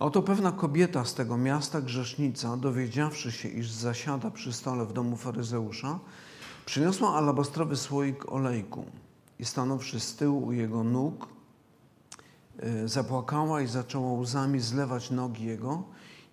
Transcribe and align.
Oto 0.00 0.22
pewna 0.22 0.52
kobieta 0.52 1.04
z 1.04 1.14
tego 1.14 1.36
miasta, 1.36 1.80
grzesznica, 1.80 2.56
dowiedziawszy 2.56 3.32
się, 3.32 3.48
iż 3.48 3.70
zasiada 3.70 4.30
przy 4.30 4.52
stole 4.52 4.86
w 4.86 4.92
domu 4.92 5.16
faryzeusza, 5.16 5.98
przyniosła 6.66 7.14
alabastrowy 7.14 7.76
słoik 7.76 8.32
olejku 8.32 8.84
i 9.38 9.44
stanąwszy 9.44 10.00
z 10.00 10.16
tyłu 10.16 10.46
u 10.46 10.52
jego 10.52 10.84
nóg, 10.84 11.28
e, 12.58 12.88
zapłakała 12.88 13.62
i 13.62 13.66
zaczęła 13.66 14.12
łzami 14.12 14.60
zlewać 14.60 15.10
nogi 15.10 15.44
jego 15.44 15.82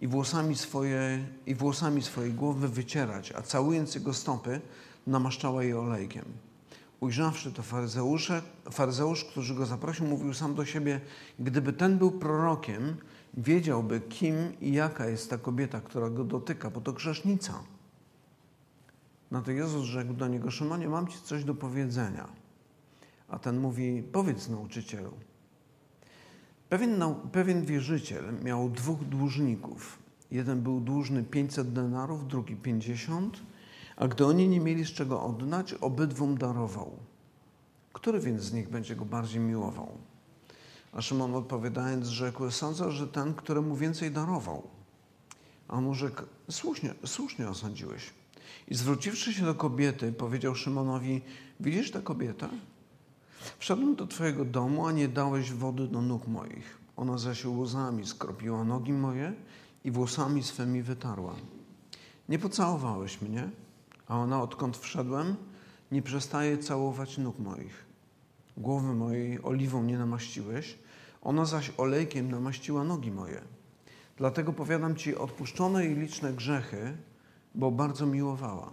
i 0.02 0.08
włosami, 0.08 0.56
swoje, 0.56 1.28
i 1.46 1.56
włosami 1.56 2.02
swojej 2.02 2.34
głowy 2.34 2.68
wycierać, 2.68 3.32
a 3.32 3.42
całując 3.42 3.96
jego 3.96 4.14
stopy, 4.14 4.62
namaszczała 5.08 5.64
je 5.64 5.80
olejkiem. 5.80 6.26
Ujrzawszy 7.00 7.52
to 7.52 7.64
faryzeusze, 7.64 8.42
faryzeusz, 8.72 9.26
który 9.26 9.56
go 9.56 9.66
zaprosił, 9.66 10.06
mówił 10.08 10.34
sam 10.34 10.56
do 10.56 10.66
siebie, 10.66 11.02
gdyby 11.40 11.74
ten 11.74 11.98
był 11.98 12.12
prorokiem, 12.12 12.98
wiedziałby, 13.34 14.02
kim 14.02 14.36
i 14.62 14.74
jaka 14.74 15.06
jest 15.06 15.30
ta 15.30 15.38
kobieta, 15.38 15.82
która 15.82 16.10
go 16.10 16.24
dotyka, 16.24 16.70
bo 16.70 16.82
to 16.82 16.94
grzesznica. 16.94 17.64
Na 19.32 19.42
to 19.42 19.52
Jezus 19.52 19.84
rzekł 19.84 20.14
do 20.14 20.28
niego, 20.28 20.52
Szymonie, 20.52 20.88
mam 20.88 21.08
ci 21.08 21.18
coś 21.22 21.44
do 21.44 21.56
powiedzenia. 21.56 22.28
A 23.30 23.40
ten 23.40 23.60
mówi, 23.60 24.04
powiedz 24.12 24.50
nauczycielu. 24.50 25.12
Pewien, 26.70 27.04
pewien 27.32 27.66
wierzyciel 27.66 28.26
miał 28.44 28.70
dwóch 28.70 29.04
dłużników. 29.04 30.00
Jeden 30.32 30.62
był 30.62 30.80
dłużny 30.80 31.24
500 31.24 31.74
denarów, 31.74 32.28
drugi 32.28 32.56
50, 32.56 33.40
a 33.96 34.08
gdy 34.08 34.26
oni 34.26 34.50
nie 34.50 34.60
mieli 34.60 34.86
z 34.86 34.90
czego 34.90 35.24
oddać, 35.24 35.74
obydwom 35.74 36.38
darował. 36.38 36.92
Który 37.94 38.20
więc 38.20 38.42
z 38.42 38.54
nich 38.54 38.70
będzie 38.70 38.96
go 38.96 39.06
bardziej 39.06 39.42
miłował? 39.42 39.90
A 40.98 41.02
Szymon 41.02 41.36
odpowiadając 41.36 42.08
rzekł, 42.08 42.52
sądzę, 42.52 42.92
że 42.92 43.08
ten, 43.08 43.34
któremu 43.34 43.76
więcej 43.76 44.12
darował. 44.12 44.68
A 45.68 45.74
on 45.74 45.94
rzekł, 45.94 46.22
słusznie, 46.50 46.94
słusznie 47.06 47.50
osądziłeś. 47.50 48.14
I 48.68 48.76
zwróciwszy 48.76 49.34
się 49.34 49.46
do 49.46 49.56
kobiety, 49.56 50.12
powiedział 50.12 50.56
Szymonowi, 50.56 51.22
widzisz 51.60 51.92
tę 51.92 52.02
kobietę? 52.02 52.50
Wszedłem 53.60 53.96
do 53.96 54.08
twojego 54.08 54.46
domu, 54.46 54.88
a 54.88 54.92
nie 54.92 55.08
dałeś 55.08 55.52
wody 55.52 55.88
do 55.88 56.02
nóg 56.02 56.28
moich. 56.28 56.78
Ona 56.96 57.18
zaś 57.18 57.46
łzami 57.46 58.08
skropiła 58.08 58.64
nogi 58.64 58.94
moje 58.94 59.34
i 59.84 59.92
włosami 59.92 60.44
swymi 60.44 60.82
wytarła. 60.82 61.36
Nie 62.30 62.40
pocałowałeś 62.40 63.22
mnie, 63.22 63.50
a 64.08 64.18
ona 64.18 64.42
odkąd 64.42 64.78
wszedłem, 64.78 65.36
nie 65.92 66.02
przestaje 66.02 66.58
całować 66.58 67.18
nóg 67.18 67.40
moich. 67.40 67.86
Głowy 68.58 68.94
mojej 68.94 69.44
oliwą 69.44 69.84
nie 69.84 69.98
namaściłeś, 69.98 70.87
ona 71.28 71.46
zaś 71.46 71.72
olejkiem 71.78 72.32
namaściła 72.32 72.84
nogi 72.84 73.12
moje. 73.12 73.42
Dlatego 74.18 74.54
powiadam 74.54 74.96
Ci, 74.96 75.16
odpuszczone 75.16 75.86
jej 75.86 75.96
liczne 75.96 76.34
grzechy, 76.34 76.98
bo 77.56 77.72
bardzo 77.72 78.06
miłowała. 78.06 78.72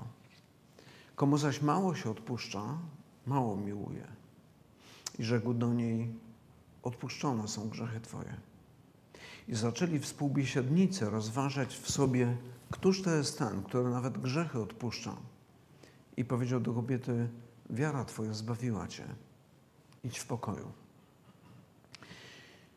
Komu 1.16 1.38
zaś 1.38 1.62
mało 1.62 1.94
się 1.94 2.10
odpuszcza, 2.10 2.78
mało 3.26 3.56
miłuje. 3.56 4.06
I 5.18 5.24
rzekł 5.24 5.54
do 5.54 5.74
niej, 5.74 6.12
odpuszczone 6.82 7.48
są 7.48 7.68
grzechy 7.68 8.00
Twoje. 8.00 8.36
I 9.48 9.54
zaczęli 9.54 9.98
współbiesiadnicy 9.98 11.10
rozważać 11.10 11.76
w 11.76 11.90
sobie, 11.90 12.36
któż 12.70 13.02
to 13.02 13.10
jest 13.10 13.38
ten, 13.38 13.62
który 13.62 13.90
nawet 13.90 14.18
grzechy 14.18 14.60
odpuszcza. 14.60 15.16
I 16.16 16.24
powiedział 16.24 16.60
do 16.60 16.74
kobiety, 16.74 17.28
wiara 17.70 18.04
Twoja 18.04 18.34
zbawiła 18.34 18.88
Cię. 18.88 19.04
Idź 20.04 20.18
w 20.18 20.26
pokoju. 20.26 20.83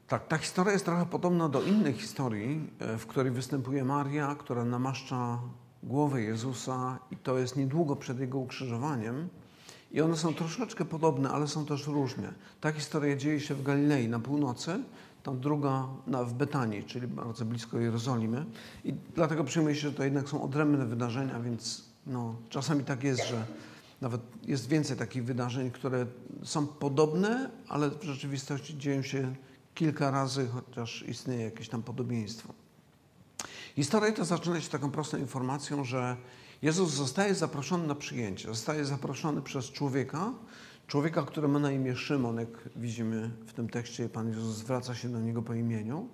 Tak, 0.07 0.27
ta 0.27 0.37
historia 0.37 0.73
jest 0.73 0.85
trochę 0.85 1.05
podobna 1.05 1.49
do 1.49 1.61
innej 1.61 1.93
historii, 1.93 2.69
e, 2.79 2.97
w 2.97 3.07
której 3.07 3.31
występuje 3.31 3.83
Maria, 3.83 4.35
która 4.35 4.65
namaszcza 4.65 5.39
głowę 5.83 6.21
Jezusa 6.21 6.99
i 7.11 7.17
to 7.17 7.37
jest 7.37 7.55
niedługo 7.55 7.95
przed 7.95 8.19
Jego 8.19 8.37
ukrzyżowaniem. 8.37 9.29
I 9.91 10.01
one 10.01 10.17
są 10.17 10.33
troszeczkę 10.33 10.85
podobne, 10.85 11.29
ale 11.29 11.47
są 11.47 11.65
też 11.65 11.87
różne. 11.87 12.33
Ta 12.61 12.71
historia 12.71 13.15
dzieje 13.15 13.39
się 13.39 13.55
w 13.55 13.63
Galilei 13.63 14.07
na 14.09 14.19
północy, 14.19 14.79
ta 15.23 15.31
druga 15.31 15.87
na, 16.07 16.23
w 16.23 16.33
Betanii, 16.33 16.83
czyli 16.83 17.07
bardzo 17.07 17.45
blisko 17.45 17.79
Jerozolimy. 17.79 18.45
I 18.83 18.93
dlatego 19.15 19.43
przyjmuje 19.43 19.75
się, 19.75 19.81
że 19.81 19.93
to 19.93 20.03
jednak 20.03 20.29
są 20.29 20.43
odrębne 20.43 20.85
wydarzenia, 20.85 21.39
więc 21.39 21.85
no, 22.05 22.35
czasami 22.49 22.83
tak 22.83 23.03
jest, 23.03 23.27
że 23.27 23.45
nawet 24.01 24.21
jest 24.43 24.67
więcej 24.67 24.97
takich 24.97 25.25
wydarzeń, 25.25 25.71
które 25.71 26.05
są 26.43 26.67
podobne, 26.67 27.49
ale 27.67 27.89
w 27.89 28.03
rzeczywistości 28.03 28.77
dzieją 28.77 29.01
się 29.01 29.35
kilka 29.77 30.11
razy, 30.11 30.47
chociaż 30.47 31.03
istnieje 31.07 31.43
jakieś 31.43 31.69
tam 31.69 31.83
podobieństwo. 31.83 32.53
Historia 33.75 34.11
ta 34.11 34.23
zaczyna 34.25 34.61
się 34.61 34.69
taką 34.69 34.91
prostą 34.91 35.17
informacją, 35.17 35.83
że 35.83 36.17
Jezus 36.61 36.93
zostaje 36.93 37.35
zaproszony 37.35 37.87
na 37.87 37.95
przyjęcie. 37.95 38.47
Zostaje 38.47 38.85
zaproszony 38.85 39.41
przez 39.41 39.71
człowieka, 39.71 40.33
człowieka, 40.87 41.23
który 41.23 41.47
ma 41.47 41.59
na 41.59 41.71
imię 41.71 41.95
Szymon, 41.95 42.37
jak 42.37 42.69
widzimy 42.75 43.31
w 43.45 43.53
tym 43.53 43.69
tekście, 43.69 44.09
Pan 44.09 44.29
Jezus 44.29 44.55
zwraca 44.55 44.95
się 44.95 45.09
do 45.09 45.19
niego 45.19 45.41
po 45.41 45.53
imieniu. 45.53 46.07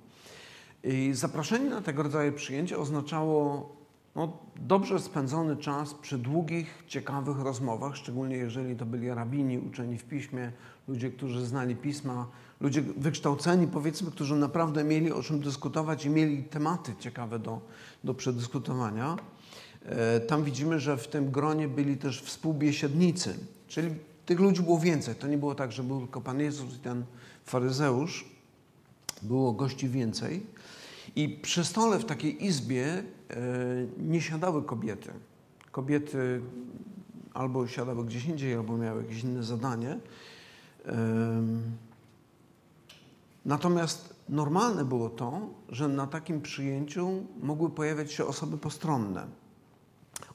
I 0.83 1.11
zaproszenie 1.13 1.69
na 1.69 1.81
tego 1.81 2.03
rodzaju 2.03 2.33
przyjęcie 2.33 2.77
oznaczało 2.77 3.69
no, 4.15 4.37
dobrze 4.55 4.99
spędzony 4.99 5.57
czas 5.57 5.93
przy 5.93 6.17
długich, 6.17 6.83
ciekawych 6.87 7.39
rozmowach, 7.39 7.95
szczególnie 7.95 8.35
jeżeli 8.35 8.75
to 8.75 8.85
byli 8.85 9.09
rabini, 9.09 9.59
uczeni 9.59 9.97
w 9.97 10.03
piśmie, 10.03 10.51
ludzie, 10.87 11.11
którzy 11.11 11.45
znali 11.45 11.75
pisma, 11.75 12.27
ludzie 12.63 12.81
wykształceni, 12.81 13.67
powiedzmy, 13.67 14.11
którzy 14.11 14.35
naprawdę 14.35 14.83
mieli 14.83 15.11
o 15.11 15.23
czym 15.23 15.39
dyskutować 15.39 16.05
i 16.05 16.09
mieli 16.09 16.43
tematy 16.43 16.93
ciekawe 16.99 17.39
do, 17.39 17.61
do 18.03 18.13
przedyskutowania. 18.13 19.17
E, 19.85 20.19
tam 20.19 20.43
widzimy, 20.43 20.79
że 20.79 20.97
w 20.97 21.07
tym 21.07 21.31
gronie 21.31 21.67
byli 21.67 21.97
też 21.97 22.21
współbiesiednicy, 22.21 23.35
czyli 23.67 23.95
tych 24.25 24.39
ludzi 24.39 24.61
było 24.61 24.79
więcej. 24.79 25.15
To 25.15 25.27
nie 25.27 25.37
było 25.37 25.55
tak, 25.55 25.71
że 25.71 25.83
był 25.83 25.99
tylko 25.99 26.21
Pan 26.21 26.39
Jezus 26.39 26.75
i 26.75 26.79
ten 26.79 27.03
faryzeusz. 27.45 28.25
Było 29.21 29.53
gości 29.53 29.89
więcej. 29.89 30.45
I 31.15 31.29
przy 31.29 31.65
stole 31.65 31.99
w 31.99 32.05
takiej 32.05 32.45
izbie 32.45 32.85
e, 32.85 33.03
nie 33.97 34.21
siadały 34.21 34.63
kobiety. 34.63 35.11
Kobiety 35.71 36.41
albo 37.33 37.67
siadały 37.67 38.05
gdzieś 38.05 38.25
indziej, 38.25 38.53
albo 38.53 38.77
miały 38.77 39.01
jakieś 39.03 39.23
inne 39.23 39.43
zadanie. 39.43 39.99
Natomiast 43.45 44.15
normalne 44.29 44.85
było 44.85 45.09
to, 45.09 45.49
że 45.69 45.87
na 45.87 46.07
takim 46.07 46.41
przyjęciu 46.41 47.09
mogły 47.41 47.69
pojawiać 47.69 48.11
się 48.11 48.25
osoby 48.25 48.57
postronne. 48.57 49.27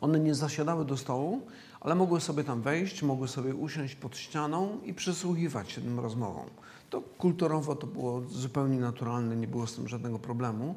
One 0.00 0.20
nie 0.20 0.34
zasiadały 0.34 0.84
do 0.84 0.96
stołu, 0.96 1.42
ale 1.80 1.94
mogły 1.94 2.20
sobie 2.20 2.44
tam 2.44 2.62
wejść, 2.62 3.02
mogły 3.02 3.28
sobie 3.28 3.54
usiąść 3.54 3.94
pod 3.94 4.16
ścianą 4.16 4.78
i 4.84 4.94
przysłuchiwać 4.94 5.72
się 5.72 5.80
tym 5.80 6.00
rozmowom. 6.00 6.46
To 6.90 7.00
kulturowo 7.00 7.76
to 7.76 7.86
było 7.86 8.20
zupełnie 8.20 8.80
naturalne, 8.80 9.36
nie 9.36 9.48
było 9.48 9.66
z 9.66 9.74
tym 9.74 9.88
żadnego 9.88 10.18
problemu. 10.18 10.74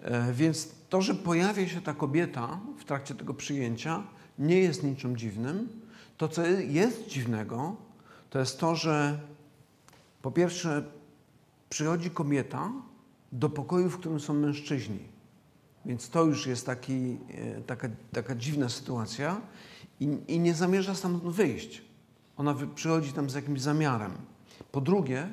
E, 0.00 0.32
więc 0.32 0.68
to, 0.88 1.02
że 1.02 1.14
pojawia 1.14 1.68
się 1.68 1.80
ta 1.80 1.94
kobieta 1.94 2.60
w 2.78 2.84
trakcie 2.84 3.14
tego 3.14 3.34
przyjęcia, 3.34 4.02
nie 4.38 4.58
jest 4.58 4.82
niczym 4.82 5.16
dziwnym. 5.16 5.68
To, 6.16 6.28
co 6.28 6.46
jest 6.46 7.06
dziwnego, 7.06 7.76
to 8.30 8.38
jest 8.38 8.60
to, 8.60 8.76
że 8.76 9.20
po 10.22 10.30
pierwsze 10.30 10.84
przychodzi 11.68 12.10
kobieta 12.10 12.72
do 13.32 13.48
pokoju, 13.50 13.90
w 13.90 13.98
którym 13.98 14.20
są 14.20 14.34
mężczyźni. 14.34 14.98
Więc 15.86 16.10
to 16.10 16.24
już 16.24 16.46
jest 16.46 16.66
taki, 16.66 17.18
e, 17.34 17.60
taka, 17.60 17.88
taka 18.12 18.34
dziwna 18.34 18.68
sytuacja 18.68 19.40
i, 20.00 20.18
i 20.28 20.40
nie 20.40 20.54
zamierza 20.54 20.94
stamtąd 20.94 21.34
wyjść. 21.34 21.82
Ona 22.36 22.54
przychodzi 22.74 23.12
tam 23.12 23.30
z 23.30 23.34
jakimś 23.34 23.60
zamiarem. 23.60 24.12
Po 24.72 24.80
drugie, 24.80 25.28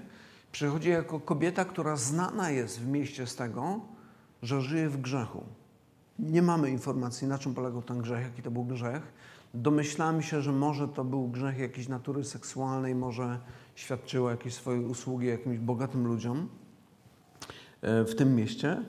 przychodzi 0.52 0.90
jako 0.90 1.20
kobieta, 1.20 1.66
która 1.66 1.96
znana 1.96 2.50
jest 2.50 2.80
w 2.80 2.88
mieście 2.88 3.28
z 3.28 3.36
tego, 3.36 3.80
że 4.42 4.62
żyje 4.62 4.90
w 4.90 5.02
grzechu. 5.02 5.44
Nie 6.20 6.42
mamy 6.42 6.70
informacji, 6.70 7.28
na 7.28 7.40
czym 7.40 7.54
polegał 7.54 7.82
ten 7.82 8.02
grzech, 8.02 8.24
jaki 8.24 8.42
to 8.42 8.52
był 8.52 8.64
grzech. 8.64 9.14
Domyślamy 9.54 10.24
się, 10.24 10.42
że 10.42 10.52
może 10.52 10.88
to 10.88 11.04
był 11.04 11.28
grzech 11.28 11.58
jakiejś 11.58 11.88
natury 11.88 12.24
seksualnej, 12.24 12.96
może 12.96 13.40
świadczyła 13.76 14.32
jakieś 14.32 14.54
swoje 14.54 14.82
usługi 14.82 15.28
jakimś 15.28 15.60
bogatym 15.60 16.08
ludziom 16.08 16.50
e, 17.82 18.06
w 18.06 18.16
tym 18.16 18.36
mieście. 18.36 18.84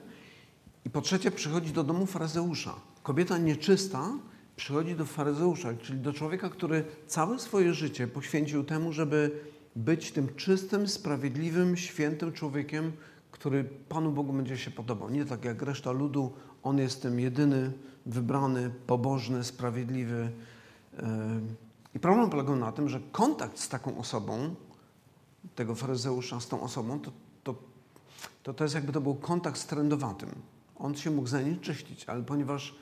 I 0.85 0.89
po 0.89 1.01
trzecie, 1.01 1.31
przychodzi 1.31 1.71
do 1.71 1.83
domu 1.83 2.05
faryzeusza. 2.05 2.75
Kobieta 3.03 3.37
nieczysta 3.37 4.11
przychodzi 4.55 4.95
do 4.95 5.05
faryzeusza, 5.05 5.73
czyli 5.73 5.99
do 5.99 6.13
człowieka, 6.13 6.49
który 6.49 6.83
całe 7.07 7.39
swoje 7.39 7.73
życie 7.73 8.07
poświęcił 8.07 8.63
temu, 8.63 8.93
żeby 8.93 9.31
być 9.75 10.11
tym 10.11 10.35
czystym, 10.35 10.87
sprawiedliwym, 10.87 11.77
świętym 11.77 12.33
człowiekiem, 12.33 12.91
który 13.31 13.63
Panu 13.63 14.11
Bogu 14.11 14.33
będzie 14.33 14.57
się 14.57 14.71
podobał. 14.71 15.09
Nie 15.09 15.25
tak 15.25 15.45
jak 15.45 15.61
reszta 15.61 15.91
ludu, 15.91 16.33
on 16.63 16.77
jest 16.77 17.01
tym 17.01 17.19
jedyny, 17.19 17.71
wybrany, 18.05 18.71
pobożny, 18.87 19.43
sprawiedliwy. 19.43 20.31
I 21.95 21.99
problem 21.99 22.29
polegał 22.29 22.55
na 22.55 22.71
tym, 22.71 22.89
że 22.89 22.99
kontakt 23.11 23.59
z 23.59 23.69
taką 23.69 23.97
osobą, 23.97 24.55
tego 25.55 25.75
faryzeusza 25.75 26.39
z 26.39 26.47
tą 26.47 26.61
osobą, 26.61 26.99
to, 26.99 27.11
to 27.43 27.55
to 28.45 28.53
to 28.53 28.63
jest 28.63 28.75
jakby 28.75 28.93
to 28.93 29.01
był 29.01 29.15
kontakt 29.15 29.59
z 29.59 29.65
trendowatym. 29.65 30.29
On 30.75 30.95
się 30.95 31.11
mógł 31.11 31.27
zanieczyścić, 31.27 32.05
ale 32.05 32.23
ponieważ 32.23 32.75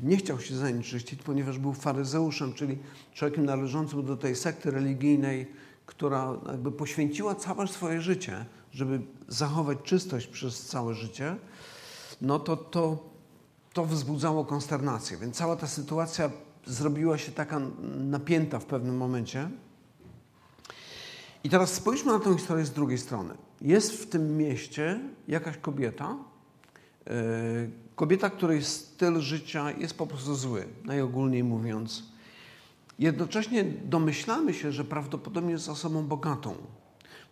nie 0.00 0.16
chciał 0.16 0.40
się 0.40 0.56
zanieczyścić, 0.56 1.22
ponieważ 1.22 1.58
był 1.58 1.72
faryzeuszem, 1.72 2.54
czyli 2.54 2.78
człowiekiem 3.14 3.44
należącym 3.44 4.06
do 4.06 4.16
tej 4.16 4.36
sekty 4.36 4.70
religijnej, 4.70 5.52
która 5.86 6.34
jakby 6.46 6.72
poświęciła 6.72 7.34
całe 7.34 7.68
swoje 7.68 8.00
życie, 8.00 8.44
żeby 8.72 9.00
zachować 9.28 9.78
czystość 9.84 10.26
przez 10.26 10.66
całe 10.66 10.94
życie, 10.94 11.36
no 12.20 12.38
to 12.38 12.56
to, 12.56 12.98
to 13.72 13.84
wzbudzało 13.84 14.44
konsternację. 14.44 15.16
Więc 15.16 15.36
cała 15.36 15.56
ta 15.56 15.66
sytuacja 15.66 16.30
zrobiła 16.68 17.18
się 17.18 17.32
taka 17.32 17.60
napięta 17.98 18.58
w 18.58 18.64
pewnym 18.64 18.96
momencie. 18.96 19.50
I 21.44 21.50
teraz 21.50 21.72
spójrzmy 21.72 22.12
na 22.12 22.18
tę 22.18 22.34
historię 22.34 22.64
z 22.64 22.70
drugiej 22.70 22.98
strony. 22.98 23.34
Jest 23.60 23.92
w 23.92 24.08
tym 24.08 24.36
mieście 24.36 25.00
jakaś 25.28 25.56
kobieta, 25.56 26.16
yy, 27.06 27.12
kobieta, 27.96 28.30
której 28.30 28.64
styl 28.64 29.20
życia 29.20 29.70
jest 29.70 29.94
po 29.94 30.06
prostu 30.06 30.34
zły, 30.34 30.66
najogólniej 30.84 31.44
mówiąc. 31.44 32.02
Jednocześnie 32.98 33.64
domyślamy 33.64 34.54
się, 34.54 34.72
że 34.72 34.84
prawdopodobnie 34.84 35.52
jest 35.52 35.68
osobą 35.68 36.06
bogatą. 36.06 36.54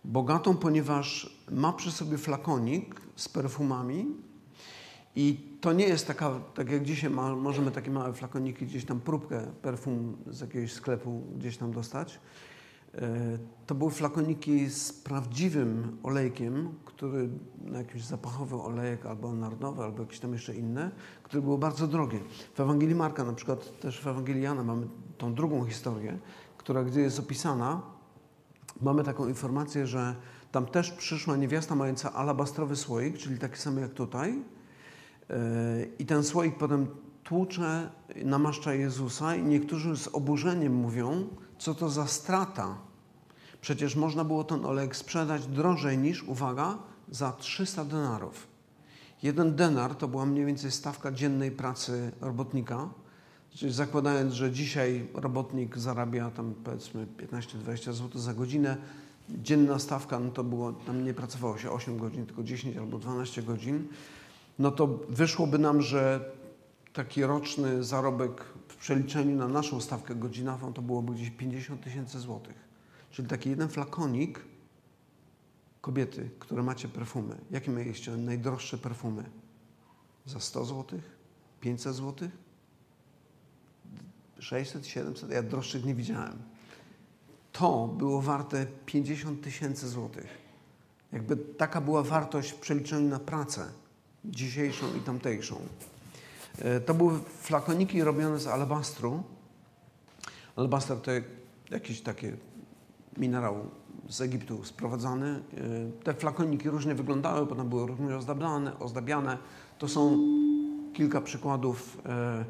Bogatą, 0.05 0.57
ponieważ 0.57 1.37
ma 1.51 1.73
przy 1.73 1.91
sobie 1.91 2.17
flakonik 2.17 3.01
z 3.15 3.29
perfumami 3.29 4.05
i 5.19 5.37
to 5.61 5.73
nie 5.73 5.87
jest 5.87 6.07
taka, 6.07 6.39
tak 6.53 6.71
jak 6.71 6.83
dzisiaj 6.83 7.09
ma, 7.09 7.35
możemy 7.35 7.71
takie 7.71 7.91
małe 7.91 8.13
flakoniki, 8.13 8.65
gdzieś 8.65 8.85
tam 8.85 8.99
próbkę 8.99 9.51
perfum 9.61 10.17
z 10.27 10.41
jakiegoś 10.41 10.73
sklepu 10.73 11.23
gdzieś 11.37 11.57
tam 11.57 11.71
dostać. 11.71 12.19
E, 12.95 13.37
to 13.65 13.75
były 13.75 13.91
flakoniki 13.91 14.69
z 14.69 14.93
prawdziwym 14.93 15.97
olejkiem, 16.03 16.69
który, 16.85 17.29
no 17.65 17.77
jakiś 17.77 18.03
zapachowy 18.03 18.55
olejek, 18.55 19.05
albo 19.05 19.33
narodowy, 19.33 19.83
albo 19.83 20.01
jakieś 20.03 20.19
tam 20.19 20.33
jeszcze 20.33 20.55
inne, 20.55 20.91
które 21.23 21.41
było 21.41 21.57
bardzo 21.57 21.87
drogie. 21.87 22.19
W 22.55 22.59
Ewangelii 22.59 22.95
Marka, 22.95 23.23
na 23.23 23.33
przykład 23.33 23.79
też 23.79 24.01
w 24.01 24.07
Ewangelii 24.07 24.43
Jana 24.43 24.63
mamy 24.63 24.87
tą 25.17 25.33
drugą 25.33 25.65
historię, 25.65 26.17
która 26.57 26.83
gdy 26.83 27.01
jest 27.01 27.19
opisana, 27.19 27.81
mamy 28.81 29.03
taką 29.03 29.27
informację, 29.27 29.87
że 29.87 30.15
tam 30.51 30.65
też 30.65 30.91
przyszła 30.91 31.35
niewiasta 31.35 31.75
mająca 31.75 32.13
alabastrowy 32.13 32.75
słoik, 32.75 33.17
czyli 33.17 33.37
taki 33.37 33.57
sam 33.57 33.77
jak 33.77 33.93
tutaj. 33.93 34.43
E, 35.29 35.35
I 35.99 36.05
ten 36.05 36.23
słoik 36.23 36.57
potem 36.57 36.87
tłucze, 37.23 37.89
namaszcza 38.25 38.73
Jezusa 38.73 39.35
i 39.35 39.43
niektórzy 39.43 39.97
z 39.97 40.07
oburzeniem 40.07 40.75
mówią, 40.75 41.27
co 41.57 41.75
to 41.75 41.89
za 41.89 42.07
strata. 42.07 42.77
Przecież 43.61 43.95
można 43.95 44.23
było 44.23 44.43
ten 44.43 44.65
olejek 44.65 44.95
sprzedać 44.95 45.47
drożej 45.47 45.97
niż, 45.97 46.23
uwaga, 46.23 46.77
za 47.11 47.31
300 47.31 47.85
denarów. 47.85 48.47
Jeden 49.23 49.55
denar 49.55 49.95
to 49.95 50.07
była 50.07 50.25
mniej 50.25 50.45
więcej 50.45 50.71
stawka 50.71 51.11
dziennej 51.11 51.51
pracy 51.51 52.11
robotnika, 52.21 52.89
czyli 53.49 53.73
zakładając, 53.73 54.33
że 54.33 54.51
dzisiaj 54.51 55.07
robotnik 55.13 55.77
zarabia 55.77 56.31
tam 56.31 56.53
powiedzmy 56.63 57.07
15-20 57.17 57.93
zł 57.93 58.21
za 58.21 58.33
godzinę, 58.33 58.77
dzienna 59.29 59.79
stawka, 59.79 60.19
no 60.19 60.31
to 60.31 60.43
było, 60.43 60.73
tam 60.73 61.05
nie 61.05 61.13
pracowało 61.13 61.57
się 61.57 61.71
8 61.71 61.97
godzin, 61.97 62.25
tylko 62.25 62.43
10 62.43 62.77
albo 62.77 62.99
12 62.99 63.43
godzin, 63.43 63.87
no 64.59 64.71
to 64.71 64.87
wyszłoby 65.09 65.59
nam, 65.59 65.81
że 65.81 66.31
taki 66.93 67.23
roczny 67.23 67.83
zarobek 67.83 68.43
w 68.67 68.75
przeliczeniu 68.75 69.35
na 69.35 69.47
naszą 69.47 69.81
stawkę 69.81 70.15
godzinową 70.15 70.73
to 70.73 70.81
byłoby 70.81 71.13
gdzieś 71.13 71.29
50 71.31 71.83
tysięcy 71.83 72.19
złotych. 72.19 72.55
Czyli 73.11 73.27
taki 73.27 73.49
jeden 73.49 73.69
flakonik 73.69 74.45
kobiety, 75.81 76.29
które 76.39 76.63
macie 76.63 76.87
perfumy. 76.87 77.37
Jakie 77.51 77.71
mieliście 77.71 78.11
najdroższe 78.11 78.77
perfumy? 78.77 79.23
Za 80.25 80.39
100 80.39 80.65
złotych? 80.65 81.17
500 81.61 81.95
złotych? 81.95 82.31
600, 84.39 84.87
700? 84.87 85.31
Ja 85.31 85.43
droższych 85.43 85.85
nie 85.85 85.95
widziałem. 85.95 86.37
To 87.51 87.87
było 87.87 88.21
warte 88.21 88.65
50 88.85 89.43
tysięcy 89.43 89.89
złotych. 89.89 90.27
Jakby 91.11 91.37
taka 91.37 91.81
była 91.81 92.03
wartość 92.03 92.51
w 92.51 92.59
przeliczeniu 92.59 93.09
na 93.09 93.19
pracę 93.19 93.65
dzisiejszą 94.27 94.85
i 94.97 94.99
tamtejszą. 94.99 95.59
E, 96.59 96.79
to 96.79 96.93
były 96.93 97.19
flakoniki 97.41 98.03
robione 98.03 98.39
z 98.39 98.47
alabastru. 98.47 99.23
Alabastr 100.55 100.95
to 101.01 101.11
jakiś 101.71 102.01
taki 102.01 102.27
minerał 103.17 103.65
z 104.09 104.21
Egiptu 104.21 104.63
sprowadzany. 104.63 105.27
E, 105.27 106.03
te 106.03 106.13
flakoniki 106.13 106.69
różnie 106.69 106.95
wyglądały, 106.95 107.47
potem 107.47 107.69
były 107.69 107.87
różnie 107.87 108.17
ozdabiane. 108.17 108.79
ozdabiane. 108.79 109.37
To 109.77 109.87
są 109.87 110.17
kilka 110.93 111.21
przykładów. 111.21 111.97
E, 112.05 112.45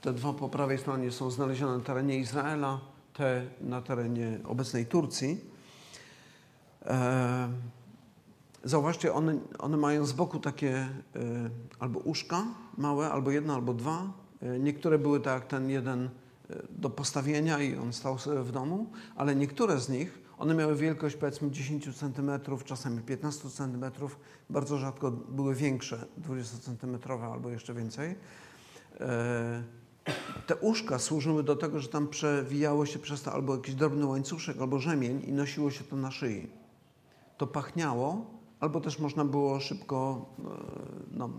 te 0.00 0.12
dwa 0.12 0.32
po 0.32 0.48
prawej 0.48 0.78
stronie 0.78 1.12
są 1.12 1.30
znalezione 1.30 1.78
na 1.78 1.84
terenie 1.84 2.18
Izraela, 2.18 2.80
te 3.14 3.46
na 3.60 3.82
terenie 3.82 4.38
obecnej 4.44 4.86
Turcji. 4.86 5.56
Zauważcie, 8.66 9.12
one, 9.12 9.38
one 9.58 9.76
mają 9.76 10.06
z 10.06 10.12
boku 10.12 10.38
takie 10.38 10.88
y, 11.16 11.50
albo 11.78 12.00
uszka 12.00 12.44
małe, 12.78 13.10
albo 13.10 13.30
jedno, 13.30 13.54
albo 13.54 13.74
dwa. 13.74 14.12
Y, 14.42 14.58
niektóre 14.58 14.98
były 14.98 15.20
tak 15.20 15.34
jak 15.34 15.46
ten 15.46 15.70
jeden 15.70 16.04
y, 16.04 16.08
do 16.70 16.90
postawienia 16.90 17.58
i 17.58 17.76
on 17.76 17.92
stał 17.92 18.18
sobie 18.18 18.42
w 18.42 18.52
domu, 18.52 18.86
ale 19.16 19.36
niektóre 19.36 19.80
z 19.80 19.88
nich, 19.88 20.18
one 20.38 20.54
miały 20.54 20.76
wielkość 20.76 21.16
powiedzmy 21.16 21.50
10 21.50 21.96
cm, 21.96 22.30
czasami 22.64 23.00
15 23.00 23.50
cm, 23.50 23.84
bardzo 24.50 24.78
rzadko 24.78 25.10
były 25.10 25.54
większe, 25.54 26.06
20 26.16 26.56
cm 26.58 26.98
albo 27.32 27.50
jeszcze 27.50 27.74
więcej. 27.74 28.14
Te 30.46 30.56
uszka 30.56 30.98
służyły 30.98 31.42
do 31.42 31.56
tego, 31.56 31.80
że 31.80 31.88
tam 31.88 32.08
przewijało 32.08 32.86
się 32.86 32.98
przez 32.98 33.22
to 33.22 33.32
albo 33.32 33.56
jakiś 33.56 33.74
drobny 33.74 34.06
łańcuszek, 34.06 34.60
albo 34.60 34.78
rzemień 34.78 35.22
i 35.26 35.32
nosiło 35.32 35.70
się 35.70 35.84
to 35.84 35.96
na 35.96 36.10
szyi. 36.10 36.48
To 37.36 37.46
pachniało, 37.46 38.35
albo 38.60 38.80
też 38.80 38.98
można 38.98 39.24
było 39.24 39.60
szybko 39.60 40.26
e, 40.38 40.42
no, 41.10 41.30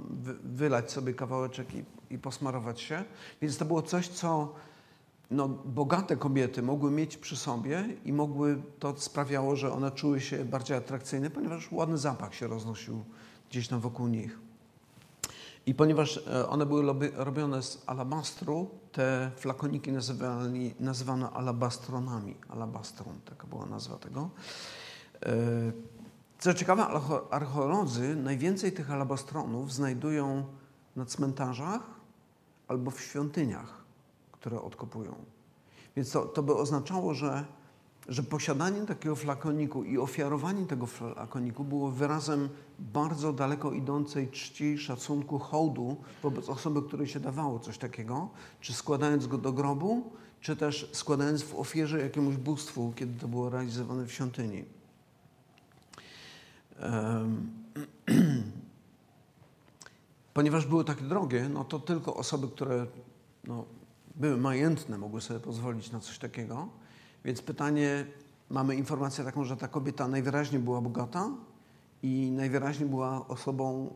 wylać 0.43 0.91
sobie 0.91 1.13
kawałeczek 1.13 1.67
i, 1.75 1.85
i 2.09 2.17
posmarować 2.17 2.81
się. 2.81 3.03
Więc 3.41 3.57
to 3.57 3.65
było 3.65 3.81
coś, 3.81 4.07
co 4.07 4.53
no, 5.31 5.47
bogate 5.47 6.17
kobiety 6.17 6.61
mogły 6.61 6.91
mieć 6.91 7.17
przy 7.17 7.37
sobie 7.37 7.85
i 8.05 8.13
mogły, 8.13 8.61
to 8.79 8.97
sprawiało, 8.97 9.55
że 9.55 9.73
one 9.73 9.91
czuły 9.91 10.21
się 10.21 10.45
bardziej 10.45 10.77
atrakcyjne, 10.77 11.29
ponieważ 11.29 11.71
ładny 11.71 11.97
zapach 11.97 12.35
się 12.35 12.47
roznosił 12.47 13.03
gdzieś 13.49 13.67
tam 13.67 13.79
wokół 13.79 14.07
nich. 14.07 14.39
I 15.65 15.73
ponieważ 15.73 16.27
e, 16.27 16.47
one 16.49 16.65
były 16.65 17.11
robione 17.15 17.63
z 17.63 17.83
alabastru, 17.85 18.69
te 18.91 19.31
flakoniki 19.35 19.91
nazywali, 19.91 20.75
nazywano 20.79 21.31
alabastronami. 21.33 22.35
Alabastron, 22.49 23.19
taka 23.25 23.47
była 23.47 23.65
nazwa 23.65 23.97
tego. 23.97 24.29
Co 26.39 26.53
ciekawe, 26.53 26.83
archeolodzy 27.29 28.15
najwięcej 28.15 28.71
tych 28.71 28.91
alabastronów 28.91 29.73
znajdują 29.73 30.45
na 30.95 31.05
cmentarzach 31.05 31.81
albo 32.67 32.91
w 32.91 33.01
świątyniach, 33.01 33.83
które 34.31 34.61
odkopują. 34.61 35.15
Więc 35.95 36.11
to, 36.11 36.25
to 36.25 36.43
by 36.43 36.55
oznaczało, 36.55 37.13
że, 37.13 37.45
że 38.07 38.23
posiadanie 38.23 38.81
takiego 38.81 39.15
flakoniku 39.15 39.83
i 39.83 39.97
ofiarowanie 39.97 40.65
tego 40.65 40.85
flakoniku 40.85 41.63
było 41.63 41.91
wyrazem 41.91 42.49
bardzo 42.79 43.33
daleko 43.33 43.71
idącej 43.71 44.29
czci, 44.29 44.77
szacunku, 44.77 45.39
hołdu 45.39 45.97
wobec 46.23 46.49
osoby, 46.49 46.81
której 46.81 47.07
się 47.07 47.19
dawało 47.19 47.59
coś 47.59 47.77
takiego, 47.77 48.29
czy 48.61 48.73
składając 48.73 49.27
go 49.27 49.37
do 49.37 49.53
grobu, 49.53 50.11
czy 50.41 50.55
też 50.55 50.89
składając 50.93 51.43
w 51.43 51.55
ofierze 51.55 51.99
jakiemuś 51.99 52.35
bóstwu, 52.35 52.93
kiedy 52.95 53.19
to 53.19 53.27
było 53.27 53.49
realizowane 53.49 54.05
w 54.05 54.11
świątyni. 54.11 54.76
Ponieważ 60.33 60.65
były 60.65 60.83
takie 60.83 61.03
drogie, 61.03 61.49
no 61.49 61.63
to 61.63 61.79
tylko 61.79 62.15
osoby, 62.15 62.47
które 62.47 62.85
no, 63.43 63.65
były 64.15 64.37
majętne, 64.37 64.97
mogły 64.97 65.21
sobie 65.21 65.39
pozwolić 65.39 65.91
na 65.91 65.99
coś 65.99 66.19
takiego. 66.19 66.67
Więc 67.25 67.41
pytanie, 67.41 68.05
mamy 68.49 68.75
informację 68.75 69.23
taką, 69.23 69.43
że 69.43 69.57
ta 69.57 69.67
kobieta 69.67 70.07
najwyraźniej 70.07 70.61
była 70.61 70.81
bogata 70.81 71.29
i 72.03 72.31
najwyraźniej 72.31 72.89
była 72.89 73.27
osobą 73.27 73.93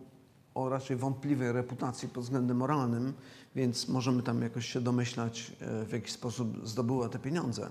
o 0.56 0.70
raczej 0.70 0.98
wątpliwej 0.98 1.52
reputacji 1.52 2.10
pod 2.10 2.24
względem 2.24 2.58
moralnym, 2.58 3.14
więc 3.56 3.88
możemy 3.88 4.24
tam 4.24 4.42
jakoś 4.42 4.66
się 4.66 4.82
domyślać, 4.82 5.52
e, 5.62 5.86
w 5.86 5.92
jaki 5.94 6.12
sposób 6.12 6.68
zdobyła 6.68 7.10
te 7.10 7.20
pieniądze. 7.20 7.70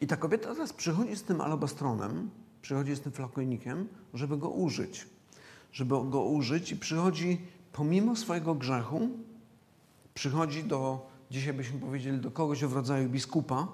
I 0.00 0.06
ta 0.06 0.16
kobieta 0.16 0.54
teraz 0.54 0.72
przychodzi 0.72 1.16
z 1.16 1.22
tym 1.22 1.40
alabastronem, 1.40 2.30
przychodzi 2.66 2.96
z 2.96 3.00
tym 3.00 3.12
flakonikiem, 3.12 3.88
żeby 4.14 4.38
go 4.38 4.48
użyć. 4.48 5.06
Żeby 5.72 5.94
go 6.10 6.22
użyć 6.22 6.72
i 6.72 6.76
przychodzi 6.76 7.40
pomimo 7.72 8.16
swojego 8.16 8.54
grzechu, 8.54 9.08
przychodzi 10.14 10.64
do, 10.64 11.06
dzisiaj 11.30 11.54
byśmy 11.54 11.80
powiedzieli, 11.80 12.18
do 12.18 12.30
kogoś 12.30 12.64
w 12.64 12.72
rodzaju 12.72 13.08
biskupa, 13.08 13.68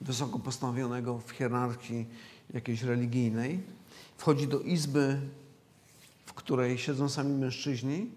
wysoko 0.00 0.38
postawionego 0.38 1.18
w 1.18 1.30
hierarchii 1.30 2.06
jakiejś 2.54 2.82
religijnej 2.82 3.60
wchodzi 4.16 4.48
do 4.48 4.60
izby, 4.60 5.20
w 6.26 6.34
której 6.34 6.78
siedzą 6.78 7.08
sami 7.08 7.38
mężczyźni 7.38 8.10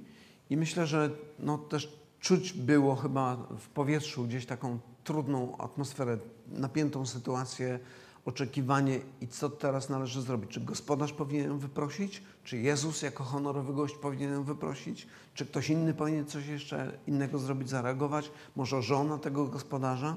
i 0.49 0.57
myślę, 0.57 0.87
że 0.87 1.09
no 1.39 1.57
też 1.57 1.97
czuć 2.19 2.53
było 2.53 2.95
chyba 2.95 3.35
w 3.35 3.67
powietrzu 3.67 4.23
gdzieś 4.23 4.45
taką 4.45 4.79
trudną 5.03 5.57
atmosferę, 5.57 6.17
napiętą 6.47 7.05
sytuację, 7.05 7.79
oczekiwanie 8.25 8.99
i 9.21 9.27
co 9.27 9.49
teraz 9.49 9.89
należy 9.89 10.21
zrobić. 10.21 10.51
Czy 10.51 10.61
gospodarz 10.61 11.13
powinien 11.13 11.47
ją 11.47 11.57
wyprosić? 11.57 12.23
Czy 12.43 12.57
Jezus 12.57 13.01
jako 13.01 13.23
honorowy 13.23 13.73
gość 13.73 13.95
powinien 13.95 14.31
ją 14.31 14.43
wyprosić? 14.43 15.07
Czy 15.33 15.45
ktoś 15.45 15.69
inny 15.69 15.93
powinien 15.93 16.25
coś 16.25 16.47
jeszcze 16.47 16.91
innego 17.07 17.39
zrobić, 17.39 17.69
zareagować? 17.69 18.31
Może 18.55 18.81
żona 18.81 19.17
tego 19.17 19.45
gospodarza? 19.45 20.15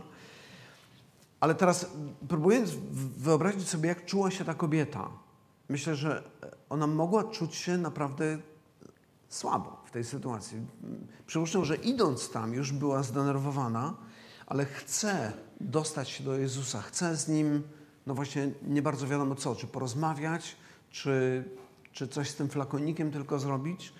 Ale 1.40 1.54
teraz 1.54 1.86
próbując 2.28 2.70
wyobrazić 3.16 3.68
sobie, 3.68 3.88
jak 3.88 4.04
czuła 4.04 4.30
się 4.30 4.44
ta 4.44 4.54
kobieta, 4.54 5.08
myślę, 5.68 5.96
że 5.96 6.22
ona 6.68 6.86
mogła 6.86 7.24
czuć 7.24 7.54
się 7.54 7.78
naprawdę 7.78 8.38
słabo 9.28 9.82
w 9.84 9.90
tej 9.90 10.04
sytuacji. 10.04 10.60
Przypuszczam, 11.26 11.64
że 11.64 11.76
idąc 11.76 12.30
tam 12.30 12.54
już 12.54 12.72
była 12.72 13.02
zdenerwowana, 13.02 13.94
ale 14.46 14.64
chce 14.64 15.32
dostać 15.60 16.08
się 16.08 16.24
do 16.24 16.38
Jezusa, 16.38 16.82
chce 16.82 17.16
z 17.16 17.28
Nim, 17.28 17.62
no 18.06 18.14
właśnie 18.14 18.50
nie 18.62 18.82
bardzo 18.82 19.06
wiadomo 19.06 19.34
co, 19.34 19.56
czy 19.56 19.66
porozmawiać, 19.66 20.56
czy, 20.90 21.44
czy 21.92 22.08
coś 22.08 22.30
z 22.30 22.34
tym 22.34 22.48
flakonikiem 22.48 23.10
tylko 23.10 23.38
zrobić. 23.38 23.92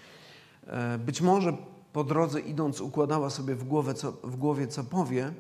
E, 0.67 0.99
być 0.99 1.21
może 1.21 1.57
po 1.93 2.05
drodze 2.05 2.41
idąc 2.41 2.81
układała 2.81 3.31
sobie 3.31 3.55
w, 3.55 3.65
głowę, 3.65 3.95
co, 3.95 4.13
w 4.13 4.37
głowie, 4.37 4.69
co 4.69 4.85
powie, 4.85 5.33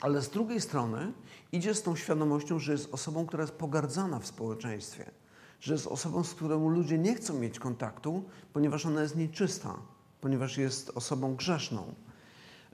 ale 0.00 0.22
z 0.22 0.28
drugiej 0.28 0.60
strony 0.60 1.12
idzie 1.52 1.74
z 1.74 1.82
tą 1.82 1.96
świadomością, 1.96 2.58
że 2.58 2.72
jest 2.72 2.94
osobą, 2.94 3.26
która 3.26 3.42
jest 3.42 3.54
pogardzana 3.54 4.18
w 4.18 4.26
społeczeństwie, 4.26 5.10
że 5.60 5.72
jest 5.72 5.86
osobą, 5.86 6.24
z 6.24 6.34
którą 6.34 6.68
ludzie 6.68 6.98
nie 6.98 7.14
chcą 7.14 7.38
mieć 7.38 7.58
kontaktu, 7.58 8.24
ponieważ 8.52 8.86
ona 8.86 9.02
jest 9.02 9.16
nieczysta, 9.16 9.74
ponieważ 10.20 10.58
jest 10.58 10.92
osobą 10.94 11.36
grzeszną. 11.36 11.94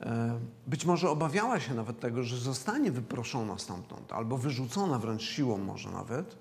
E, 0.03 0.41
być 0.67 0.85
może 0.85 1.11
obawiała 1.11 1.61
się 1.61 1.75
nawet 1.75 2.01
tego, 2.01 2.23
że 2.23 2.37
zostanie 2.37 2.93
wyproszona 2.93 3.59
stamtąd, 3.59 4.13
albo 4.13 4.39
wyrzucona 4.39 4.99
wręcz 4.99 5.23
siłą 5.23 5.59
może 5.59 5.91
nawet, 5.91 6.37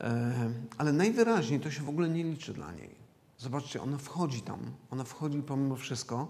e, 0.00 0.32
ale 0.78 0.92
najwyraźniej 0.92 1.60
to 1.60 1.70
się 1.70 1.82
w 1.82 1.88
ogóle 1.88 2.08
nie 2.08 2.24
liczy 2.24 2.52
dla 2.52 2.72
niej. 2.72 2.94
Zobaczcie, 3.38 3.82
ona 3.82 3.98
wchodzi 3.98 4.40
tam, 4.40 4.58
ona 4.90 5.04
wchodzi 5.04 5.42
pomimo 5.42 5.76
wszystko, 5.76 6.28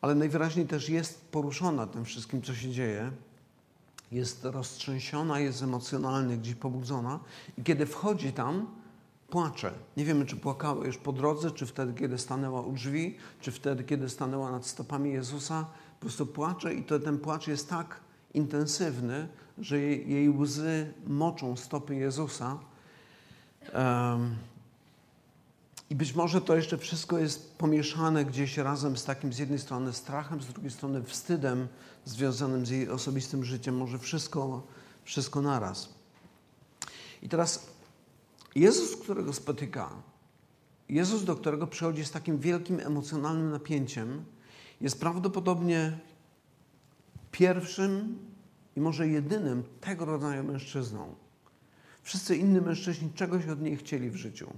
ale 0.00 0.14
najwyraźniej 0.14 0.66
też 0.66 0.88
jest 0.88 1.30
poruszona 1.30 1.86
tym 1.86 2.04
wszystkim, 2.04 2.42
co 2.42 2.54
się 2.54 2.70
dzieje. 2.70 3.10
Jest 4.12 4.44
roztrzęsiona, 4.44 5.40
jest 5.40 5.62
emocjonalnie 5.62 6.36
gdzieś 6.36 6.54
pobudzona 6.54 7.20
i 7.58 7.62
kiedy 7.62 7.86
wchodzi 7.86 8.32
tam, 8.32 8.66
płacze. 9.32 9.72
Nie 9.96 10.04
wiemy, 10.04 10.26
czy 10.26 10.36
płakała 10.36 10.86
już 10.86 10.98
po 10.98 11.12
drodze, 11.12 11.50
czy 11.50 11.66
wtedy, 11.66 11.94
kiedy 11.94 12.18
stanęła 12.18 12.60
u 12.60 12.72
drzwi, 12.72 13.16
czy 13.40 13.52
wtedy, 13.52 13.84
kiedy 13.84 14.08
stanęła 14.08 14.50
nad 14.50 14.66
stopami 14.66 15.12
Jezusa. 15.12 15.66
Po 16.00 16.06
prostu 16.06 16.26
płacze 16.26 16.74
i 16.74 16.82
to, 16.82 17.00
ten 17.00 17.18
płacz 17.18 17.46
jest 17.46 17.68
tak 17.70 18.00
intensywny, 18.34 19.28
że 19.58 19.78
jej, 19.78 20.10
jej 20.10 20.30
łzy 20.30 20.92
moczą 21.06 21.56
stopy 21.56 21.94
Jezusa. 21.94 22.58
Um, 23.74 24.36
i 25.90 25.96
być 25.96 26.14
może 26.14 26.40
to 26.40 26.56
jeszcze 26.56 26.78
wszystko 26.78 27.18
jest 27.18 27.58
pomieszane 27.58 28.24
gdzieś 28.24 28.56
razem 28.56 28.96
z 28.96 29.04
takim 29.04 29.32
z 29.32 29.38
jednej 29.38 29.58
strony 29.58 29.92
strachem, 29.92 30.42
z 30.42 30.46
drugiej 30.46 30.70
strony 30.70 31.02
wstydem 31.02 31.68
związanym 32.04 32.66
z 32.66 32.70
jej 32.70 32.88
osobistym 32.88 33.44
życiem. 33.44 33.76
Może 33.76 33.98
wszystko, 33.98 34.62
wszystko 35.04 35.42
naraz. 35.42 35.88
I 37.22 37.28
teraz 37.28 37.71
Jezus, 38.54 38.96
którego 38.96 39.32
spotyka, 39.32 39.90
Jezus, 40.88 41.24
do 41.24 41.36
którego 41.36 41.66
przychodzi 41.66 42.04
z 42.04 42.10
takim 42.10 42.38
wielkim 42.38 42.80
emocjonalnym 42.80 43.50
napięciem, 43.50 44.24
jest 44.80 45.00
prawdopodobnie 45.00 45.98
pierwszym 47.30 48.18
i 48.76 48.80
może 48.80 49.08
jedynym 49.08 49.62
tego 49.80 50.04
rodzaju 50.04 50.44
mężczyzną. 50.44 51.14
Wszyscy 52.02 52.36
inni 52.36 52.60
mężczyźni 52.60 53.10
czegoś 53.12 53.46
od 53.48 53.62
niej 53.62 53.76
chcieli 53.76 54.10
w 54.10 54.16
życiu. 54.16 54.50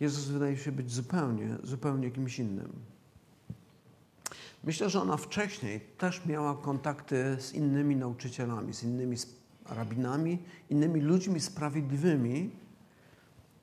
Jezus 0.00 0.24
wydaje 0.24 0.56
się 0.56 0.72
być 0.72 0.92
zupełnie, 0.92 1.56
zupełnie 1.62 2.10
kimś 2.10 2.38
innym. 2.38 2.72
Myślę, 4.64 4.90
że 4.90 5.02
ona 5.02 5.16
wcześniej 5.16 5.80
też 5.98 6.26
miała 6.26 6.54
kontakty 6.54 7.36
z 7.40 7.52
innymi 7.52 7.96
nauczycielami, 7.96 8.74
z 8.74 8.82
innymi 8.82 9.16
rabinami, 9.66 10.38
innymi 10.70 11.00
ludźmi 11.00 11.40
sprawiedliwymi, 11.40 12.50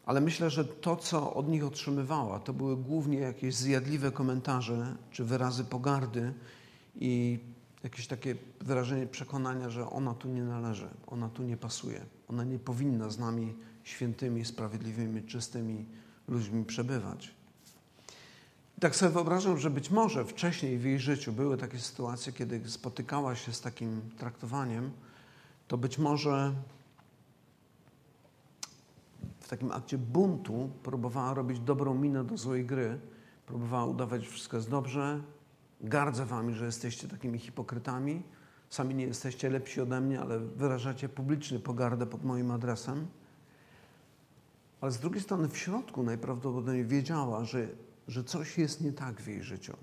ale 0.06 0.22
myślę, 0.22 0.50
że 0.50 0.66
to, 0.66 0.96
co 0.96 1.34
od 1.34 1.48
nich 1.48 1.66
otrzymywała, 1.66 2.40
to 2.40 2.54
były 2.54 2.78
głównie 2.78 3.18
jakieś 3.18 3.56
zjadliwe 3.56 4.12
komentarze 4.12 4.96
czy 5.12 5.26
wyrazy 5.26 5.64
pogardy 5.64 6.34
i 6.96 7.40
jakieś 7.84 8.08
takie 8.08 8.36
wyrażenie 8.62 9.08
przekonania, 9.08 9.70
że 9.70 9.90
ona 9.90 10.14
tu 10.14 10.28
nie 10.28 10.44
należy, 10.44 10.88
ona 11.08 11.30
tu 11.30 11.44
nie 11.44 11.58
pasuje, 11.58 12.06
ona 12.28 12.44
nie 12.44 12.60
powinna 12.60 13.10
z 13.10 13.20
nami 13.20 13.54
świętymi, 13.84 14.46
sprawiedliwymi, 14.46 15.24
czystymi 15.24 15.86
ludźmi 16.28 16.66
przebywać. 16.66 17.32
Tak 18.80 18.96
sobie 18.96 19.12
wyobrażam, 19.12 19.58
że 19.58 19.70
być 19.70 19.92
może 19.92 20.26
wcześniej 20.26 20.78
w 20.78 20.84
jej 20.84 21.00
życiu 21.00 21.34
były 21.34 21.58
takie 21.58 21.80
sytuacje, 21.80 22.34
kiedy 22.34 22.70
spotykała 22.70 23.36
się 23.36 23.54
z 23.54 23.62
takim 23.62 24.02
traktowaniem, 24.18 24.92
to 25.68 25.78
być 25.78 25.98
może 25.98 26.54
w 29.46 29.48
takim 29.48 29.72
akcie 29.72 29.98
buntu 29.98 30.70
próbowała 30.84 31.34
robić 31.34 31.60
dobrą 31.60 31.94
minę 31.94 32.24
do 32.24 32.38
złej 32.38 32.66
gry, 32.66 33.00
próbowała 33.46 33.86
udawać, 33.86 34.24
że 34.24 34.30
wszystko 34.30 34.58
jest 34.58 34.70
dobrze, 34.70 35.22
gardzę 35.82 36.26
wami, 36.26 36.54
że 36.54 36.66
jesteście 36.66 37.08
takimi 37.08 37.40
hipokrytami, 37.40 38.24
sami 38.70 38.96
nie 38.96 39.06
jesteście 39.06 39.50
lepsi 39.50 39.82
ode 39.82 40.02
mnie, 40.02 40.22
ale 40.22 40.40
wyrażacie 40.40 41.10
publicznie 41.10 41.60
pogardę 41.60 42.06
pod 42.06 42.24
moim 42.24 42.52
adresem. 42.52 43.08
Ale 44.82 44.92
z 44.92 45.00
drugiej 45.00 45.22
strony 45.22 45.50
w 45.50 45.58
środku 45.58 46.04
najprawdopodobniej 46.04 46.86
wiedziała, 46.86 47.44
że, 47.44 47.68
że 48.08 48.24
coś 48.24 48.58
jest 48.58 48.82
nie 48.82 48.94
tak 48.94 49.22
w 49.22 49.28
jej 49.28 49.44
życiu. 49.44 49.78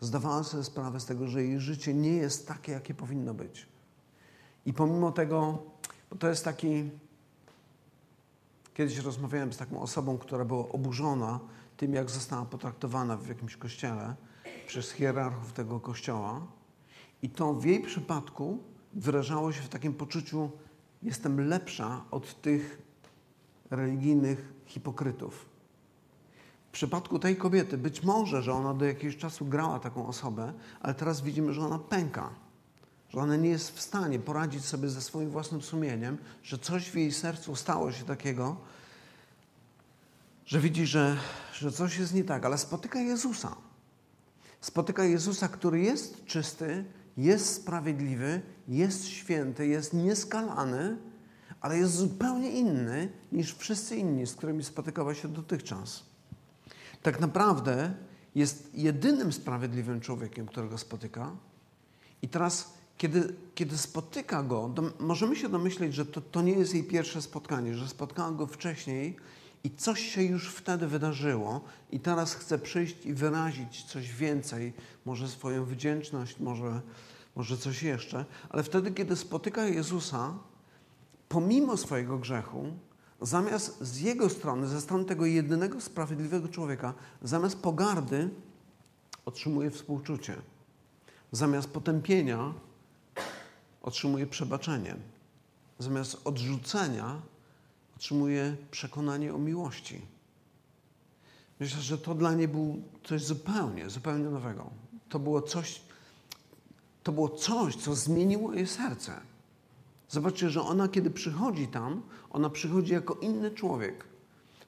Zdawała 0.00 0.42
sobie 0.42 0.64
sprawę 0.64 1.00
z 1.00 1.06
tego, 1.06 1.28
że 1.28 1.42
jej 1.42 1.60
życie 1.60 1.94
nie 1.94 2.16
jest 2.16 2.48
takie, 2.48 2.72
jakie 2.72 2.94
powinno 2.94 3.34
być. 3.34 3.66
I 4.66 4.72
pomimo 4.72 5.12
tego, 5.12 5.62
bo 6.10 6.16
to 6.16 6.28
jest 6.28 6.44
taki. 6.44 6.90
Kiedyś 8.76 8.98
rozmawiałem 8.98 9.52
z 9.52 9.56
taką 9.56 9.80
osobą, 9.80 10.18
która 10.18 10.44
była 10.44 10.68
oburzona 10.68 11.40
tym, 11.76 11.94
jak 11.94 12.10
została 12.10 12.44
potraktowana 12.44 13.16
w 13.16 13.28
jakimś 13.28 13.56
kościele 13.56 14.14
przez 14.66 14.92
hierarchów 14.92 15.52
tego 15.52 15.80
kościoła. 15.80 16.46
I 17.22 17.30
to 17.30 17.54
w 17.54 17.64
jej 17.64 17.82
przypadku 17.82 18.58
wyrażało 18.92 19.52
się 19.52 19.62
w 19.62 19.68
takim 19.68 19.94
poczuciu: 19.94 20.50
jestem 21.02 21.48
lepsza 21.48 22.04
od 22.10 22.40
tych 22.40 22.82
religijnych 23.70 24.52
hipokrytów. 24.66 25.46
W 26.68 26.70
przypadku 26.72 27.18
tej 27.18 27.36
kobiety 27.36 27.78
być 27.78 28.02
może, 28.02 28.42
że 28.42 28.52
ona 28.52 28.74
do 28.74 28.84
jakiegoś 28.84 29.16
czasu 29.16 29.44
grała 29.44 29.78
taką 29.80 30.06
osobę, 30.06 30.52
ale 30.80 30.94
teraz 30.94 31.20
widzimy, 31.20 31.52
że 31.52 31.60
ona 31.60 31.78
pęka, 31.78 32.30
że 33.08 33.20
ona 33.20 33.36
nie 33.36 33.48
jest 33.48 33.76
w 33.76 33.80
stanie 33.80 34.18
poradzić 34.18 34.64
sobie 34.64 34.88
ze 34.88 35.02
swoim 35.02 35.30
własnym 35.30 35.62
sumieniem, 35.62 36.18
że 36.42 36.58
coś 36.58 36.90
w 36.90 36.94
jej 36.94 37.12
sercu 37.12 37.56
stało 37.56 37.92
się 37.92 38.04
takiego, 38.04 38.56
że 40.46 40.60
widzi, 40.60 40.86
że, 40.86 41.16
że 41.52 41.72
coś 41.72 41.98
jest 41.98 42.14
nie 42.14 42.24
tak, 42.24 42.44
ale 42.44 42.58
spotyka 42.58 43.00
Jezusa. 43.00 43.56
Spotyka 44.60 45.04
Jezusa, 45.04 45.48
który 45.48 45.80
jest 45.80 46.24
czysty, 46.24 46.84
jest 47.16 47.54
sprawiedliwy, 47.54 48.40
jest 48.68 49.08
święty, 49.08 49.66
jest 49.66 49.94
nieskalany, 49.94 50.96
ale 51.60 51.78
jest 51.78 51.94
zupełnie 51.94 52.50
inny 52.50 53.08
niż 53.32 53.54
wszyscy 53.54 53.96
inni, 53.96 54.26
z 54.26 54.34
którymi 54.34 54.64
spotykała 54.64 55.14
się 55.14 55.28
dotychczas. 55.28 56.02
Tak 57.02 57.20
naprawdę 57.20 57.94
jest 58.34 58.70
jedynym 58.74 59.32
sprawiedliwym 59.32 60.00
człowiekiem, 60.00 60.46
którego 60.46 60.78
spotyka. 60.78 61.36
I 62.22 62.28
teraz, 62.28 62.74
kiedy, 62.98 63.34
kiedy 63.54 63.78
spotyka 63.78 64.42
go, 64.42 64.70
możemy 65.00 65.36
się 65.36 65.48
domyśleć, 65.48 65.94
że 65.94 66.06
to, 66.06 66.20
to 66.20 66.42
nie 66.42 66.52
jest 66.52 66.74
jej 66.74 66.84
pierwsze 66.84 67.22
spotkanie, 67.22 67.74
że 67.74 67.88
spotkała 67.88 68.30
go 68.30 68.46
wcześniej 68.46 69.16
i 69.64 69.70
coś 69.70 70.00
się 70.00 70.22
już 70.22 70.48
wtedy 70.48 70.86
wydarzyło, 70.86 71.60
i 71.90 72.00
teraz 72.00 72.34
chce 72.34 72.58
przyjść 72.58 73.06
i 73.06 73.14
wyrazić 73.14 73.84
coś 73.84 74.12
więcej, 74.12 74.72
może 75.04 75.28
swoją 75.28 75.64
wdzięczność, 75.64 76.40
może, 76.40 76.80
może 77.36 77.58
coś 77.58 77.82
jeszcze, 77.82 78.24
ale 78.48 78.62
wtedy, 78.62 78.90
kiedy 78.90 79.16
spotyka 79.16 79.64
Jezusa, 79.64 80.34
pomimo 81.28 81.76
swojego 81.76 82.18
grzechu, 82.18 82.66
zamiast 83.20 83.80
z 83.80 84.00
jego 84.00 84.28
strony, 84.28 84.66
ze 84.66 84.80
strony 84.80 85.04
tego 85.04 85.26
jedynego 85.26 85.80
sprawiedliwego 85.80 86.48
człowieka, 86.48 86.94
zamiast 87.22 87.58
pogardy 87.58 88.30
otrzymuje 89.24 89.70
współczucie. 89.70 90.36
Zamiast 91.32 91.68
potępienia 91.68 92.54
otrzymuje 93.86 94.26
przebaczenie. 94.26 94.96
Zamiast 95.78 96.20
odrzucenia 96.24 97.20
otrzymuje 97.96 98.56
przekonanie 98.70 99.34
o 99.34 99.38
miłości. 99.38 100.00
Myślę, 101.60 101.82
że 101.82 101.98
to 101.98 102.14
dla 102.14 102.34
niej 102.34 102.48
było 102.48 102.74
coś 103.04 103.24
zupełnie, 103.24 103.90
zupełnie 103.90 104.24
nowego. 104.24 104.70
To 105.08 105.18
było 105.18 105.42
coś, 105.42 105.80
to 107.02 107.12
było 107.12 107.28
coś, 107.28 107.76
co 107.76 107.94
zmieniło 107.94 108.54
jej 108.54 108.66
serce. 108.66 109.12
Zobaczcie, 110.08 110.50
że 110.50 110.62
ona, 110.62 110.88
kiedy 110.88 111.10
przychodzi 111.10 111.68
tam, 111.68 112.02
ona 112.30 112.50
przychodzi 112.50 112.92
jako 112.92 113.14
inny 113.14 113.50
człowiek. 113.50 114.04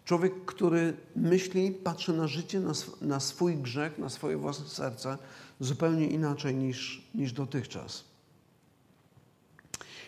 Człowiek, 0.05 0.45
który 0.45 0.97
myśli, 1.17 1.71
patrzy 1.71 2.13
na 2.13 2.27
życie, 2.27 2.61
na, 2.61 2.71
sw 2.71 2.97
na 3.01 3.21
swój 3.21 3.57
grzech, 3.57 3.99
na 3.99 4.09
swoje 4.09 4.37
własne 4.37 4.69
serce 4.69 5.19
zupełnie 5.61 6.09
inaczej 6.09 6.55
niż, 6.55 7.09
niż 7.15 7.33
dotychczas. 7.33 8.08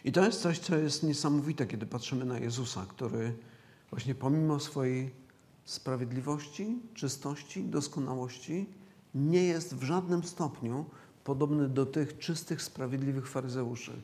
I 0.05 0.13
to 0.13 0.25
jest 0.25 0.43
coś, 0.43 0.59
co 0.59 0.77
jest 0.77 1.03
niesamowite, 1.03 1.67
kiedy 1.67 1.87
patrzymy 1.87 2.25
na 2.25 2.39
Jezusa, 2.39 2.87
który 2.89 3.37
właśnie 3.91 4.15
pomimo 4.15 4.61
swojej 4.61 5.11
sprawiedliwości, 5.65 6.79
czystości, 6.95 7.65
doskonałości 7.65 8.67
nie 9.15 9.43
jest 9.45 9.75
w 9.75 9.83
żadnym 9.83 10.25
stopniu 10.25 10.85
podobny 11.25 11.69
do 11.69 11.87
tych 11.87 12.19
czystych, 12.19 12.63
sprawiedliwych 12.63 13.29
faryzeuszy, 13.29 14.03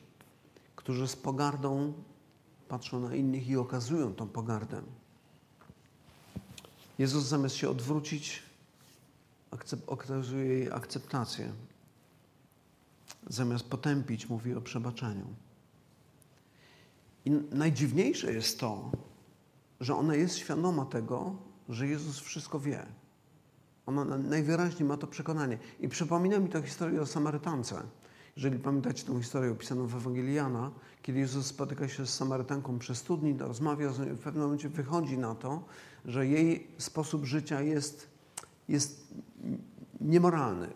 którzy 0.75 1.07
z 1.07 1.15
pogardą 1.15 1.93
patrzą 2.67 2.99
na 2.99 3.15
innych 3.15 3.47
i 3.47 3.57
okazują 3.57 4.13
tą 4.13 4.27
pogardę. 4.27 4.81
Jezus 6.99 7.23
zamiast 7.23 7.55
się 7.55 7.69
odwrócić, 7.69 8.43
okazuje 9.87 10.45
jej 10.45 10.71
akceptację. 10.71 11.53
Zamiast 13.29 13.65
potępić, 13.65 14.29
mówi 14.29 14.53
o 14.53 14.61
przebaczeniu. 14.61 15.25
I 17.27 17.31
najdziwniejsze 17.51 18.33
jest 18.33 18.59
to, 18.59 18.91
że 19.79 19.95
ona 19.95 20.15
jest 20.15 20.37
świadoma 20.37 20.85
tego, 20.85 21.35
że 21.69 21.87
Jezus 21.87 22.19
wszystko 22.19 22.59
wie. 22.59 22.85
Ona 23.85 24.05
najwyraźniej 24.05 24.89
ma 24.89 24.97
to 24.97 25.07
przekonanie. 25.07 25.57
I 25.79 25.89
przypomina 25.89 26.39
mi 26.39 26.49
to 26.49 26.61
historię 26.61 27.01
o 27.01 27.05
Samarytance. 27.05 27.83
Jeżeli 28.35 28.59
pamiętacie 28.59 29.03
tę 29.03 29.17
historię 29.17 29.51
opisaną 29.51 29.87
w 29.87 29.95
Ewangelii 29.95 30.35
Jana, 30.35 30.71
kiedy 31.01 31.19
Jezus 31.19 31.45
spotyka 31.45 31.87
się 31.87 32.05
z 32.05 32.13
Samarytanką 32.13 32.79
przez 32.79 32.97
studni, 32.97 33.37
rozmawia 33.39 33.87
nią 33.87 34.05
i 34.05 34.15
w 34.15 34.19
pewnym 34.19 34.43
momencie 34.43 34.69
wychodzi 34.69 35.17
na 35.17 35.35
to, 35.35 35.63
że 36.05 36.27
jej 36.27 36.67
sposób 36.77 37.25
życia 37.25 37.61
jest, 37.61 38.09
jest 38.69 39.13
niemoralny. 40.01 40.67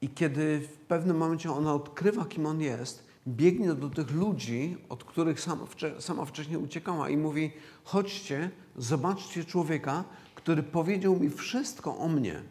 I 0.00 0.08
kiedy 0.08 0.60
w 0.60 0.78
pewnym 0.78 1.16
momencie 1.16 1.52
ona 1.52 1.74
odkrywa, 1.74 2.24
kim 2.24 2.46
on 2.46 2.60
jest, 2.60 3.07
biegnie 3.28 3.74
do 3.74 3.90
tych 3.90 4.10
ludzi, 4.10 4.76
od 4.88 5.04
których 5.04 5.40
sama, 5.40 5.66
sama 5.98 6.24
wcześniej 6.24 6.56
uciekała 6.56 7.08
i 7.08 7.16
mówi: 7.16 7.50
Chodźcie, 7.84 8.50
zobaczcie 8.76 9.44
człowieka, 9.44 10.04
który 10.34 10.62
powiedział 10.62 11.20
mi 11.20 11.30
wszystko 11.30 11.98
o 11.98 12.08
mnie. 12.08 12.42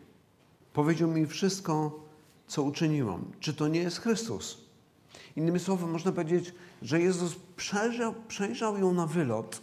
Powiedział 0.74 1.12
mi 1.12 1.28
wszystko, 1.28 2.00
co 2.48 2.64
uczyniłam. 2.64 3.26
Czy 3.40 3.54
to 3.54 3.68
nie 3.68 3.80
jest 3.80 4.02
Chrystus? 4.02 4.58
Innymi 5.36 5.60
słowy, 5.60 5.88
można 5.88 6.12
powiedzieć, 6.12 6.54
że 6.82 7.02
Jezus 7.02 7.36
przejrzał, 7.56 8.14
przejrzał 8.28 8.78
ją 8.78 8.94
na 8.94 9.08
wylot, 9.08 9.62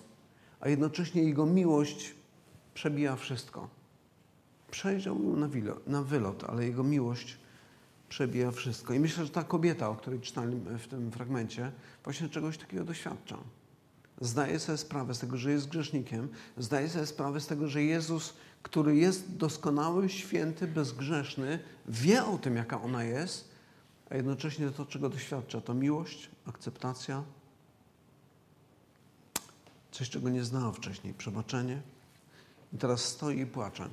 a 0.60 0.68
jednocześnie 0.68 1.22
Jego 1.22 1.46
miłość 1.46 2.14
przebija 2.74 3.16
wszystko. 3.16 3.68
Przejrzał 4.70 5.22
ją 5.22 5.36
na, 5.36 5.48
na 5.86 6.02
wylot 6.02 6.44
ale 6.44 6.64
Jego 6.64 6.84
miłość 6.84 7.38
przebija 8.14 8.50
wszystko. 8.50 8.94
I 8.94 9.00
myślę, 9.00 9.24
że 9.24 9.30
ta 9.30 9.44
kobieta, 9.44 9.88
o 9.88 9.94
której 9.94 10.20
czytałem 10.20 10.78
w 10.78 10.86
tym 10.86 11.10
fragmencie, 11.10 11.72
właśnie 12.04 12.28
czegoś 12.28 12.58
takiego 12.58 12.84
doświadcza. 12.84 13.38
Zdaje 14.20 14.58
sobie 14.58 14.78
sprawę 14.78 15.14
z 15.14 15.18
tego, 15.18 15.36
że 15.36 15.50
jest 15.50 15.68
grzesznikiem, 15.68 16.28
zdaje 16.58 16.88
sobie 16.88 17.06
sprawę 17.06 17.40
z 17.40 17.46
tego, 17.46 17.68
że 17.68 17.82
Jezus, 17.82 18.34
który 18.62 18.96
jest 18.96 19.36
doskonały, 19.36 20.08
święty, 20.08 20.66
bezgrzeszny, 20.66 21.58
wie 21.88 22.24
o 22.24 22.38
tym, 22.38 22.56
jaka 22.56 22.82
ona 22.82 23.04
jest, 23.04 23.48
a 24.10 24.16
jednocześnie 24.16 24.70
to, 24.70 24.86
czego 24.86 25.08
doświadcza, 25.08 25.60
to 25.60 25.74
miłość, 25.74 26.30
akceptacja, 26.46 27.22
coś, 29.90 30.10
czego 30.10 30.28
nie 30.28 30.44
znała 30.44 30.72
wcześniej, 30.72 31.14
przebaczenie. 31.14 31.82
I 32.72 32.78
teraz 32.78 33.00
stoi 33.00 33.40
i 33.40 33.46
płacze, 33.46 33.88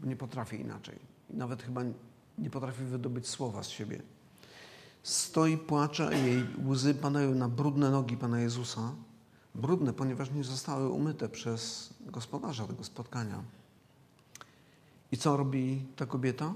nie 0.00 0.16
potrafi 0.16 0.60
inaczej. 0.60 0.98
Nawet 1.30 1.62
chyba 1.62 1.82
nie 2.38 2.50
potrafi 2.50 2.84
wydobyć 2.84 3.28
słowa 3.28 3.62
z 3.62 3.68
siebie. 3.68 4.02
Stoi, 5.02 5.58
płacze, 5.58 6.18
jej 6.18 6.46
łzy 6.66 6.94
padają 6.94 7.34
na 7.34 7.48
brudne 7.48 7.90
nogi 7.90 8.16
Pana 8.16 8.40
Jezusa. 8.40 8.92
Brudne, 9.54 9.92
ponieważ 9.92 10.30
nie 10.30 10.44
zostały 10.44 10.88
umyte 10.88 11.28
przez 11.28 11.94
gospodarza 12.00 12.66
tego 12.66 12.84
spotkania. 12.84 13.42
I 15.12 15.16
co 15.16 15.36
robi 15.36 15.86
ta 15.96 16.06
kobieta? 16.06 16.54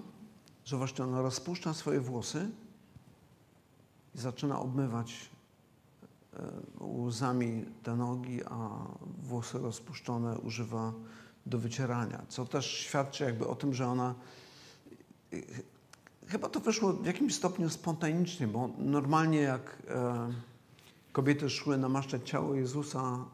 Że 0.65 0.77
właśnie 0.77 1.05
ona 1.05 1.23
rozpuszcza 1.23 1.75
swoje 1.75 2.01
włosy 2.01 2.51
i 4.15 4.19
zaczyna 4.19 4.61
obmywać 4.61 5.31
e, 6.35 6.85
łzami 6.85 7.65
te 7.83 7.97
nogi, 7.97 8.45
a 8.45 8.69
włosy 9.23 9.59
rozpuszczone 9.59 10.39
używa 10.39 10.93
do 11.47 11.59
wycierania. 11.59 12.23
Co 12.29 12.45
też 12.45 12.67
świadczy 12.67 13.25
jakby 13.25 13.49
o 13.49 13.55
tym, 13.55 13.75
że 13.75 13.87
ona 13.87 14.15
chyba 16.29 16.49
to 16.49 16.61
wyszło 16.61 16.93
w 16.93 17.07
jakimś 17.07 17.35
stopniu 17.35 17.71
spontanicznie, 17.71 18.49
bo 18.49 18.71
normalnie 18.79 19.41
jak 19.41 19.83
e, 19.89 20.33
kobiety 21.13 21.51
szły 21.51 21.79
namaszczać 21.79 22.29
ciało 22.29 22.55
Jezusa 22.55 23.25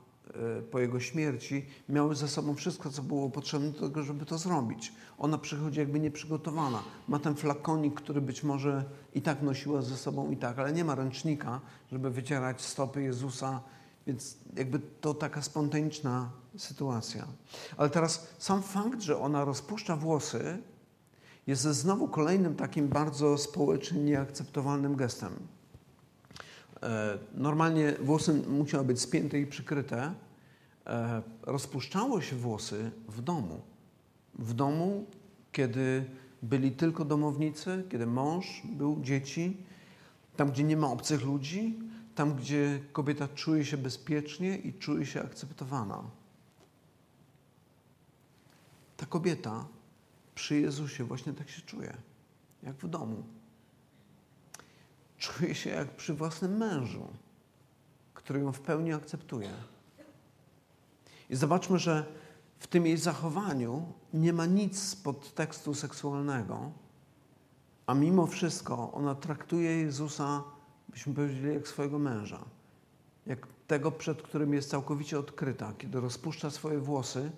e, 0.59 0.63
po 0.63 0.79
Jego 0.79 1.01
śmierci, 1.01 1.67
miały 1.89 2.15
ze 2.15 2.29
sobą 2.29 2.55
wszystko, 2.55 2.91
co 2.91 3.03
było 3.03 3.31
potrzebne 3.31 3.71
do 3.71 3.81
tego, 3.81 4.03
żeby 4.03 4.27
to 4.27 4.39
zrobić. 4.39 4.93
Ona 5.19 5.39
przychodzi 5.39 5.81
jakby 5.81 6.01
nieprzygotowana. 6.01 6.83
Ma 7.09 7.19
ten 7.19 7.35
flakonik, 7.35 7.95
który 7.95 8.21
być 8.21 8.43
może 8.43 8.85
i 9.15 9.23
tak 9.23 9.43
nosiła 9.43 9.83
ze 9.83 9.97
sobą 9.97 10.31
i 10.31 10.37
tak, 10.37 10.59
ale 10.59 10.73
nie 10.73 10.85
ma 10.85 10.95
ręcznika, 10.95 11.61
żeby 11.93 12.11
wycierać 12.11 12.63
stopy 12.63 13.03
Jezusa, 13.03 13.61
więc 14.07 14.37
jakby 14.57 14.81
to 15.01 15.15
taka 15.15 15.43
spontaniczna 15.43 16.31
sytuacja. 16.57 17.27
Ale 17.77 17.91
teraz 17.91 18.29
sam 18.39 18.63
fakt, 18.63 19.01
że 19.01 19.19
ona 19.19 19.45
rozpuszcza 19.45 19.97
włosy, 19.97 20.59
jest 21.49 21.63
znowu 21.63 22.09
kolejnym 22.09 22.57
takim 22.57 22.89
bardzo 22.89 23.39
społecznie 23.39 24.01
nieakceptowalnym 24.01 24.97
gestem. 24.97 25.33
E, 26.83 27.19
normalnie 27.35 27.93
włosy 28.01 28.35
musiały 28.35 28.85
być 28.85 29.01
spięte 29.01 29.41
i 29.41 29.47
przykryte. 29.47 30.15
E, 30.87 31.23
rozpuszczało 31.43 32.21
się 32.21 32.37
włosy 32.37 32.91
w 33.09 33.23
domu. 33.23 33.61
W 34.39 34.55
domu, 34.55 35.07
kiedy 35.53 36.05
byli 36.43 36.73
tylko 36.73 37.05
domownicy, 37.05 37.85
kiedy 37.91 38.07
mąż 38.07 38.63
był, 38.65 39.01
dzieci, 39.01 39.57
tam, 40.37 40.51
gdzie 40.51 40.65
nie 40.65 40.77
ma 40.77 40.87
obcych 40.87 41.25
ludzi, 41.25 41.79
tam, 42.15 42.35
gdzie 42.35 42.81
kobieta 42.93 43.29
czuje 43.29 43.65
się 43.65 43.77
bezpiecznie 43.77 44.57
i 44.57 44.73
czuje 44.73 45.07
się 45.07 45.23
akceptowana. 45.23 46.03
Ta 48.97 49.07
kobieta 49.07 49.65
przy 50.39 50.61
Jezusie 50.61 51.05
właśnie 51.05 51.33
tak 51.33 51.51
się 51.51 51.63
czuję, 51.63 51.97
jak 52.63 52.77
w 52.77 52.89
domu. 52.89 53.25
Czuję 55.19 55.55
się 55.55 55.71
jak 55.71 55.97
przy 55.97 56.15
własnym 56.15 56.57
mężu, 56.57 57.09
który 58.15 58.41
ją 58.41 58.53
w 58.53 58.61
pełni 58.61 58.93
akceptuje. 58.93 59.51
I 61.31 61.37
zobaczmy, 61.37 61.79
że 61.79 62.07
w 62.59 62.67
tym 62.67 62.87
jej 62.87 62.97
zachowaniu 62.97 63.93
nie 64.13 64.33
ma 64.33 64.47
nic 64.47 64.79
z 64.79 64.97
podtekstu 64.97 65.75
seksualnego, 65.75 66.73
a 67.87 67.95
mimo 67.95 68.27
wszystko 68.27 68.93
ona 68.93 69.15
traktuje 69.15 69.71
Jezusa, 69.77 70.45
byśmy 70.89 71.15
powiedzieli, 71.15 71.55
jak 71.55 71.69
swojego 71.69 71.99
męża. 71.99 72.45
Jak 73.27 73.47
tego, 73.67 73.93
przed 73.93 74.23
którym 74.23 74.55
jest 74.55 74.71
całkowicie 74.71 75.19
odkryta, 75.19 75.73
kiedy 75.79 76.01
rozpuszcza 76.01 76.51
swoje 76.51 76.79
włosy 76.79 77.31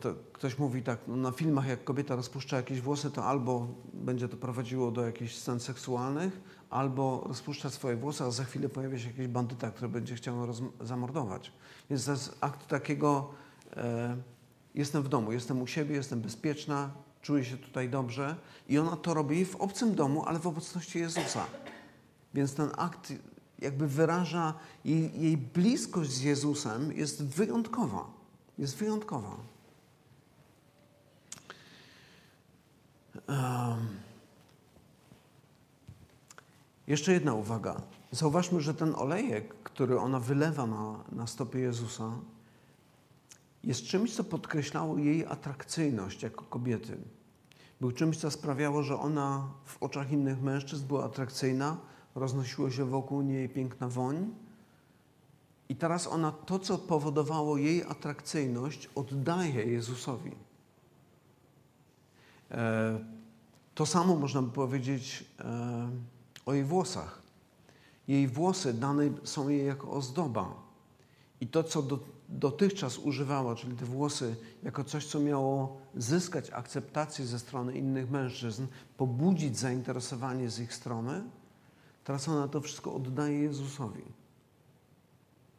to 0.00 0.14
ktoś 0.32 0.58
mówi 0.58 0.82
tak, 0.82 0.98
no 1.08 1.16
na 1.16 1.30
filmach 1.30 1.66
jak 1.66 1.84
kobieta 1.84 2.16
rozpuszcza 2.16 2.56
jakieś 2.56 2.80
włosy, 2.80 3.10
to 3.10 3.24
albo 3.24 3.68
będzie 3.92 4.28
to 4.28 4.36
prowadziło 4.36 4.90
do 4.90 5.06
jakichś 5.06 5.34
scen 5.34 5.60
seksualnych, 5.60 6.40
albo 6.70 7.24
rozpuszcza 7.26 7.70
swoje 7.70 7.96
włosy, 7.96 8.24
a 8.24 8.30
za 8.30 8.44
chwilę 8.44 8.68
pojawia 8.68 8.98
się 8.98 9.06
jakiś 9.06 9.28
bandyta, 9.28 9.70
który 9.70 9.88
będzie 9.88 10.14
chciał 10.14 10.36
zamordować. 10.80 11.52
Więc 11.90 12.04
to 12.04 12.10
jest 12.10 12.38
akt 12.40 12.66
takiego, 12.66 13.30
e, 13.76 14.16
jestem 14.74 15.02
w 15.02 15.08
domu, 15.08 15.32
jestem 15.32 15.62
u 15.62 15.66
siebie, 15.66 15.94
jestem 15.94 16.20
bezpieczna, 16.20 16.90
czuję 17.22 17.44
się 17.44 17.56
tutaj 17.56 17.90
dobrze 17.90 18.36
i 18.68 18.78
ona 18.78 18.96
to 18.96 19.14
robi 19.14 19.44
w 19.44 19.56
obcym 19.56 19.94
domu, 19.94 20.24
ale 20.26 20.38
w 20.38 20.46
obecności 20.46 20.98
Jezusa. 20.98 21.46
Więc 22.34 22.54
ten 22.54 22.70
akt 22.76 23.12
jakby 23.58 23.88
wyraża 23.88 24.54
jej, 24.84 25.20
jej 25.20 25.36
bliskość 25.36 26.10
z 26.10 26.22
Jezusem 26.22 26.92
jest 26.92 27.24
wyjątkowa. 27.24 28.10
Jest 28.58 28.76
wyjątkowa. 28.76 29.36
Um, 33.28 33.88
jeszcze 36.86 37.12
jedna 37.12 37.34
uwaga. 37.34 37.80
Zauważmy, 38.10 38.60
że 38.60 38.74
ten 38.74 38.94
olejek, 38.94 39.54
który 39.54 39.98
ona 39.98 40.20
wylewa 40.20 40.66
na, 40.66 41.04
na 41.12 41.26
stopy 41.26 41.60
Jezusa, 41.60 42.12
jest 43.64 43.82
czymś, 43.82 44.14
co 44.14 44.24
podkreślało 44.24 44.98
jej 44.98 45.26
atrakcyjność 45.26 46.22
jako 46.22 46.44
kobiety. 46.44 46.98
Był 47.80 47.92
czymś, 47.92 48.18
co 48.18 48.30
sprawiało, 48.30 48.82
że 48.82 48.98
ona 48.98 49.48
w 49.64 49.82
oczach 49.82 50.12
innych 50.12 50.42
mężczyzn 50.42 50.86
była 50.86 51.04
atrakcyjna, 51.04 51.76
roznosiło 52.14 52.70
się 52.70 52.84
wokół 52.84 53.22
niej 53.22 53.48
piękna 53.48 53.88
woń. 53.88 54.34
I 55.68 55.76
teraz 55.76 56.06
ona 56.06 56.32
to, 56.32 56.58
co 56.58 56.78
powodowało 56.78 57.56
jej 57.56 57.82
atrakcyjność, 57.82 58.90
oddaje 58.94 59.64
Jezusowi. 59.64 60.45
E, 62.50 62.98
to 63.74 63.86
samo 63.86 64.16
można 64.16 64.42
by 64.42 64.50
powiedzieć 64.52 65.24
e, 65.40 65.88
o 66.46 66.54
jej 66.54 66.64
włosach. 66.64 67.22
Jej 68.08 68.28
włosy 68.28 68.74
dane 68.74 69.04
są 69.24 69.48
jej 69.48 69.66
jako 69.66 69.90
ozdoba. 69.90 70.54
I 71.40 71.46
to, 71.46 71.64
co 71.64 71.82
do, 71.82 71.98
dotychczas 72.28 72.98
używała, 72.98 73.54
czyli 73.54 73.76
te 73.76 73.84
włosy, 73.84 74.36
jako 74.62 74.84
coś, 74.84 75.06
co 75.06 75.20
miało 75.20 75.80
zyskać 75.96 76.50
akceptację 76.50 77.26
ze 77.26 77.38
strony 77.38 77.78
innych 77.78 78.10
mężczyzn, 78.10 78.66
pobudzić 78.96 79.58
zainteresowanie 79.58 80.50
z 80.50 80.60
ich 80.60 80.74
strony, 80.74 81.22
teraz 82.04 82.28
ona 82.28 82.48
to 82.48 82.60
wszystko 82.60 82.94
oddaje 82.94 83.38
Jezusowi. 83.38 84.02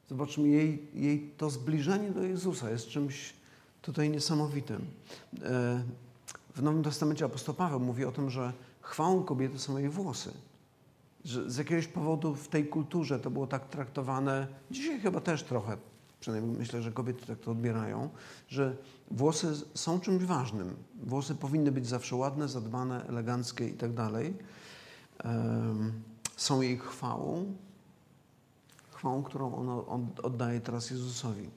Zobaczmy, 0.10 0.48
jej, 0.48 0.88
jej 0.94 1.32
to 1.38 1.50
zbliżenie 1.50 2.12
do 2.12 2.24
Jezusa 2.24 2.70
jest 2.70 2.88
czymś 2.88 3.34
tutaj 3.82 4.10
niesamowitym. 4.10 4.86
E, 5.44 5.84
w 6.58 6.64
Nowym 6.64 6.84
Testamencie 6.84 7.26
apostoł 7.26 7.56
Paweł 7.56 7.80
mówi 7.80 8.06
o 8.06 8.12
tym, 8.12 8.30
że 8.30 8.54
chwałą 8.82 9.24
kobiety 9.24 9.60
są 9.60 9.78
jej 9.78 9.90
włosy. 9.90 10.32
Że 11.26 11.52
z 11.52 11.58
jakiegoś 11.58 11.88
powodu 11.88 12.36
w 12.36 12.48
tej 12.48 12.68
kulturze 12.68 13.20
to 13.20 13.32
było 13.32 13.48
tak 13.48 13.68
traktowane, 13.68 14.48
dzisiaj 14.72 15.00
chyba 15.00 15.22
też 15.22 15.44
trochę, 15.44 15.78
przynajmniej 16.20 16.58
myślę, 16.58 16.82
że 16.82 16.92
kobiety 16.92 17.26
tak 17.26 17.40
to 17.40 17.52
odbierają, 17.52 18.10
że 18.48 18.78
włosy 19.12 19.54
są 19.74 20.00
czymś 20.00 20.24
ważnym. 20.24 20.76
Włosy 21.04 21.36
powinny 21.36 21.72
być 21.72 21.88
zawsze 21.88 22.16
ładne, 22.16 22.48
zadbane, 22.48 23.06
eleganckie 23.08 23.68
i 23.68 23.74
tak 23.74 23.94
dalej. 23.94 24.34
Są 26.38 26.62
jej 26.62 26.78
chwałą, 26.78 27.56
chwałą, 28.92 29.24
którą 29.24 29.56
ona 29.56 29.76
oddaje 30.24 30.62
teraz 30.62 30.90
Jezusowi. 30.90 31.50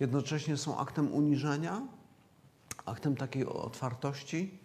Jednocześnie 0.00 0.56
są 0.56 0.78
aktem 0.78 1.12
uniżenia, 1.12 1.82
aktem 2.84 3.16
takiej 3.16 3.46
otwartości, 3.46 4.58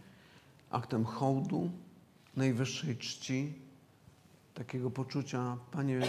aktem 0.70 1.06
hołdu, 1.06 1.70
najwyższej 2.36 2.98
czci, 2.98 3.54
takiego 4.54 4.92
poczucia, 4.92 5.58
Panie, 5.72 6.02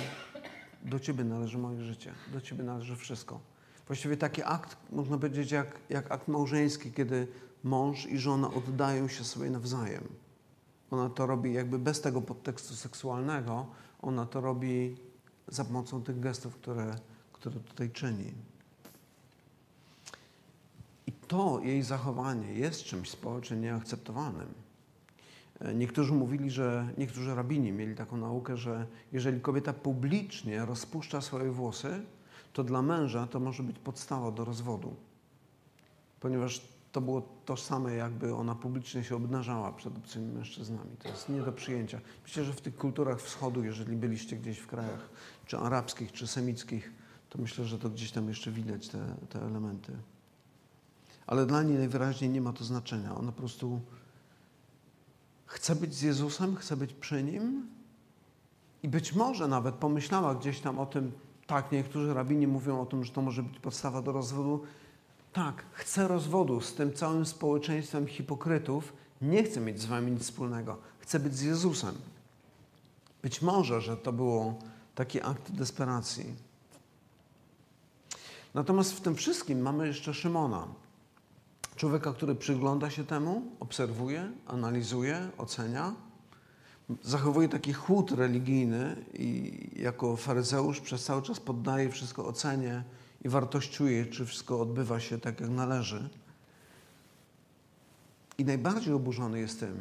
do 0.83 1.01
Ciebie 1.01 1.25
należy 1.25 1.59
moje 1.59 1.85
życie, 1.85 2.12
do 2.33 2.40
Ciebie 2.40 2.64
należy 2.64 2.96
wszystko. 2.96 3.40
Właściwie 3.87 4.16
taki 4.16 4.42
akt, 4.42 4.77
można 4.92 5.18
powiedzieć, 5.18 5.51
jak, 5.51 5.79
jak 5.88 6.12
akt 6.12 6.29
małżeński, 6.29 6.92
kiedy 6.92 7.29
mąż 7.64 8.07
i 8.07 8.18
żona 8.18 8.51
oddają 8.55 9.09
się 9.09 9.25
sobie 9.25 9.51
nawzajem. 9.51 10.09
Ona 10.90 11.11
to 11.11 11.27
robi 11.27 11.53
jakby 11.53 11.79
bez 11.79 12.01
tego 12.01 12.23
podtekstu 12.23 12.75
seksualnego, 12.75 13.66
ona 14.03 14.27
to 14.27 14.40
robi 14.40 14.96
za 15.49 15.64
pomocą 15.64 16.03
tych 16.03 16.20
gestów, 16.20 16.57
które, 16.57 16.96
które 17.33 17.61
tutaj 17.61 17.90
czyni. 17.90 18.33
I 21.06 21.12
to 21.12 21.60
jej 21.62 21.82
zachowanie 21.82 22.52
jest 22.52 22.84
czymś 22.84 23.10
społecznie 23.10 23.56
nieakceptowalnym. 23.56 24.54
E, 25.60 25.74
niektórzy 25.74 26.12
mówili, 26.12 26.50
że 26.50 26.88
niektórzy 26.98 27.34
rabini 27.34 27.72
mieli 27.72 27.94
taką 27.94 28.16
naukę, 28.16 28.56
że 28.56 28.86
jeżeli 29.12 29.40
kobieta 29.40 29.72
publicznie 29.72 30.64
rozpuszcza 30.64 31.20
swoje 31.20 31.50
włosy, 31.50 32.02
to 32.52 32.64
dla 32.64 32.82
męża 32.82 33.26
to 33.26 33.40
może 33.40 33.62
być 33.62 33.78
podstawa 33.78 34.30
do 34.30 34.44
rozwodu. 34.44 34.96
Ponieważ 36.20 36.62
to 36.92 37.00
było 37.00 37.22
tożsame, 37.44 37.94
jakby 37.94 38.34
ona 38.34 38.54
publicznie 38.54 39.04
się 39.04 39.16
obnażała 39.16 39.72
przed 39.72 39.96
obcymi 39.96 40.32
mężczyznami. 40.32 40.96
To 41.02 41.08
jest 41.08 41.28
nie 41.28 41.42
do 41.42 41.52
przyjęcia. 41.52 42.00
Myślę, 42.22 42.44
że 42.44 42.52
w 42.52 42.60
tych 42.60 42.76
kulturach 42.76 43.20
wschodu, 43.20 43.64
jeżeli 43.64 43.96
byliście 43.96 44.36
gdzieś 44.36 44.58
w 44.58 44.66
krajach 44.66 45.08
czy 45.46 45.58
arabskich, 45.58 46.12
czy 46.12 46.26
semickich, 46.26 46.92
to 47.30 47.38
myślę, 47.38 47.64
że 47.64 47.78
to 47.78 47.90
gdzieś 47.90 48.12
tam 48.12 48.28
jeszcze 48.28 48.50
widać 48.50 48.88
te, 48.88 49.16
te 49.28 49.42
elementy. 49.42 49.92
Ale 51.26 51.46
dla 51.46 51.62
niej 51.62 51.78
najwyraźniej 51.78 52.30
nie 52.30 52.40
ma 52.40 52.52
to 52.52 52.64
znaczenia. 52.64 53.14
Ona 53.14 53.33
po 53.33 53.38
prostu 53.38 53.80
chce 55.46 55.76
być 55.76 55.94
z 55.94 56.02
Jezusem, 56.02 56.56
chce 56.56 56.76
być 56.76 56.92
przy 56.92 57.22
Nim 57.22 57.66
i 58.83 58.88
być 58.88 59.12
może 59.12 59.48
nawet 59.48 59.74
pomyślała 59.74 60.35
gdzieś 60.35 60.61
tam 60.61 60.78
o 60.78 60.87
tym, 60.87 61.12
tak, 61.46 61.72
niektórzy 61.72 62.14
rabini 62.14 62.46
mówią 62.46 62.80
o 62.80 62.87
tym, 62.87 63.04
że 63.04 63.12
to 63.12 63.22
może 63.22 63.42
być 63.42 63.59
podstawa 63.59 64.02
do 64.02 64.12
rozwodu. 64.12 64.62
Tak, 65.33 65.64
chcę 65.72 66.09
rozwodu 66.09 66.61
z 66.61 66.74
tym 66.74 66.92
całym 66.92 67.26
społeczeństwem 67.26 68.06
hipokrytów, 68.06 68.92
nie 69.22 69.44
chcę 69.44 69.61
mieć 69.61 69.80
z 69.80 69.87
wami 69.87 70.12
nic 70.12 70.22
wspólnego. 70.22 70.78
Chcę 70.98 71.20
być 71.20 71.37
z 71.37 71.42
Jezusem. 71.42 71.94
Być 73.22 73.42
może, 73.42 73.80
że 73.80 73.96
to 73.96 74.12
było 74.12 74.54
taki 74.94 75.22
akt 75.22 75.52
desperacji. 75.52 76.35
Natomiast 78.54 78.92
w 78.92 79.00
tym 79.00 79.14
wszystkim 79.14 79.61
mamy 79.61 79.87
jeszcze 79.87 80.14
Szymona. 80.14 80.66
Człowieka, 81.76 82.12
który 82.12 82.35
przygląda 82.35 82.90
się 82.90 83.04
temu, 83.04 83.42
obserwuje, 83.61 84.33
analizuje, 84.46 85.30
ocenia. 85.38 85.94
Zachowuje 87.02 87.48
taki 87.48 87.72
chłód 87.72 88.11
religijny 88.11 89.04
i 89.14 89.52
jako 89.76 90.16
faryzeusz 90.16 90.80
przez 90.80 91.04
cały 91.04 91.22
czas 91.22 91.40
poddaje 91.40 91.90
wszystko 91.90 92.26
ocenie 92.26 92.85
i 93.24 93.28
wartościuje, 93.28 94.06
czy 94.06 94.26
wszystko 94.26 94.61
odbywa 94.61 95.00
się 95.00 95.18
tak, 95.18 95.40
jak 95.40 95.50
należy. 95.50 96.09
I 98.38 98.44
najbardziej 98.44 98.94
oburzony 98.94 99.40
jest 99.40 99.61
tym, 99.61 99.80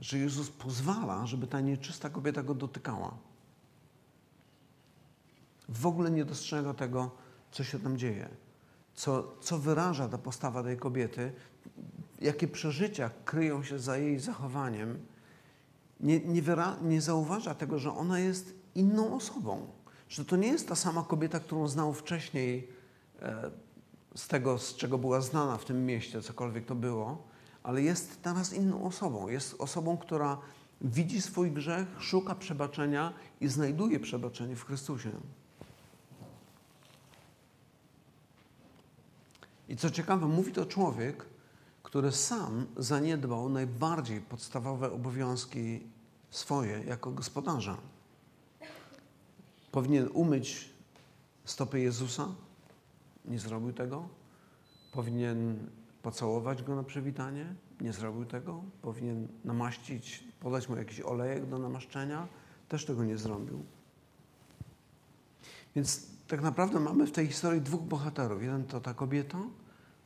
że 0.00 0.18
Jezus 0.18 0.50
pozwala, 0.50 1.26
żeby 1.26 1.46
ta 1.46 1.60
nieczysta 1.60 2.10
kobieta 2.10 2.42
go 2.42 2.54
dotykała. 2.54 3.14
W 5.68 5.86
ogóle 5.86 6.10
nie 6.10 6.24
dostrzega 6.24 6.74
tego, 6.74 7.10
co 7.50 7.64
się 7.64 7.78
tam 7.78 7.98
dzieje 7.98 8.45
co, 8.96 9.36
co 9.40 9.58
wyraża 9.58 10.08
ta 10.08 10.18
postawa 10.18 10.62
tej 10.62 10.76
kobiety, 10.76 11.32
jakie 12.20 12.48
przeżycia 12.48 13.10
kryją 13.24 13.62
się 13.62 13.78
za 13.78 13.98
jej 13.98 14.18
zachowaniem, 14.18 14.98
nie, 16.00 16.20
nie, 16.20 16.42
nie 16.82 17.00
zauważa 17.00 17.54
tego, 17.54 17.78
że 17.78 17.92
ona 17.92 18.18
jest 18.18 18.54
inną 18.74 19.16
osobą. 19.16 19.66
Że 20.08 20.24
to 20.24 20.36
nie 20.36 20.48
jest 20.48 20.68
ta 20.68 20.74
sama 20.74 21.02
kobieta, 21.02 21.40
którą 21.40 21.68
znał 21.68 21.92
wcześniej 21.92 22.68
e, 23.22 23.50
z 24.14 24.28
tego, 24.28 24.58
z 24.58 24.76
czego 24.76 24.98
była 24.98 25.20
znana 25.20 25.56
w 25.56 25.64
tym 25.64 25.86
mieście, 25.86 26.22
cokolwiek 26.22 26.64
to 26.64 26.74
było, 26.74 27.26
ale 27.62 27.82
jest 27.82 28.22
teraz 28.22 28.52
inną 28.52 28.84
osobą. 28.84 29.28
Jest 29.28 29.54
osobą, 29.58 29.96
która 29.96 30.38
widzi 30.80 31.22
swój 31.22 31.52
grzech, 31.52 31.88
szuka 31.98 32.34
przebaczenia 32.34 33.12
i 33.40 33.48
znajduje 33.48 34.00
przebaczenie 34.00 34.56
w 34.56 34.64
Chrystusie. 34.64 35.10
I 39.68 39.76
co 39.76 39.90
ciekawe, 39.90 40.26
mówi 40.26 40.52
to 40.52 40.66
człowiek, 40.66 41.26
który 41.82 42.12
sam 42.12 42.66
zaniedbał 42.76 43.48
najbardziej 43.48 44.20
podstawowe 44.20 44.92
obowiązki 44.92 45.80
swoje 46.30 46.84
jako 46.84 47.10
gospodarza. 47.10 47.76
Powinien 49.72 50.08
umyć 50.12 50.70
stopy 51.44 51.80
Jezusa, 51.80 52.28
nie 53.24 53.38
zrobił 53.38 53.72
tego. 53.72 54.08
Powinien 54.92 55.70
pocałować 56.02 56.62
go 56.62 56.76
na 56.76 56.82
przywitanie, 56.82 57.54
nie 57.80 57.92
zrobił 57.92 58.24
tego. 58.24 58.62
Powinien 58.82 59.28
namaścić, 59.44 60.24
podać 60.40 60.68
mu 60.68 60.76
jakiś 60.76 61.00
olejek 61.00 61.46
do 61.46 61.58
namaszczenia, 61.58 62.28
też 62.68 62.84
tego 62.84 63.04
nie 63.04 63.18
zrobił. 63.18 63.64
Więc 65.74 66.15
tak 66.28 66.42
naprawdę 66.42 66.80
mamy 66.80 67.06
w 67.06 67.12
tej 67.12 67.26
historii 67.26 67.60
dwóch 67.60 67.82
bohaterów. 67.82 68.42
Jeden 68.42 68.64
to 68.64 68.80
ta 68.80 68.94
kobieta, 68.94 69.38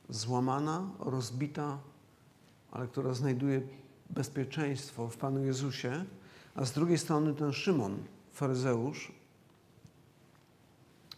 złamana, 0.09 0.90
rozbita, 0.98 1.78
ale 2.70 2.88
która 2.88 3.14
znajduje 3.14 3.62
bezpieczeństwo 4.11 5.09
w 5.09 5.16
Panu 5.16 5.44
Jezusie, 5.44 6.04
a 6.54 6.64
z 6.64 6.72
drugiej 6.72 6.98
strony 6.98 7.35
ten 7.35 7.52
Szymon, 7.52 7.96
faryzeusz, 8.33 9.12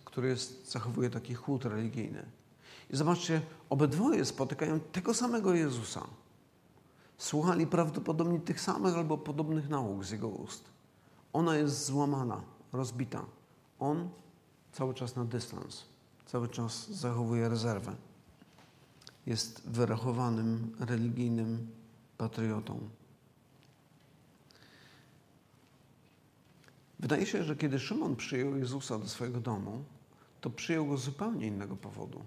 który 0.05 0.29
jest, 0.29 0.71
zachowuje 0.71 1.11
taki 1.11 1.35
chłód 1.35 1.65
religijny. 1.65 2.27
I 2.91 2.97
zobaczcie, 2.97 3.43
obydwoje 3.71 4.25
spotykają 4.25 4.81
tego 4.81 5.15
samego 5.15 5.55
Jezusa. 5.55 6.07
Słuchali 7.19 7.67
prawdopodobnie 7.67 8.41
tych 8.41 8.61
samych 8.61 8.95
albo 8.95 9.19
podobnych 9.19 9.69
nauk 9.69 10.05
z 10.05 10.11
Jego 10.11 10.29
ust. 10.29 10.65
Ona 11.33 11.57
jest 11.57 11.85
złamana, 11.85 12.41
rozbita. 12.73 13.25
On 13.79 14.09
cały 14.73 14.95
czas 14.95 15.17
na 15.17 15.25
dystans, 15.25 15.85
cały 16.27 16.49
czas 16.49 16.91
zachowuje 16.91 17.49
rezerwę. 17.49 17.97
Jest 19.27 19.69
wyrachowanym, 19.69 20.77
religijnym 20.81 21.69
patriotą. 22.19 22.89
Wydaje 27.01 27.27
się, 27.27 27.45
że 27.45 27.57
kiedy 27.57 27.79
Szymon 27.79 28.17
przyjął 28.17 28.57
Jezusa 28.57 28.99
do 28.99 29.09
swojego 29.09 29.41
domu, 29.41 29.85
to 30.41 30.51
przyjął 30.51 30.87
go 30.87 30.97
z 30.97 31.05
zupełnie 31.05 31.47
innego 31.47 31.77
powodu. 31.77 32.25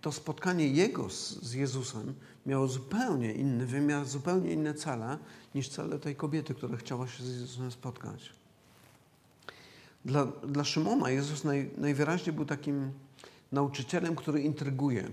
To 0.00 0.12
spotkanie 0.12 0.68
jego 0.68 1.10
z, 1.10 1.42
z 1.42 1.52
Jezusem 1.52 2.14
miało 2.46 2.68
zupełnie 2.68 3.32
inny 3.32 3.66
wymiar, 3.66 4.06
zupełnie 4.06 4.52
inne 4.52 4.74
cele 4.74 5.18
niż 5.54 5.68
cele 5.68 5.98
tej 5.98 6.16
kobiety, 6.16 6.54
która 6.54 6.76
chciała 6.76 7.08
się 7.08 7.24
z 7.24 7.28
Jezusem 7.28 7.70
spotkać. 7.70 8.41
Dla, 10.04 10.26
dla 10.26 10.64
Szymona 10.64 11.10
Jezus 11.10 11.44
naj, 11.44 11.70
najwyraźniej 11.78 12.36
był 12.36 12.44
takim 12.44 12.90
nauczycielem, 13.52 14.16
który 14.16 14.40
intryguje, 14.40 15.08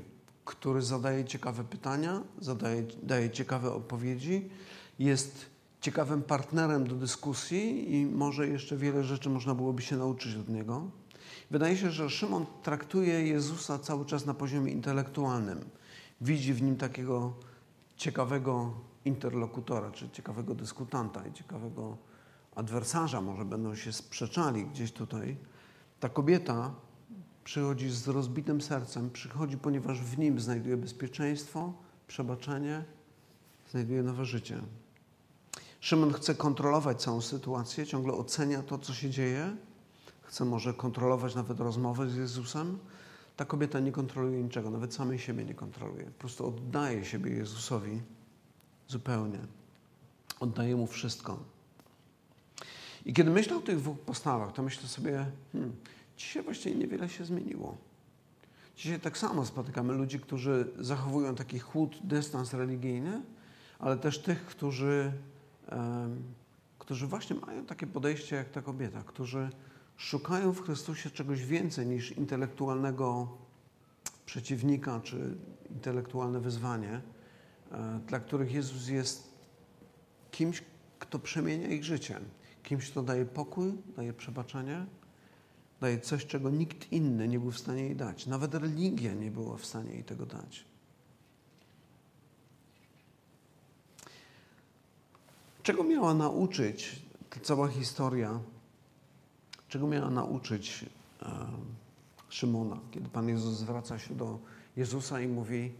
który 0.45 0.81
zadaje 0.81 1.25
ciekawe 1.25 1.63
pytania, 1.63 2.21
zadaje, 2.41 2.83
daje 3.03 3.29
ciekawe 3.29 3.73
odpowiedzi, 3.73 4.49
jest 4.99 5.45
ciekawym 5.81 6.21
partnerem 6.21 6.87
do 6.87 6.95
dyskusji 6.95 7.95
i 7.95 8.05
może 8.05 8.47
jeszcze 8.47 8.77
wiele 8.77 9.03
rzeczy 9.03 9.29
można 9.29 9.55
byłoby 9.55 9.81
się 9.81 9.97
nauczyć 9.97 10.35
od 10.35 10.49
niego. 10.49 10.83
Wydaje 11.51 11.77
się, 11.77 11.91
że 11.91 12.09
Szymon 12.09 12.45
traktuje 12.63 13.27
Jezusa 13.27 13.79
cały 13.79 14.05
czas 14.05 14.25
na 14.25 14.33
poziomie 14.33 14.71
intelektualnym. 14.71 15.59
Widzi 16.21 16.53
w 16.53 16.61
nim 16.61 16.75
takiego 16.75 17.33
ciekawego 17.97 18.73
interlokutora, 19.05 19.91
czy 19.91 20.09
ciekawego 20.09 20.55
dyskutanta 20.55 21.27
i 21.27 21.33
ciekawego 21.33 21.97
adwersarza, 22.59 23.21
może 23.21 23.45
będą 23.45 23.75
się 23.75 23.93
sprzeczali 23.93 24.65
gdzieś 24.65 24.91
tutaj. 24.91 25.37
Ta 25.99 26.09
kobieta 26.09 26.71
przychodzi 27.43 27.89
z 27.89 28.07
rozbitym 28.07 28.61
sercem, 28.61 29.09
przychodzi, 29.09 29.57
ponieważ 29.57 30.01
w 30.01 30.17
nim 30.17 30.39
znajduje 30.39 30.77
bezpieczeństwo, 30.77 31.73
przebaczenie, 32.07 32.83
znajduje 33.71 34.03
nowe 34.03 34.25
życie. 34.25 34.61
Szymon 35.79 36.13
chce 36.13 36.35
kontrolować 36.35 37.01
całą 37.01 37.21
sytuację, 37.21 37.85
ciągle 37.85 38.13
ocenia 38.13 38.63
to, 38.63 38.77
co 38.77 38.93
się 38.93 39.09
dzieje, 39.09 39.55
chce 40.21 40.45
może 40.45 40.73
kontrolować 40.73 41.35
nawet 41.35 41.59
rozmowę 41.59 42.09
z 42.09 42.15
Jezusem. 42.15 42.77
Ta 43.35 43.45
kobieta 43.45 43.79
nie 43.79 43.91
kontroluje 43.91 44.43
niczego, 44.43 44.69
nawet 44.69 44.93
samej 44.93 45.19
siebie 45.19 45.45
nie 45.45 45.53
kontroluje. 45.53 46.05
Po 46.05 46.19
prostu 46.19 46.47
oddaje 46.47 47.05
siebie 47.05 47.31
Jezusowi 47.31 48.01
zupełnie. 48.87 49.39
Oddaje 50.39 50.75
mu 50.75 50.87
wszystko. 50.87 51.58
I 53.05 53.13
kiedy 53.13 53.31
myślę 53.31 53.57
o 53.57 53.61
tych 53.61 53.77
dwóch 53.77 53.99
postawach, 53.99 54.53
to 54.53 54.63
myślę 54.63 54.87
sobie, 54.87 55.25
hmm, 55.51 55.75
dzisiaj 56.17 56.43
właściwie 56.43 56.75
niewiele 56.75 57.09
się 57.09 57.25
zmieniło. 57.25 57.77
Dzisiaj 58.75 58.99
tak 58.99 59.17
samo 59.17 59.45
spotykamy 59.45 59.93
ludzi, 59.93 60.19
którzy 60.19 60.67
zachowują 60.79 61.35
taki 61.35 61.59
chłód, 61.59 61.99
dystans 62.03 62.53
religijny, 62.53 63.21
ale 63.79 63.97
też 63.97 64.19
tych, 64.19 64.45
którzy, 64.45 65.11
którzy 66.79 67.07
właśnie 67.07 67.35
mają 67.35 67.65
takie 67.65 67.87
podejście 67.87 68.35
jak 68.35 68.49
ta 68.49 68.61
kobieta, 68.61 69.03
którzy 69.03 69.49
szukają 69.97 70.51
w 70.51 70.61
Chrystusie 70.61 71.09
czegoś 71.09 71.45
więcej 71.45 71.87
niż 71.87 72.11
intelektualnego 72.11 73.37
przeciwnika 74.25 74.99
czy 75.03 75.35
intelektualne 75.69 76.39
wyzwanie, 76.39 77.01
e, 77.71 77.99
dla 78.07 78.19
których 78.19 78.53
Jezus 78.53 78.87
jest 78.87 79.33
kimś, 80.31 80.63
kto 80.99 81.19
przemienia 81.19 81.67
ich 81.67 81.83
życie, 81.83 82.19
kimś, 82.63 82.91
kto 82.91 83.03
daje 83.03 83.25
pokój, 83.25 83.73
daje 83.95 84.13
przebaczenie, 84.13 84.85
daje 85.81 85.99
coś, 85.99 86.25
czego 86.25 86.49
nikt 86.49 86.91
inny 86.91 87.27
nie 87.27 87.39
był 87.39 87.51
w 87.51 87.59
stanie 87.59 87.83
jej 87.83 87.95
dać. 87.95 88.27
Nawet 88.27 88.55
religia 88.55 89.13
nie 89.13 89.31
była 89.31 89.57
w 89.57 89.65
stanie 89.65 89.91
jej 89.91 90.03
tego 90.03 90.25
dać. 90.25 90.65
Czego 95.63 95.83
miała 95.83 96.13
nauczyć 96.13 97.01
ta 97.29 97.39
cała 97.39 97.67
historia 97.67 98.39
Czego 99.69 99.87
miała 99.87 100.09
nauczyć 100.09 100.85
e, 101.21 101.47
Szymona, 102.29 102.79
kiedy 102.91 103.09
Pan 103.09 103.29
Jezus 103.29 103.57
zwraca 103.57 103.99
się 103.99 104.15
do 104.15 104.39
Jezusa 104.77 105.21
i 105.21 105.27
mówi: 105.27 105.73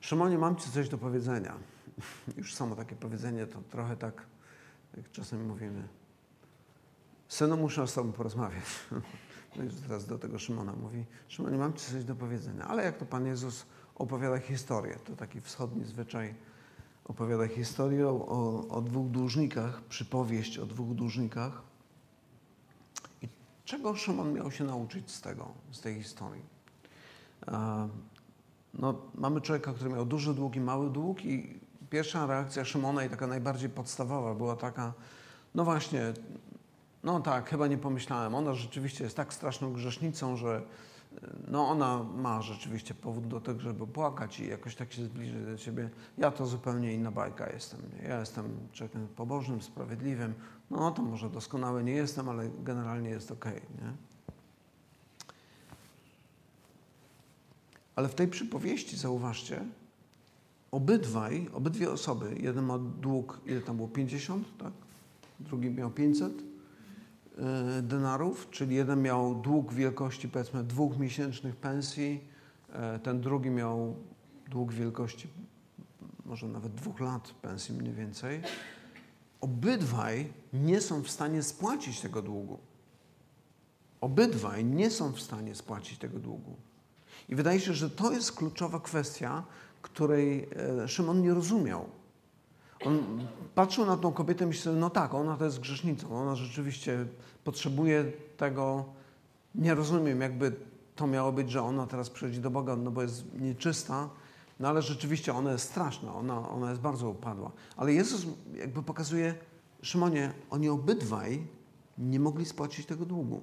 Szymonie, 0.00 0.38
mam 0.38 0.56
Ci 0.56 0.70
coś 0.70 0.88
do 0.88 0.98
powiedzenia. 0.98 1.54
Już 2.36 2.54
samo 2.54 2.76
takie 2.76 2.96
powiedzenie 2.96 3.46
to 3.46 3.62
trochę 3.70 3.96
tak, 3.96 4.22
jak 4.96 5.10
czasem 5.10 5.46
mówimy. 5.46 5.88
Synu, 7.28 7.56
muszę 7.56 7.88
z 7.88 7.94
Tobą 7.94 8.12
porozmawiać. 8.12 8.64
No 9.56 9.64
i 9.64 9.68
teraz 9.68 10.06
do 10.06 10.18
tego 10.18 10.38
Szymona 10.38 10.72
mówi: 10.72 11.04
Szymonie, 11.28 11.58
mam 11.58 11.72
Ci 11.72 11.92
coś 11.92 12.04
do 12.04 12.14
powiedzenia. 12.14 12.64
Ale 12.64 12.84
jak 12.84 12.96
to 12.96 13.06
Pan 13.06 13.26
Jezus 13.26 13.66
opowiada 13.94 14.38
historię, 14.38 14.98
to 15.04 15.16
taki 15.16 15.40
wschodni 15.40 15.84
zwyczaj 15.84 16.34
opowiada 17.04 17.48
historię 17.48 18.08
o, 18.08 18.68
o 18.68 18.80
dwóch 18.82 19.10
dłużnikach, 19.10 19.82
przypowieść 19.82 20.58
o 20.58 20.66
dwóch 20.66 20.94
dłużnikach 20.94 21.62
Czego 23.68 23.96
Szymon 23.96 24.32
miał 24.32 24.50
się 24.50 24.64
nauczyć 24.64 25.10
z 25.10 25.20
tego, 25.20 25.48
z 25.70 25.80
tej 25.80 26.02
historii? 26.02 26.42
No, 28.74 28.94
mamy 29.14 29.40
człowieka, 29.40 29.72
który 29.72 29.90
miał 29.90 30.06
duży 30.06 30.34
dług 30.34 30.56
i 30.56 30.60
mały 30.60 30.90
dług 30.90 31.24
i 31.24 31.60
pierwsza 31.90 32.26
reakcja 32.26 32.64
Szymona 32.64 33.04
i 33.04 33.10
taka 33.10 33.26
najbardziej 33.26 33.70
podstawowa 33.70 34.34
była 34.34 34.56
taka, 34.56 34.92
no 35.54 35.64
właśnie, 35.64 36.12
no 37.02 37.20
tak, 37.20 37.50
chyba 37.50 37.66
nie 37.66 37.78
pomyślałem. 37.78 38.34
Ona 38.34 38.54
rzeczywiście 38.54 39.04
jest 39.04 39.16
tak 39.16 39.34
straszną 39.34 39.72
grzesznicą, 39.72 40.36
że 40.36 40.62
no 41.48 41.68
ona 41.68 42.02
ma 42.02 42.42
rzeczywiście 42.42 42.94
powód 42.94 43.28
do 43.28 43.40
tego, 43.40 43.60
żeby 43.60 43.86
płakać 43.86 44.40
i 44.40 44.48
jakoś 44.48 44.74
tak 44.74 44.92
się 44.92 45.04
zbliżyć 45.04 45.44
do 45.44 45.58
ciebie. 45.58 45.90
Ja 46.18 46.30
to 46.30 46.46
zupełnie 46.46 46.92
inna 46.94 47.10
bajka 47.10 47.52
jestem. 47.52 47.80
Ja 48.08 48.20
jestem 48.20 48.56
człowiekiem 48.72 49.08
pobożnym, 49.16 49.62
sprawiedliwym. 49.62 50.34
No 50.70 50.90
to 50.90 51.02
może 51.02 51.30
doskonały 51.30 51.84
nie 51.84 51.92
jestem, 51.92 52.28
ale 52.28 52.50
generalnie 52.64 53.10
jest 53.10 53.30
ok. 53.30 53.44
Nie? 53.44 53.92
Ale 57.96 58.08
w 58.08 58.14
tej 58.14 58.28
przypowieści 58.28 58.96
zauważcie, 58.96 59.64
obydwaj, 60.70 61.48
obydwie 61.52 61.90
osoby, 61.90 62.36
jeden 62.40 62.64
ma 62.64 62.78
dług, 62.78 63.40
ile 63.46 63.60
tam 63.60 63.76
było, 63.76 63.88
50, 63.88 64.58
tak? 64.58 64.72
Drugi 65.40 65.70
miał 65.70 65.90
500 65.90 66.32
E, 66.32 66.47
denarów, 67.82 68.50
czyli 68.50 68.76
jeden 68.76 69.02
miał 69.02 69.34
dług 69.34 69.72
wielkości 69.72 70.28
powiedzmy 70.28 70.64
dwóch 70.64 70.98
miesięcznych 70.98 71.56
pensji, 71.56 72.24
e, 72.72 72.98
ten 72.98 73.20
drugi 73.20 73.50
miał 73.50 73.96
dług 74.48 74.72
wielkości 74.72 75.28
może 76.28 76.48
nawet 76.48 76.74
dwóch 76.74 77.00
lat 77.00 77.30
pensji 77.42 77.74
mniej 77.74 77.94
więcej. 77.94 78.42
Obydwaj 79.40 80.32
nie 80.52 80.80
są 80.80 81.02
w 81.02 81.10
stanie 81.10 81.42
spłacić 81.42 82.00
tego 82.00 82.22
długu. 82.22 82.58
Obydwaj 84.00 84.64
nie 84.64 84.90
są 84.90 85.12
w 85.12 85.20
stanie 85.20 85.54
spłacić 85.54 85.98
tego 85.98 86.18
długu. 86.18 86.56
I 87.28 87.34
wydaje 87.34 87.60
się, 87.60 87.74
że 87.74 87.90
to 87.90 88.12
jest 88.12 88.32
kluczowa 88.32 88.80
kwestia, 88.80 89.44
której 89.82 90.48
e, 90.82 90.88
Szymon 90.88 91.22
nie 91.22 91.34
rozumiał. 91.34 91.88
On 92.84 93.26
patrzył 93.54 93.86
na 93.86 93.96
tą 93.96 94.12
kobietę 94.12 94.44
i 94.44 94.46
myślał, 94.46 94.74
no 94.74 94.90
tak, 94.90 95.14
ona 95.14 95.36
to 95.36 95.44
jest 95.44 95.60
grzesznicą, 95.60 96.20
ona 96.20 96.36
rzeczywiście 96.36 97.06
potrzebuje 97.44 98.12
tego. 98.36 98.84
Nie 99.54 99.74
rozumiem, 99.74 100.20
jakby 100.20 100.56
to 100.96 101.06
miało 101.06 101.32
być, 101.32 101.50
że 101.50 101.62
ona 101.62 101.86
teraz 101.86 102.10
przychodzi 102.10 102.40
do 102.40 102.50
Boga, 102.50 102.76
no 102.76 102.90
bo 102.90 103.02
jest 103.02 103.40
nieczysta, 103.40 104.08
no 104.60 104.68
ale 104.68 104.82
rzeczywiście 104.82 105.34
ona 105.34 105.52
jest 105.52 105.68
straszna, 105.68 106.14
ona, 106.14 106.48
ona 106.48 106.70
jest 106.70 106.82
bardzo 106.82 107.08
upadła. 107.08 107.50
Ale 107.76 107.92
Jezus 107.92 108.26
jakby 108.54 108.82
pokazuje, 108.82 109.34
Szymonie, 109.82 110.32
oni 110.50 110.68
obydwaj 110.68 111.46
nie 111.98 112.20
mogli 112.20 112.46
spłacić 112.46 112.86
tego 112.86 113.06
długu. 113.06 113.40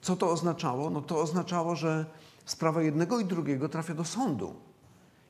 Co 0.00 0.16
to 0.16 0.30
oznaczało? 0.30 0.90
No 0.90 1.00
to 1.00 1.20
oznaczało, 1.20 1.76
że 1.76 2.06
sprawa 2.44 2.82
jednego 2.82 3.20
i 3.20 3.24
drugiego 3.24 3.68
trafia 3.68 3.94
do 3.94 4.04
sądu. 4.04 4.54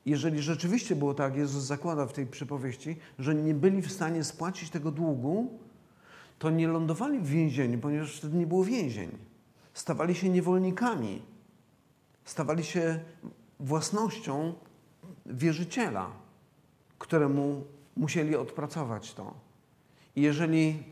Jeżeli 0.06 0.42
rzeczywiście 0.42 0.96
było 0.96 1.14
tak, 1.14 1.36
Jezus 1.36 1.64
zakłada 1.64 2.06
w 2.06 2.12
tej 2.12 2.26
przypowieści, 2.26 2.96
że 3.18 3.34
nie 3.34 3.54
byli 3.54 3.82
w 3.82 3.92
stanie 3.92 4.24
spłacić 4.24 4.70
tego 4.70 4.90
długu, 4.90 5.58
to 6.38 6.50
nie 6.50 6.68
lądowali 6.68 7.18
w 7.18 7.26
więzieniu, 7.26 7.78
ponieważ 7.78 8.16
wtedy 8.16 8.36
nie 8.36 8.46
było 8.46 8.64
więzień. 8.64 9.10
Stawali 9.74 10.14
się 10.14 10.28
niewolnikami. 10.28 11.22
Stawali 12.24 12.64
się 12.64 13.00
własnością 13.60 14.54
wierzyciela, 15.26 16.10
któremu 16.98 17.64
musieli 17.96 18.36
odpracować 18.36 19.14
to. 19.14 19.34
I 20.16 20.22
jeżeli 20.22 20.82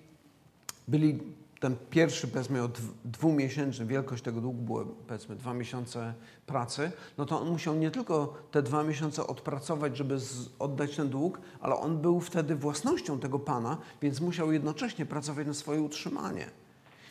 byli 0.88 1.18
ten 1.64 1.76
pierwszy, 1.90 2.28
powiedzmy, 2.28 2.60
dwumiesięczny, 3.04 3.86
wielkość 3.86 4.22
tego 4.22 4.40
długu 4.40 4.62
było, 4.62 4.84
powiedzmy, 4.84 5.36
dwa 5.36 5.54
miesiące 5.54 6.14
pracy, 6.46 6.92
no 7.18 7.26
to 7.26 7.40
on 7.40 7.48
musiał 7.48 7.74
nie 7.74 7.90
tylko 7.90 8.34
te 8.50 8.62
dwa 8.62 8.82
miesiące 8.82 9.26
odpracować, 9.26 9.96
żeby 9.96 10.18
oddać 10.58 10.96
ten 10.96 11.08
dług, 11.08 11.40
ale 11.60 11.76
on 11.76 11.98
był 11.98 12.20
wtedy 12.20 12.56
własnością 12.56 13.18
tego 13.18 13.38
pana, 13.38 13.78
więc 14.02 14.20
musiał 14.20 14.52
jednocześnie 14.52 15.06
pracować 15.06 15.46
na 15.46 15.54
swoje 15.54 15.80
utrzymanie. 15.82 16.46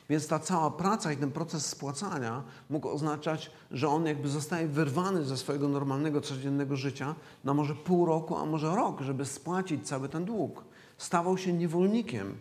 Więc 0.09 0.27
ta 0.27 0.39
cała 0.39 0.71
praca 0.71 1.11
i 1.11 1.17
ten 1.17 1.31
proces 1.31 1.65
spłacania 1.65 2.43
mógł 2.69 2.89
oznaczać, 2.89 3.51
że 3.71 3.87
on 3.89 4.05
jakby 4.05 4.29
zostaje 4.29 4.67
wyrwany 4.67 5.25
ze 5.25 5.37
swojego 5.37 5.67
normalnego, 5.67 6.21
codziennego 6.21 6.75
życia 6.75 7.15
na 7.43 7.53
może 7.53 7.75
pół 7.75 8.05
roku, 8.05 8.35
a 8.35 8.45
może 8.45 8.75
rok, 8.75 9.01
żeby 9.01 9.25
spłacić 9.25 9.87
cały 9.87 10.09
ten 10.09 10.25
dług. 10.25 10.63
Stawał 10.97 11.37
się 11.37 11.53
niewolnikiem 11.53 12.37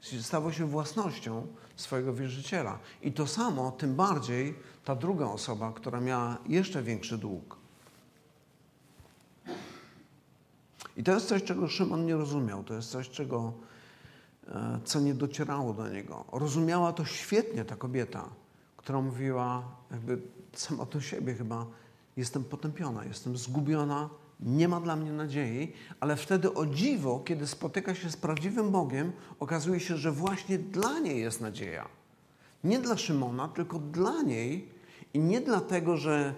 Stało 0.00 0.52
się 0.52 0.66
własnością 0.66 1.46
swojego 1.76 2.14
wierzyciela. 2.14 2.78
I 3.02 3.12
to 3.12 3.26
samo, 3.26 3.70
tym 3.70 3.94
bardziej 3.94 4.54
ta 4.84 4.94
druga 4.94 5.26
osoba, 5.26 5.72
która 5.72 6.00
miała 6.00 6.38
jeszcze 6.46 6.82
większy 6.82 7.18
dług. 7.18 7.56
I 10.96 11.02
to 11.02 11.12
jest 11.12 11.28
coś, 11.28 11.44
czego 11.44 11.68
Szymon 11.68 12.06
nie 12.06 12.16
rozumiał. 12.16 12.64
To 12.64 12.74
jest 12.74 12.90
coś, 12.90 13.10
czego, 13.10 13.52
e, 14.48 14.80
co 14.84 15.00
nie 15.00 15.14
docierało 15.14 15.74
do 15.74 15.88
niego. 15.88 16.24
Rozumiała 16.32 16.92
to 16.92 17.04
świetnie 17.04 17.64
ta 17.64 17.76
kobieta, 17.76 18.28
która 18.76 19.00
mówiła 19.00 19.62
jakby 19.90 20.18
sama 20.52 20.84
do 20.84 21.00
siebie 21.00 21.34
chyba, 21.34 21.66
jestem 22.16 22.44
potępiona, 22.44 23.04
jestem 23.04 23.36
zgubiona, 23.36 24.10
nie 24.40 24.68
ma 24.68 24.80
dla 24.80 24.96
mnie 24.96 25.12
nadziei, 25.12 25.72
ale 26.00 26.16
wtedy 26.16 26.54
o 26.54 26.66
dziwo, 26.66 27.20
kiedy 27.20 27.46
spotyka 27.46 27.94
się 27.94 28.10
z 28.10 28.16
prawdziwym 28.16 28.70
Bogiem, 28.70 29.12
okazuje 29.40 29.80
się, 29.80 29.96
że 29.96 30.12
właśnie 30.12 30.58
dla 30.58 30.98
niej 30.98 31.20
jest 31.20 31.40
nadzieja. 31.40 31.88
Nie 32.64 32.78
dla 32.78 32.96
Szymona, 32.96 33.48
tylko 33.48 33.78
dla 33.78 34.22
niej 34.22 34.68
i 35.14 35.18
nie 35.18 35.40
dlatego, 35.40 35.96
że 35.96 36.34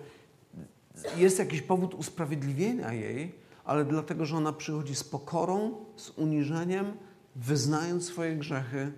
jest 1.17 1.39
jakiś 1.39 1.63
powód 1.63 1.95
usprawiedliwienia 1.95 2.93
jej, 2.93 3.35
ale 3.65 3.85
dlatego, 3.85 4.27
że 4.27 4.37
ona 4.37 4.53
przychodzi 4.53 4.95
z 4.95 5.05
pokorą, 5.05 5.85
z 5.97 6.11
uniżeniem, 6.11 6.93
wyznając 7.37 8.05
swoje 8.05 8.37
grzechy 8.37 8.93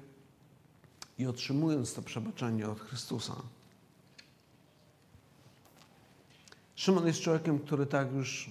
i 1.19 1.27
otrzymując 1.27 1.95
to 1.95 2.03
przebaczenie 2.03 2.69
od 2.69 2.81
Chrystusa. 2.81 3.37
Szymon 6.75 7.07
jest 7.07 7.21
człowiekiem, 7.21 7.59
który 7.59 7.87
tak 7.87 8.13
już 8.13 8.51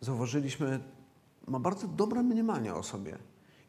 zauważyliśmy, 0.00 0.80
ma 1.48 1.60
bardzo 1.60 1.88
dobre 1.88 2.22
mniemanie 2.22 2.74
o 2.74 2.82
sobie. 2.82 3.18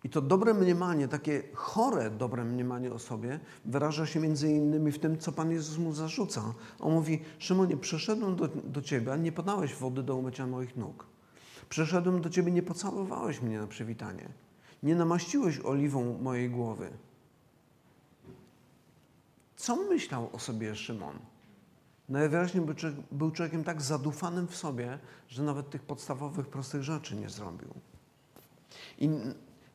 I 0.04 0.10
to 0.10 0.22
dobre 0.22 0.54
mniemanie, 0.54 1.08
takie 1.08 1.44
chore 1.54 2.12
dobre 2.12 2.46
mniemanie 2.46 2.94
o 2.94 3.00
sobie, 3.00 3.40
wyraża 3.66 4.06
się 4.06 4.20
między 4.20 4.52
innymi 4.52 4.92
w 4.92 5.00
tym, 5.00 5.18
co 5.18 5.32
Pan 5.32 5.52
Jezus 5.52 5.78
mu 5.78 5.94
zarzuca. 5.94 6.54
On 6.80 6.94
mówi, 6.94 7.22
Szymonie, 7.40 7.78
przyszedłem 7.78 8.36
do, 8.36 8.48
do 8.48 8.82
Ciebie, 8.82 9.14
a 9.14 9.16
nie 9.16 9.32
podałeś 9.32 9.76
wody 9.76 10.04
do 10.04 10.16
umycia 10.16 10.48
moich 10.48 10.78
nóg. 10.78 11.06
Przyszedłem 11.70 12.22
do 12.22 12.30
Ciebie, 12.30 12.52
nie 12.52 12.64
pocałowałeś 12.64 13.42
mnie 13.42 13.60
na 13.60 13.68
przywitanie. 13.68 14.30
Nie 14.84 14.96
namaściłeś 14.96 15.60
oliwą 15.60 16.18
mojej 16.22 16.50
głowy. 16.50 16.90
Co 19.56 19.76
myślał 19.76 20.30
o 20.34 20.40
sobie 20.40 20.76
Szymon? 20.76 21.20
Najwyraźniej 22.12 22.66
był 23.12 23.32
człowiekiem 23.32 23.64
tak 23.64 23.82
zadufanym 23.82 24.48
w 24.48 24.56
sobie, 24.56 25.00
że 25.30 25.44
nawet 25.44 25.70
tych 25.70 25.82
podstawowych, 25.82 26.48
prostych 26.48 26.84
rzeczy 26.84 27.16
nie 27.16 27.30
zrobił. 27.30 27.70
I 29.00 29.10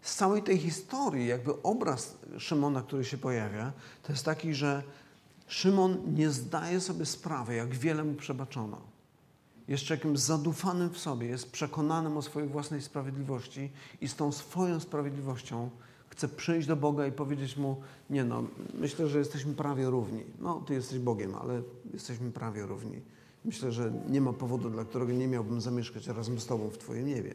z 0.01 0.17
całej 0.17 0.43
tej 0.43 0.59
historii, 0.59 1.27
jakby 1.27 1.63
obraz 1.63 2.17
Szymona, 2.39 2.83
który 2.83 3.05
się 3.05 3.19
pojawia, 3.19 3.73
to 4.03 4.13
jest 4.13 4.25
taki, 4.25 4.55
że 4.55 4.83
Szymon 5.47 6.15
nie 6.15 6.31
zdaje 6.31 6.81
sobie 6.81 7.07
sprawy, 7.07 7.55
jak 7.55 7.75
wiele 7.75 8.05
mu 8.05 8.15
przebaczono. 8.15 8.81
Jest 9.69 9.85
człowiekiem 9.85 10.17
zadufanym 10.17 10.91
w 10.91 10.99
sobie, 10.99 11.27
jest 11.27 11.53
przekonanym 11.53 12.17
o 12.17 12.23
swojej 12.23 12.49
własnej 12.49 12.83
sprawiedliwości 12.83 13.71
i 14.01 14.09
z 14.09 14.17
tą 14.17 14.33
swoją 14.33 14.81
sprawiedliwością 14.81 15.71
chce 16.09 16.29
przyjść 16.29 16.69
do 16.69 16.77
Boga 16.77 17.07
i 17.07 17.13
powiedzieć 17.13 17.57
Mu, 17.57 17.83
nie 18.11 18.25
no, 18.25 18.45
myślę, 18.75 19.09
że 19.09 19.19
jesteśmy 19.19 19.55
prawie 19.55 19.91
równi. 19.91 20.25
No, 20.39 20.61
Ty 20.67 20.75
jesteś 20.75 20.99
Bogiem, 20.99 21.35
ale 21.35 21.63
jesteśmy 21.93 22.31
prawie 22.31 22.67
równi. 22.67 23.01
Myślę, 23.45 23.73
że 23.73 23.93
nie 24.09 24.21
ma 24.21 24.33
powodu, 24.33 24.71
dla 24.71 24.85
którego 24.85 25.13
nie 25.13 25.29
miałbym 25.29 25.61
zamieszkać 25.61 26.07
razem 26.07 26.41
z 26.41 26.47
Tobą 26.47 26.71
w 26.71 26.79
Twoim 26.79 27.07
niebie. 27.07 27.35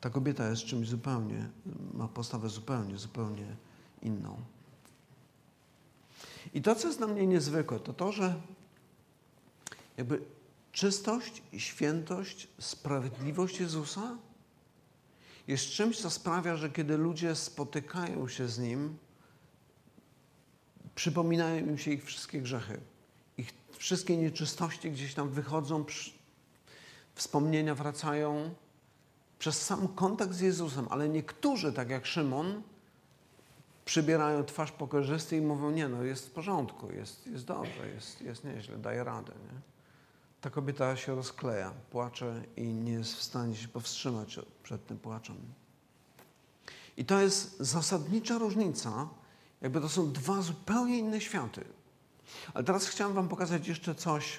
Ta 0.00 0.10
kobieta 0.10 0.50
jest 0.50 0.62
czymś 0.62 0.88
zupełnie, 0.88 1.48
ma 1.94 2.08
postawę 2.08 2.48
zupełnie, 2.48 2.98
zupełnie 2.98 3.56
inną. 4.02 4.36
I 6.54 6.62
to, 6.62 6.74
co 6.74 6.86
jest 6.86 6.98
dla 6.98 7.06
mnie 7.06 7.26
niezwykłe, 7.26 7.80
to 7.80 7.92
to, 7.92 8.12
że 8.12 8.34
jakby 9.96 10.22
czystość 10.72 11.42
świętość, 11.56 12.48
sprawiedliwość 12.58 13.60
Jezusa 13.60 14.16
jest 15.48 15.64
czymś, 15.64 16.00
co 16.00 16.10
sprawia, 16.10 16.56
że 16.56 16.70
kiedy 16.70 16.96
ludzie 16.96 17.34
spotykają 17.34 18.28
się 18.28 18.48
z 18.48 18.58
Nim, 18.58 18.96
przypominają 20.94 21.66
im 21.66 21.78
się 21.78 21.90
ich 21.90 22.04
wszystkie 22.04 22.40
grzechy. 22.40 22.80
Ich 23.38 23.52
wszystkie 23.78 24.16
nieczystości 24.16 24.90
gdzieś 24.90 25.14
tam 25.14 25.28
wychodzą, 25.28 25.84
wspomnienia 27.14 27.74
wracają 27.74 28.54
przez 29.38 29.62
sam 29.62 29.88
kontakt 29.88 30.32
z 30.32 30.40
Jezusem. 30.40 30.86
Ale 30.90 31.08
niektórzy, 31.08 31.72
tak 31.72 31.90
jak 31.90 32.06
Szymon, 32.06 32.62
przybierają 33.84 34.44
twarz 34.44 34.72
pokorzysty 34.72 35.36
i 35.36 35.40
mówią, 35.40 35.70
nie 35.70 35.88
no, 35.88 36.02
jest 36.02 36.28
w 36.28 36.30
porządku, 36.30 36.92
jest, 36.92 37.26
jest 37.26 37.44
dobrze, 37.44 37.88
jest, 37.94 38.20
jest 38.20 38.44
nieźle, 38.44 38.78
daje 38.78 39.04
radę. 39.04 39.32
Nie? 39.32 39.71
Ta 40.42 40.50
kobieta 40.50 40.96
się 40.96 41.14
rozkleja, 41.14 41.72
płacze 41.90 42.42
i 42.56 42.62
nie 42.62 42.92
jest 42.92 43.14
w 43.14 43.22
stanie 43.22 43.56
się 43.56 43.68
powstrzymać 43.68 44.40
przed 44.62 44.86
tym 44.86 44.98
płaczem. 44.98 45.36
I 46.96 47.04
to 47.04 47.20
jest 47.20 47.60
zasadnicza 47.60 48.38
różnica, 48.38 49.08
jakby 49.60 49.80
to 49.80 49.88
są 49.88 50.12
dwa 50.12 50.42
zupełnie 50.42 50.98
inne 50.98 51.20
światy. 51.20 51.64
Ale 52.54 52.64
teraz 52.64 52.86
chciałem 52.86 53.14
Wam 53.14 53.28
pokazać 53.28 53.68
jeszcze 53.68 53.94
coś. 53.94 54.38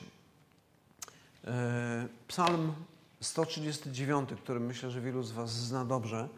E, 1.45 2.07
psalm 2.27 2.73
139, 3.21 4.29
który 4.43 4.59
myślę, 4.59 4.91
że 4.91 5.01
wielu 5.01 5.23
z 5.23 5.31
Was 5.31 5.51
zna 5.51 5.85
dobrze. 5.85 6.29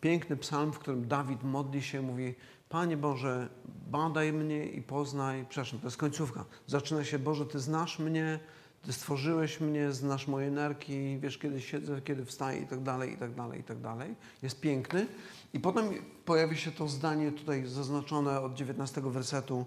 Piękny 0.00 0.36
psalm, 0.36 0.72
w 0.72 0.78
którym 0.78 1.08
Dawid 1.08 1.42
modli 1.42 1.82
się, 1.82 2.02
mówi: 2.02 2.34
Panie 2.68 2.96
Boże, 2.96 3.48
badaj 3.90 4.32
mnie 4.32 4.66
i 4.66 4.82
poznaj. 4.82 5.46
Przepraszam, 5.48 5.80
to 5.80 5.86
jest 5.86 5.96
końcówka. 5.96 6.44
Zaczyna 6.66 7.04
się: 7.04 7.18
Boże, 7.18 7.46
Ty 7.46 7.60
znasz 7.60 7.98
mnie, 7.98 8.40
ty 8.82 8.92
stworzyłeś 8.92 9.60
mnie, 9.60 9.92
znasz 9.92 10.26
moje 10.26 10.50
nerki, 10.50 11.18
wiesz, 11.20 11.38
kiedy 11.38 11.60
siedzę, 11.60 12.00
kiedy 12.04 12.24
wstaję 12.24 12.60
i 12.60 12.66
tak 12.66 12.82
dalej, 12.82 13.12
i 13.12 13.16
tak 13.16 13.34
dalej, 13.34 13.60
i 13.60 13.64
tak 13.64 13.80
dalej. 13.80 14.14
Jest 14.42 14.60
piękny. 14.60 15.06
I 15.54 15.60
potem 15.60 15.84
pojawi 16.24 16.56
się 16.56 16.72
to 16.72 16.88
zdanie 16.88 17.32
tutaj 17.32 17.66
zaznaczone 17.66 18.40
od 18.40 18.54
19 18.54 19.00
wersetu, 19.00 19.66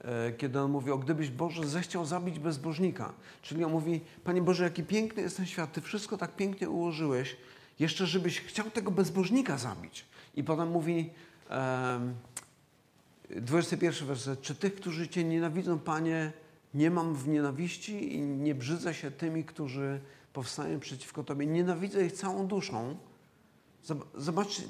e, 0.00 0.32
kiedy 0.32 0.60
on 0.60 0.70
mówi, 0.70 0.90
o 0.90 0.98
gdybyś 0.98 1.30
Boże 1.30 1.66
zechciał 1.66 2.04
zabić 2.04 2.38
bezbożnika. 2.38 3.12
Czyli 3.42 3.64
on 3.64 3.72
mówi, 3.72 4.00
Panie 4.24 4.42
Boże, 4.42 4.64
jaki 4.64 4.82
piękny 4.82 5.22
jest 5.22 5.36
ten 5.36 5.46
świat, 5.46 5.72
Ty 5.72 5.80
wszystko 5.80 6.18
tak 6.18 6.36
pięknie 6.36 6.70
ułożyłeś, 6.70 7.36
jeszcze 7.78 8.06
żebyś 8.06 8.40
chciał 8.40 8.70
tego 8.70 8.90
bezbożnika 8.90 9.58
zabić. 9.58 10.04
I 10.34 10.44
potem 10.44 10.70
mówi, 10.70 11.10
um, 11.50 12.14
21 13.36 14.08
werset, 14.08 14.40
czy 14.40 14.54
tych, 14.54 14.74
którzy 14.74 15.08
Cię 15.08 15.24
nienawidzą, 15.24 15.78
Panie, 15.78 16.32
nie 16.74 16.90
mam 16.90 17.14
w 17.14 17.28
nienawiści 17.28 18.14
i 18.14 18.20
nie 18.20 18.54
brzydzę 18.54 18.94
się 18.94 19.10
tymi, 19.10 19.44
którzy 19.44 20.00
powstają 20.32 20.80
przeciwko 20.80 21.24
Tobie. 21.24 21.46
Nienawidzę 21.46 22.06
ich 22.06 22.12
całą 22.12 22.46
duszą. 22.46 22.96
Zobaczcie, 24.14 24.62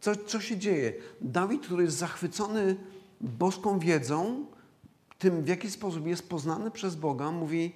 co, 0.00 0.16
co 0.16 0.40
się 0.40 0.56
dzieje. 0.56 0.92
Dawid, 1.20 1.62
który 1.62 1.84
jest 1.84 1.96
zachwycony 1.96 2.76
boską 3.20 3.78
wiedzą, 3.78 4.46
tym 5.18 5.44
w 5.44 5.48
jaki 5.48 5.70
sposób 5.70 6.06
jest 6.06 6.28
poznany 6.28 6.70
przez 6.70 6.96
Boga, 6.96 7.30
mówi, 7.30 7.74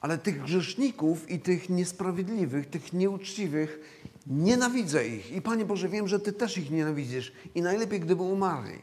ale 0.00 0.18
tych 0.18 0.42
grzeszników 0.42 1.30
i 1.30 1.40
tych 1.40 1.68
niesprawiedliwych, 1.68 2.66
tych 2.66 2.92
nieuczciwych, 2.92 4.00
nienawidzę 4.26 5.08
ich. 5.08 5.32
I 5.32 5.42
Panie 5.42 5.64
Boże, 5.64 5.88
wiem, 5.88 6.08
że 6.08 6.20
Ty 6.20 6.32
też 6.32 6.58
ich 6.58 6.70
nienawidzisz. 6.70 7.32
I 7.54 7.62
najlepiej, 7.62 8.00
gdyby 8.00 8.22
umarli. 8.22 8.78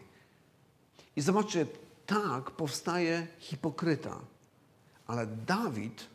I 1.15 1.21
zobaczcie, 1.21 1.65
tak 2.07 2.51
powstaje 2.51 3.27
hipokryta. 3.39 4.19
Ale 5.07 5.27
Dawid, 5.27 6.07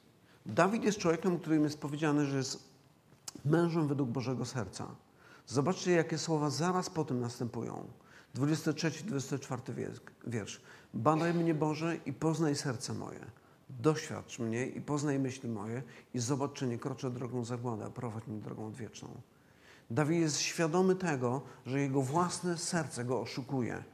Dawid 0.47 0.85
jest 0.85 0.99
człowiekiem, 0.99 1.39
którym 1.39 1.65
jest 1.65 1.81
powiedziane, 1.81 2.27
że 2.27 2.37
jest 2.37 2.73
mężem 3.45 3.89
według 3.89 4.11
Bożego 4.11 4.45
serca. 4.45 4.87
Zobaczcie, 5.47 5.93
jakie 5.93 6.19
słowa 6.19 6.51
zaraz 6.51 6.91
po 6.91 7.05
tym 7.05 7.21
następują. 7.21 7.85
23-24 8.35 9.59
wiersz. 10.27 10.61
Badaj 10.95 11.35
mnie, 11.35 11.55
Boże, 11.55 11.97
i 12.07 12.13
poznaj 12.13 12.57
serce 12.57 12.95
moje. 12.95 13.21
Doświadcz 13.71 14.39
mnie 14.39 14.67
i 14.67 14.81
poznaj 14.81 15.19
myśli 15.19 15.49
moje 15.49 15.83
i 16.15 16.19
zobacz, 16.19 16.53
czy 16.53 16.67
nie 16.67 16.79
kroczę 16.79 17.11
drogą 17.11 17.45
zagłady, 17.45 17.85
a 17.85 17.91
prowadź 17.91 18.27
mnie 18.27 18.41
drogą 18.41 18.67
odwieczną. 18.67 19.09
Dawid 19.91 20.21
jest 20.21 20.41
świadomy 20.41 20.95
tego, 20.95 21.43
że 21.67 21.81
jego 21.81 22.03
własne 22.03 22.59
serce 22.59 23.05
go 23.05 23.21
oszukuje. 23.21 23.85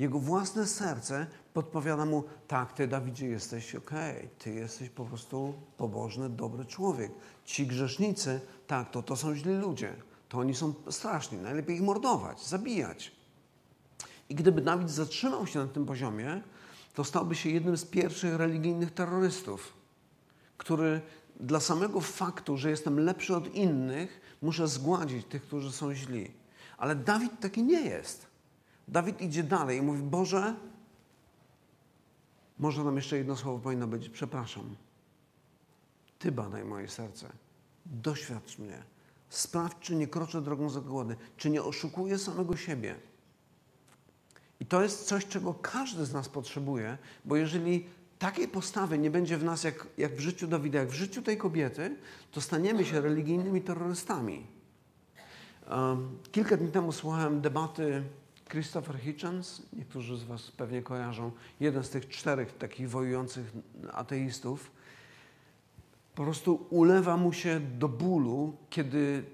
Jego 0.00 0.18
własne 0.18 0.66
serce 0.66 1.26
podpowiada 1.54 2.04
mu, 2.04 2.24
tak, 2.48 2.72
ty 2.72 2.88
Dawidzie 2.88 3.26
jesteś 3.26 3.74
okay. 3.74 4.28
ty 4.38 4.54
jesteś 4.54 4.90
po 4.90 5.04
prostu 5.04 5.54
pobożny, 5.76 6.28
dobry 6.28 6.64
człowiek. 6.64 7.12
Ci 7.44 7.66
grzesznicy, 7.66 8.40
tak, 8.66 8.90
to, 8.90 9.02
to 9.02 9.16
są 9.16 9.34
źli 9.34 9.54
ludzie. 9.54 9.94
To 10.28 10.38
oni 10.38 10.54
są 10.54 10.74
straszni, 10.90 11.38
najlepiej 11.38 11.76
ich 11.76 11.82
mordować, 11.82 12.46
zabijać. 12.46 13.12
I 14.28 14.34
gdyby 14.34 14.60
Dawid 14.60 14.90
zatrzymał 14.90 15.46
się 15.46 15.58
na 15.58 15.66
tym 15.66 15.86
poziomie, 15.86 16.42
to 16.94 17.04
stałby 17.04 17.34
się 17.34 17.50
jednym 17.50 17.76
z 17.76 17.84
pierwszych 17.84 18.36
religijnych 18.36 18.94
terrorystów, 18.94 19.72
który 20.56 21.00
dla 21.40 21.60
samego 21.60 22.00
faktu, 22.00 22.56
że 22.56 22.70
jestem 22.70 23.00
lepszy 23.00 23.36
od 23.36 23.54
innych, 23.54 24.20
muszę 24.42 24.68
zgładzić 24.68 25.26
tych, 25.26 25.42
którzy 25.42 25.72
są 25.72 25.94
źli. 25.94 26.30
Ale 26.78 26.94
Dawid 26.94 27.40
taki 27.40 27.62
nie 27.62 27.80
jest. 27.80 28.29
Dawid 28.90 29.20
idzie 29.20 29.42
dalej 29.42 29.78
i 29.78 29.82
mówi: 29.82 30.02
Boże, 30.02 30.54
może 32.58 32.84
nam 32.84 32.96
jeszcze 32.96 33.16
jedno 33.16 33.36
słowo 33.36 33.58
powinno 33.58 33.86
być: 33.86 34.08
Przepraszam. 34.08 34.76
Ty 36.18 36.32
badaj 36.32 36.64
moje 36.64 36.88
serce. 36.88 37.32
Doświadcz 37.86 38.58
mnie. 38.58 38.82
Sprawdź, 39.28 39.76
czy 39.80 39.96
nie 39.96 40.06
kroczę 40.06 40.42
drogą 40.42 40.70
zagłady, 40.70 41.16
czy 41.36 41.50
nie 41.50 41.62
oszukuję 41.62 42.18
samego 42.18 42.56
siebie. 42.56 42.96
I 44.60 44.66
to 44.66 44.82
jest 44.82 45.06
coś, 45.06 45.26
czego 45.26 45.54
każdy 45.54 46.04
z 46.06 46.12
nas 46.12 46.28
potrzebuje, 46.28 46.98
bo 47.24 47.36
jeżeli 47.36 47.86
takiej 48.18 48.48
postawy 48.48 48.98
nie 48.98 49.10
będzie 49.10 49.38
w 49.38 49.44
nas 49.44 49.64
jak, 49.64 49.86
jak 49.98 50.16
w 50.16 50.20
życiu 50.20 50.46
Dawida, 50.46 50.78
jak 50.78 50.88
w 50.88 50.94
życiu 50.94 51.22
tej 51.22 51.36
kobiety, 51.36 51.96
to 52.30 52.40
staniemy 52.40 52.84
się 52.84 53.00
religijnymi 53.00 53.62
terrorystami. 53.62 54.46
Um, 55.70 56.18
kilka 56.32 56.56
dni 56.56 56.68
temu 56.68 56.92
słuchałem 56.92 57.40
debaty 57.40 58.02
Christopher 58.50 58.98
Hitchens, 58.98 59.62
niektórzy 59.72 60.16
z 60.16 60.24
Was 60.24 60.50
pewnie 60.50 60.82
kojarzą, 60.82 61.32
jeden 61.60 61.84
z 61.84 61.90
tych 61.90 62.08
czterech 62.08 62.58
takich 62.58 62.90
wojujących 62.90 63.52
ateistów. 63.92 64.70
Po 66.14 66.22
prostu 66.22 66.66
ulewa 66.70 67.16
mu 67.16 67.32
się 67.32 67.60
do 67.60 67.88
bólu, 67.88 68.56
kiedy 68.70 69.24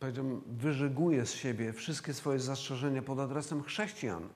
powiedziałbym, 0.00 0.42
wyżeguje 0.46 1.26
z 1.26 1.32
siebie 1.32 1.72
wszystkie 1.72 2.14
swoje 2.14 2.38
zastrzeżenia 2.38 3.02
pod 3.02 3.18
adresem 3.18 3.62
chrześcijan. 3.62 4.28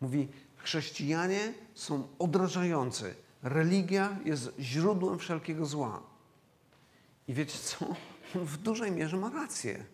Mówi, 0.00 0.28
chrześcijanie 0.56 1.52
są 1.74 2.08
odrażający. 2.18 3.14
Religia 3.42 4.18
jest 4.24 4.52
źródłem 4.60 5.18
wszelkiego 5.18 5.66
zła. 5.66 6.02
I 7.28 7.34
wiecie 7.34 7.58
co? 7.58 7.94
W 8.34 8.56
dużej 8.56 8.92
mierze 8.92 9.16
ma 9.16 9.30
rację. 9.30 9.84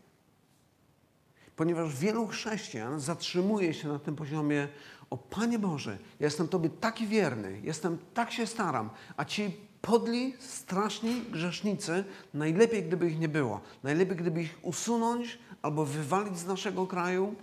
Ponieważ 1.56 1.96
wielu 1.96 2.26
chrześcijan 2.26 3.00
zatrzymuje 3.00 3.74
się 3.74 3.88
na 3.88 3.98
tym 3.98 4.16
poziomie, 4.16 4.68
o 5.10 5.16
Panie 5.16 5.58
Boże, 5.58 5.98
ja 6.20 6.26
jestem 6.26 6.48
Tobie 6.48 6.70
taki 6.70 7.06
wierny, 7.06 7.60
jestem, 7.62 7.98
tak 8.14 8.32
się 8.32 8.46
staram, 8.46 8.90
a 9.16 9.24
ci 9.24 9.56
podli, 9.82 10.34
straszni 10.38 11.22
grzesznicy, 11.30 12.04
najlepiej 12.34 12.82
gdyby 12.82 13.10
ich 13.10 13.18
nie 13.18 13.28
było. 13.28 13.60
Najlepiej 13.82 14.16
gdyby 14.16 14.42
ich 14.42 14.58
usunąć 14.62 15.38
albo 15.62 15.84
wywalić 15.84 16.38
z 16.38 16.46
naszego 16.46 16.86
kraju, 16.86 17.34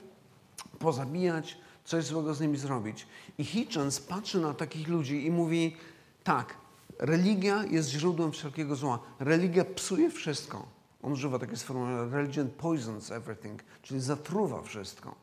pozabijać, 0.80 1.58
coś 1.86 2.06
złego 2.06 2.34
z 2.34 2.42
nimi 2.42 2.58
zrobić. 2.58 3.08
I 3.38 3.46
Hitchens 3.46 4.00
patrzy 4.00 4.40
na 4.40 4.54
takich 4.54 4.88
ludzi 4.88 5.26
i 5.26 5.32
mówi, 5.32 5.76
tak, 6.24 6.58
religia 7.00 7.64
jest 7.64 7.90
źródłem 7.90 8.32
wszelkiego 8.32 8.76
zła. 8.76 9.00
Religia 9.20 9.66
psuje 9.66 10.12
wszystko. 10.12 10.79
On 11.02 11.12
używa 11.12 11.40
takiej 11.40 11.58
sformułowania, 11.58 12.16
religion 12.16 12.50
poisons 12.50 13.12
everything, 13.12 13.64
czyli 13.82 14.00
zatruwa 14.00 14.62
wszystko. 14.62 15.16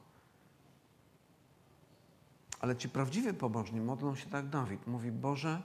Ale 2.61 2.77
ci 2.77 2.89
prawdziwie 2.89 3.35
pobożni 3.35 3.81
modlą 3.81 4.15
się 4.15 4.27
tak 4.27 4.49
Dawid. 4.49 4.87
Mówi, 4.87 5.13
Boże, 5.13 5.63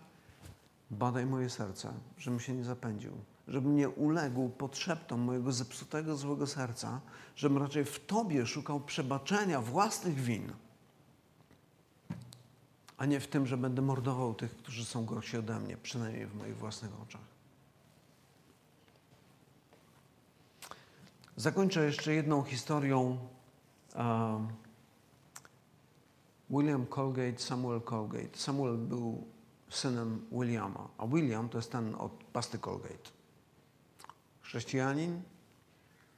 badaj 0.91 1.25
moje 1.25 1.49
serce, 1.49 1.93
żebym 2.17 2.39
się 2.39 2.53
nie 2.53 2.63
zapędził, 2.63 3.11
żebym 3.47 3.75
nie 3.75 3.89
uległ 3.89 4.49
potrzeptom 4.49 5.19
mojego 5.19 5.51
zepsutego, 5.51 6.17
złego 6.17 6.47
serca, 6.47 7.01
żebym 7.35 7.57
raczej 7.57 7.85
w 7.85 8.05
Tobie 8.05 8.45
szukał 8.45 8.79
przebaczenia 8.79 9.61
własnych 9.61 10.15
win 10.15 10.51
a 13.01 13.05
nie 13.05 13.19
w 13.19 13.27
tym, 13.27 13.47
że 13.47 13.57
będę 13.57 13.81
mordował 13.81 14.33
tych, 14.33 14.57
którzy 14.57 14.85
są 14.85 15.05
gorsi 15.05 15.37
ode 15.37 15.59
mnie, 15.59 15.77
przynajmniej 15.77 16.27
w 16.27 16.35
moich 16.35 16.57
własnych 16.57 17.01
oczach. 17.01 17.30
Zakończę 21.35 21.85
jeszcze 21.85 22.13
jedną 22.13 22.43
historią. 22.43 23.17
Um, 23.95 24.47
William 26.49 26.85
Colgate, 26.85 27.39
Samuel 27.39 27.81
Colgate. 27.81 28.37
Samuel 28.37 28.77
był 28.77 29.27
synem 29.69 30.25
Williama, 30.31 30.87
a 30.97 31.07
William 31.07 31.49
to 31.49 31.57
jest 31.57 31.71
ten 31.71 31.95
od 31.95 32.11
pasty 32.33 32.59
Colgate. 32.59 33.09
Chrześcijanin, 34.41 35.21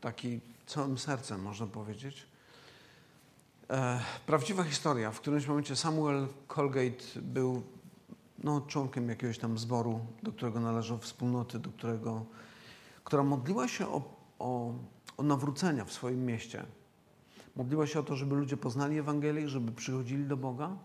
taki 0.02 0.42
całym 0.66 0.98
sercem, 0.98 1.42
można 1.42 1.68
powiedzieć. 1.68 2.28
E, 3.70 4.00
prawdziwa 4.26 4.64
historia. 4.64 5.12
W 5.12 5.20
którymś 5.20 5.48
momencie 5.48 5.76
Samuel 5.76 6.28
Colgate 6.48 7.22
był 7.22 7.64
no, 8.44 8.62
członkiem 8.62 9.10
jakiegoś 9.10 9.38
tam 9.38 9.58
zboru, 9.58 10.00
do 10.24 10.32
którego 10.32 10.60
należał 10.60 10.98
wspólnoty, 10.98 11.60
do 11.60 11.70
którego, 11.70 12.26
która 13.04 13.24
modliła 13.24 13.68
się 13.68 13.88
o, 13.88 14.02
o, 14.40 14.74
o 15.18 15.24
nawrócenia 15.24 15.86
w 15.86 15.92
swoim 15.92 16.26
mieście. 16.26 16.66
Modliła 17.56 17.88
się 17.88 18.00
o 18.00 18.04
to, 18.04 18.16
żeby 18.16 18.36
ludzie 18.36 18.58
poznali 18.58 18.98
Ewangelię, 18.98 19.50
żeby 19.50 19.72
przychodzili 19.72 20.26
do 20.26 20.38
Boga. 20.38 20.78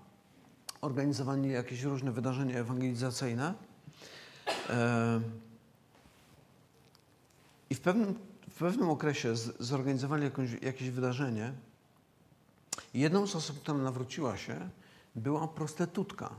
Organizowali 0.81 1.51
jakieś 1.51 1.83
różne 1.83 2.12
wydarzenia 2.12 2.59
ewangelizacyjne. 2.59 3.55
E, 4.70 5.20
I 7.70 7.74
w 7.74 7.81
pewnym, 7.81 8.14
w 8.51 8.59
pewnym 8.59 8.91
okresie 8.91 9.37
zorganizowali 9.59 10.24
jakąś, 10.24 10.51
jakieś 10.62 10.91
wydarzenie, 10.91 11.53
Jedną 12.95 13.26
z 13.26 13.37
osób, 13.37 13.61
która 13.61 13.79
nawróciła 13.79 14.37
się, 14.37 14.70
była 15.14 15.49
prostytutka. 15.49 16.31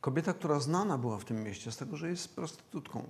Kobieta, 0.00 0.34
która 0.34 0.60
znana 0.60 0.98
była 0.98 1.18
w 1.18 1.24
tym 1.24 1.42
mieście 1.42 1.72
z 1.72 1.76
tego, 1.76 1.96
że 1.96 2.08
jest 2.08 2.36
prostytutką. 2.36 3.04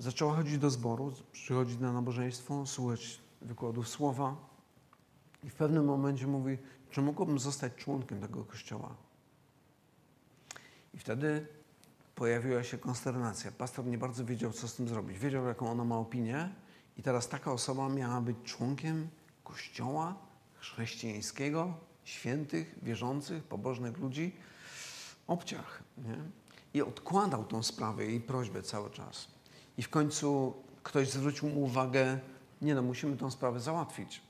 Zaczęła 0.00 0.36
chodzić 0.36 0.58
do 0.58 0.70
zboru, 0.70 1.12
przychodzić 1.32 1.80
na 1.80 1.92
nabożeństwo, 1.92 2.66
słuchać 2.66 3.20
wykładów 3.42 3.88
słowa 3.88 4.36
i 5.44 5.50
w 5.50 5.54
pewnym 5.54 5.84
momencie 5.84 6.26
mówi, 6.26 6.58
czy 6.90 7.02
mogłabym 7.02 7.38
zostać 7.38 7.74
członkiem 7.74 8.20
tego 8.20 8.44
kościoła. 8.44 8.94
I 10.94 10.98
wtedy 10.98 11.46
pojawiła 12.14 12.62
się 12.62 12.78
konsternacja. 12.78 13.52
Pastor 13.52 13.86
nie 13.86 13.98
bardzo 13.98 14.24
wiedział, 14.24 14.52
co 14.52 14.68
z 14.68 14.74
tym 14.74 14.88
zrobić. 14.88 15.18
Wiedział, 15.18 15.46
jaką 15.46 15.70
ona 15.70 15.84
ma 15.84 15.98
opinię 15.98 16.54
i 16.96 17.02
teraz 17.02 17.28
taka 17.28 17.52
osoba 17.52 17.88
miała 17.88 18.20
być 18.20 18.36
członkiem 18.44 19.08
kościoła, 19.44 20.14
chrześcijańskiego, 20.54 21.74
świętych, 22.04 22.74
wierzących, 22.82 23.44
pobożnych 23.44 23.98
ludzi 23.98 24.36
obciach. 25.26 25.82
Nie? 25.98 26.16
I 26.74 26.82
odkładał 26.82 27.44
tą 27.44 27.62
sprawę, 27.62 28.06
jej 28.06 28.20
prośbę 28.20 28.62
cały 28.62 28.90
czas. 28.90 29.39
I 29.80 29.82
w 29.82 29.88
końcu 29.88 30.54
ktoś 30.82 31.10
zwrócił 31.10 31.48
mu 31.48 31.62
uwagę, 31.62 32.18
nie 32.62 32.74
no, 32.74 32.82
musimy 32.82 33.16
tą 33.16 33.30
sprawę 33.30 33.60
załatwić. 33.60 34.20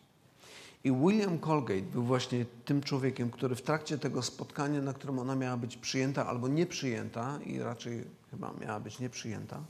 I 0.85 0.93
William 0.93 1.39
Colgate 1.39 1.83
był 1.83 2.03
właśnie 2.03 2.47
tym 2.65 2.83
człowiekiem, 2.83 3.31
który 3.31 3.55
w 3.55 3.63
trakcie 3.63 3.99
tego 3.99 4.23
spotkania, 4.23 4.83
na 4.83 4.93
którym 4.93 5.19
ona 5.19 5.37
miała 5.37 5.57
być 5.57 5.77
przyjęta 5.77 6.27
albo 6.27 6.49
nieprzyjęta, 6.49 7.39
i 7.47 7.59
raczej 7.59 8.05
chyba 8.31 8.53
miała 8.61 8.81
być 8.81 8.99
nieprzyjęta, 8.99 9.61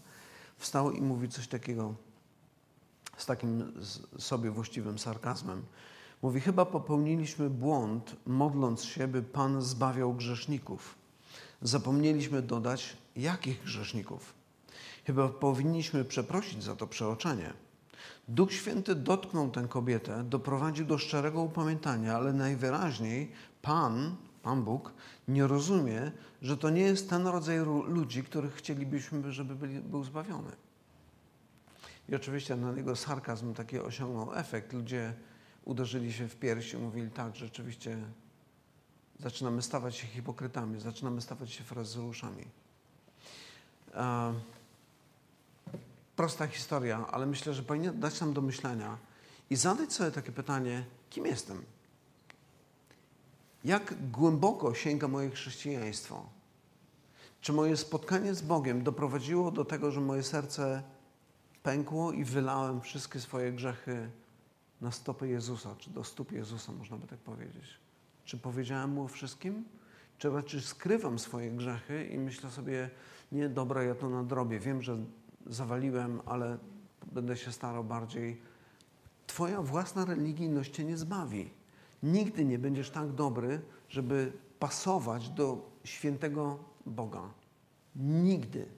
wstał 0.59 0.93
i 0.93 1.01
mówił 1.01 1.31
coś 1.31 1.49
takiego 1.49 1.95
z 3.16 3.26
takim 3.26 3.72
sobie 4.18 4.51
właściwym 4.51 4.99
sarkazmem. 4.99 5.62
Mówi, 6.22 6.41
chyba 6.41 6.64
popełniliśmy 6.64 7.51
błąd, 7.51 8.16
modląc 8.26 8.85
się, 8.85 9.09
by 9.09 9.22
Pan 9.22 9.62
zbawiał 9.62 10.14
grzeszników. 10.14 10.95
Zapomnieliśmy 11.62 12.43
dodać, 12.43 12.97
jakich 13.16 13.62
grzeszników. 13.62 14.39
Chyba 15.07 15.28
powinniśmy 15.28 16.05
przeprosić 16.05 16.62
za 16.62 16.76
to 16.76 16.86
przeoczenie. 16.86 17.53
Duch 18.28 18.53
Święty 18.53 18.94
dotknął 18.94 19.51
tę 19.51 19.66
kobietę, 19.68 20.24
doprowadził 20.24 20.86
do 20.86 20.98
szczerego 20.98 21.42
upamiętania, 21.42 22.16
ale 22.16 22.32
najwyraźniej 22.32 23.32
Pan, 23.62 24.16
Pan 24.42 24.62
Bóg, 24.62 24.92
nie 25.28 25.46
rozumie, 25.46 26.12
że 26.42 26.57
to 26.57 26.70
nie 26.70 26.82
jest 26.82 27.11
ten 27.11 27.26
rodzaj 27.26 27.59
ludzi, 27.86 28.24
których 28.24 28.55
chcielibyśmy, 28.55 29.32
żeby 29.32 29.55
byli, 29.55 29.80
był 29.80 30.05
zbawiony. 30.05 30.51
I 32.09 32.14
oczywiście 32.14 32.57
na 32.57 32.72
niego 32.72 32.96
sarkazm 32.96 33.55
taki 33.55 33.78
osiągnął 33.78 34.34
efekt. 34.34 34.72
Ludzie 34.72 35.14
uderzyli 35.64 36.12
się 36.12 36.28
w 36.28 36.36
piersi 36.36 36.76
mówili 36.76 37.11
tak, 37.11 37.36
rzeczywiście 37.36 37.98
zaczynamy 39.18 39.62
stawać 39.62 39.96
się 39.96 40.07
hipokrytami, 40.07 40.80
zaczynamy 40.80 41.20
stawać 41.20 41.53
się 41.53 41.64
faryzeuszami. 41.64 42.44
E, 43.94 44.34
prosta 46.21 46.47
historia, 46.47 47.07
ale 47.11 47.27
myślę, 47.27 47.55
że 47.55 47.62
powinien 47.62 48.01
dać 48.01 48.21
nam 48.21 48.33
do 48.33 48.41
myślenia 48.41 48.99
i 49.51 49.57
zadać 49.57 49.93
sobie 49.93 50.11
takie 50.11 50.33
pytanie, 50.33 50.85
kim 51.11 51.27
jestem? 51.27 51.62
Jak 53.64 54.11
głęboko 54.11 54.75
sięga 54.75 55.09
moje 55.09 55.31
chrześcijaństwo? 55.31 56.27
Czy 57.41 57.53
moje 57.53 57.77
spotkanie 57.77 58.35
z 58.35 58.43
Bogiem 58.43 58.83
doprowadziło 58.83 59.51
do 59.51 59.64
tego, 59.64 59.91
że 59.91 60.01
moje 60.01 60.23
serce 60.23 60.83
pękło 61.62 62.12
i 62.12 62.25
wylałem 62.25 62.81
wszystkie 62.81 63.21
swoje 63.21 63.53
grzechy 63.53 64.11
na 64.81 64.91
stopy 64.91 65.29
Jezusa, 65.29 65.75
czy 65.79 65.91
do 65.91 66.05
stóp 66.05 66.33
Jezusa, 66.33 66.73
można 66.73 66.97
by 66.97 67.07
tak 67.07 67.18
powiedzieć. 67.18 67.64
Czy 68.25 68.39
powiedziałem 68.39 68.91
Mu 68.91 69.05
o 69.05 69.09
wszystkim? 69.09 69.64
czy 70.18 70.31
raczej 70.31 70.61
skrywam 70.61 71.18
swoje 71.18 71.51
grzechy 71.51 72.07
i 72.07 72.18
myślę 72.18 72.51
sobie, 72.51 72.91
nie, 73.33 73.49
dobra, 73.49 73.83
ja 73.83 73.95
to 73.95 74.09
nadrobię. 74.09 74.59
Wiem, 74.59 74.83
że 74.83 74.99
zawaliłem, 75.51 76.20
ale 76.26 76.59
będę 77.12 77.36
się 77.36 77.53
starał 77.53 77.84
bardziej. 77.84 78.40
Twoja 79.26 79.62
własna 79.62 80.05
religijność 80.05 80.74
cię 80.74 80.84
nie 80.84 80.96
zbawi. 80.96 81.51
Nigdy 82.03 82.44
nie 82.44 82.59
będziesz 82.59 82.90
tak 82.90 83.12
dobry, 83.12 83.61
żeby 83.88 84.32
pasować 84.59 85.28
do 85.28 85.70
świętego 85.84 86.59
Boga. 86.86 87.22
Nigdy. 87.96 88.68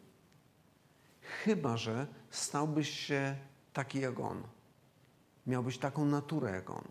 Chyba, 1.20 1.76
że 1.76 2.06
stałbyś 2.30 2.90
się 2.90 3.36
taki 3.72 4.00
jak 4.00 4.20
On. 4.20 4.42
Miałbyś 5.46 5.78
taką 5.78 6.04
naturę 6.04 6.50
jak 6.50 6.70
On. 6.70 6.84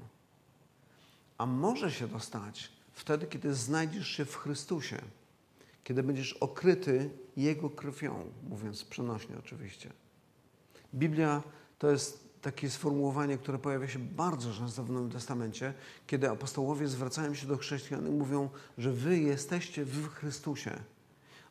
A 1.37 1.45
może 1.45 1.91
się 1.91 2.07
to 2.07 2.19
stać 2.19 2.71
wtedy, 2.93 3.27
kiedy 3.27 3.53
znajdziesz 3.53 4.07
się 4.07 4.25
w 4.25 4.35
Chrystusie, 4.35 5.01
kiedy 5.83 6.03
będziesz 6.03 6.33
okryty 6.33 7.09
Jego 7.37 7.69
krwią, 7.69 8.31
mówiąc 8.49 8.83
przenośnie 8.83 9.37
oczywiście. 9.39 9.89
Biblia 10.93 11.43
to 11.79 11.91
jest 11.91 12.31
takie 12.41 12.69
sformułowanie, 12.69 13.37
które 13.37 13.59
pojawia 13.59 13.87
się 13.87 13.99
bardzo 13.99 14.53
często 14.53 14.83
w 14.83 14.89
Nowym 14.89 15.11
Testamencie, 15.11 15.73
kiedy 16.07 16.29
apostołowie 16.29 16.87
zwracają 16.87 17.33
się 17.33 17.47
do 17.47 17.57
chrześcijan 17.57 18.07
i 18.07 18.11
mówią, 18.11 18.49
że 18.77 18.91
wy 18.91 19.19
jesteście 19.19 19.85
w 19.85 20.07
Chrystusie. 20.07 20.71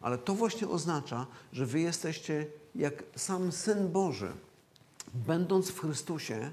Ale 0.01 0.19
to 0.19 0.35
właśnie 0.35 0.69
oznacza, 0.69 1.27
że 1.53 1.67
wy 1.67 1.81
jesteście 1.81 2.47
jak 2.75 3.03
sam 3.17 3.53
Syn 3.53 3.93
Boży. 3.93 4.33
Będąc 5.15 5.71
w 5.71 5.81
Chrystusie, 5.81 6.51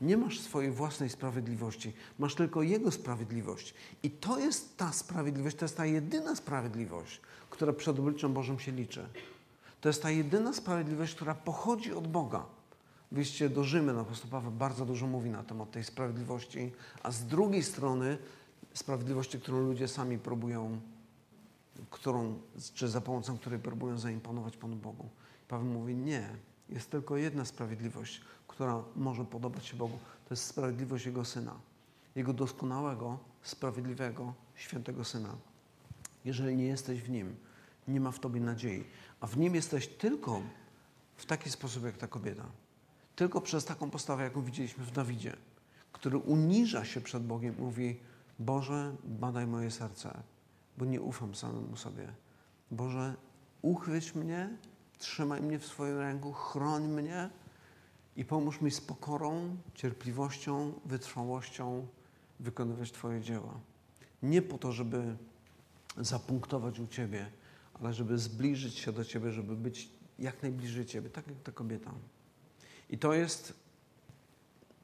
nie 0.00 0.16
masz 0.16 0.40
swojej 0.40 0.70
własnej 0.70 1.10
sprawiedliwości, 1.10 1.92
masz 2.18 2.34
tylko 2.34 2.62
Jego 2.62 2.90
sprawiedliwość. 2.90 3.74
I 4.02 4.10
to 4.10 4.38
jest 4.38 4.76
ta 4.76 4.92
sprawiedliwość, 4.92 5.56
to 5.56 5.64
jest 5.64 5.76
ta 5.76 5.86
jedyna 5.86 6.36
sprawiedliwość, 6.36 7.20
która 7.50 7.72
przed 7.72 7.98
obliczem 7.98 8.34
Bożym 8.34 8.58
się 8.58 8.72
liczy. 8.72 9.06
To 9.80 9.88
jest 9.88 10.02
ta 10.02 10.10
jedyna 10.10 10.52
sprawiedliwość, 10.52 11.14
która 11.14 11.34
pochodzi 11.34 11.92
od 11.92 12.08
Boga. 12.08 12.46
Wyjście 13.12 13.48
do 13.48 13.64
Rzymian 13.64 13.98
apostoł 13.98 14.30
Paweł 14.30 14.50
bardzo 14.50 14.86
dużo 14.86 15.06
mówi 15.06 15.30
na 15.30 15.42
temat 15.42 15.70
tej 15.70 15.84
sprawiedliwości, 15.84 16.72
a 17.02 17.10
z 17.10 17.26
drugiej 17.26 17.62
strony 17.62 18.18
sprawiedliwości, 18.74 19.40
którą 19.40 19.60
ludzie 19.60 19.88
sami 19.88 20.18
próbują, 20.18 20.80
którą, 21.90 22.38
czy 22.74 22.88
za 22.88 23.00
pomocą 23.00 23.38
której 23.38 23.58
próbują 23.58 23.98
zaimponować 23.98 24.56
Panu 24.56 24.76
Bogu. 24.76 25.08
Paweł 25.48 25.66
mówi, 25.66 25.96
nie, 25.96 26.28
jest 26.72 26.90
tylko 26.90 27.16
jedna 27.16 27.44
sprawiedliwość, 27.44 28.20
która 28.48 28.82
może 28.96 29.24
podobać 29.24 29.66
się 29.66 29.76
Bogu. 29.76 29.98
To 30.28 30.34
jest 30.34 30.44
sprawiedliwość 30.44 31.06
Jego 31.06 31.24
Syna. 31.24 31.54
Jego 32.14 32.32
doskonałego, 32.32 33.18
sprawiedliwego, 33.42 34.34
świętego 34.54 35.04
Syna. 35.04 35.36
Jeżeli 36.24 36.56
nie 36.56 36.66
jesteś 36.66 37.02
w 37.02 37.10
Nim, 37.10 37.36
nie 37.88 38.00
ma 38.00 38.10
w 38.10 38.18
Tobie 38.18 38.40
nadziei. 38.40 38.84
A 39.20 39.26
w 39.26 39.36
Nim 39.36 39.54
jesteś 39.54 39.88
tylko 39.88 40.42
w 41.16 41.26
taki 41.26 41.50
sposób, 41.50 41.84
jak 41.84 41.96
ta 41.96 42.08
kobieta. 42.08 42.44
Tylko 43.16 43.40
przez 43.40 43.64
taką 43.64 43.90
postawę, 43.90 44.24
jaką 44.24 44.42
widzieliśmy 44.42 44.84
w 44.84 44.90
Dawidzie, 44.90 45.36
który 45.92 46.18
uniża 46.18 46.84
się 46.84 47.00
przed 47.00 47.26
Bogiem 47.26 47.54
mówi: 47.58 48.00
Boże, 48.38 48.96
badaj 49.04 49.46
moje 49.46 49.70
serce, 49.70 50.22
bo 50.78 50.84
nie 50.84 51.00
ufam 51.00 51.34
samemu 51.34 51.76
sobie. 51.76 52.12
Boże, 52.70 53.14
uchwyć 53.62 54.14
mnie, 54.14 54.56
trzymaj 55.00 55.42
mnie 55.42 55.58
w 55.58 55.66
swoim 55.66 55.98
ręku, 55.98 56.32
chroń 56.32 56.88
mnie 56.88 57.30
i 58.16 58.24
pomóż 58.24 58.60
mi 58.60 58.70
z 58.70 58.80
pokorą, 58.80 59.56
cierpliwością, 59.74 60.72
wytrwałością 60.84 61.86
wykonywać 62.40 62.92
Twoje 62.92 63.20
dzieła. 63.20 63.60
Nie 64.22 64.42
po 64.42 64.58
to, 64.58 64.72
żeby 64.72 65.16
zapunktować 65.96 66.80
u 66.80 66.86
Ciebie, 66.86 67.30
ale 67.80 67.94
żeby 67.94 68.18
zbliżyć 68.18 68.78
się 68.78 68.92
do 68.92 69.04
Ciebie, 69.04 69.32
żeby 69.32 69.56
być 69.56 69.88
jak 70.18 70.42
najbliżej 70.42 70.86
Ciebie, 70.86 71.10
tak 71.10 71.26
jak 71.26 71.42
ta 71.42 71.52
kobieta. 71.52 71.92
I 72.90 72.98
to 72.98 73.12
jest, 73.12 73.54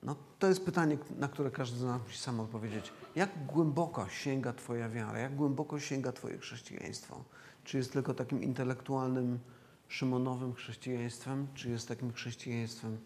no, 0.03 0.17
to 0.39 0.49
jest 0.49 0.64
pytanie, 0.64 0.99
na 1.19 1.29
które 1.29 1.51
każdy 1.51 1.79
z 1.79 1.83
nas 1.83 2.03
musi 2.03 2.19
sam 2.19 2.41
odpowiedzieć. 2.41 2.93
Jak 3.14 3.47
głęboko 3.47 4.09
sięga 4.09 4.53
Twoja 4.53 4.89
wiara? 4.89 5.19
Jak 5.19 5.37
głęboko 5.37 5.81
sięga 5.81 6.12
Twoje 6.12 6.39
chrześcijaństwo? 6.39 7.25
Czy 7.64 7.77
jest 7.77 7.93
tylko 7.93 8.14
takim 8.14 8.43
intelektualnym, 8.43 9.39
szymonowym 9.89 10.55
chrześcijaństwem, 10.55 11.47
czy 11.55 11.70
jest 11.70 11.89
takim 11.89 12.12
chrześcijaństwem, 12.12 12.99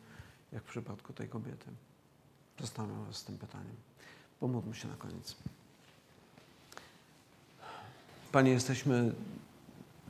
jak 0.52 0.62
w 0.62 0.66
przypadku 0.70 1.12
tej 1.12 1.28
kobiety? 1.28 1.66
Zostawiam 2.60 3.04
Was 3.04 3.16
z 3.16 3.24
tym 3.24 3.38
pytaniem. 3.38 3.76
Pomódlmy 4.40 4.74
się 4.74 4.88
na 4.88 4.96
koniec. 4.96 5.36
Panie, 8.32 8.50
jesteśmy 8.50 9.12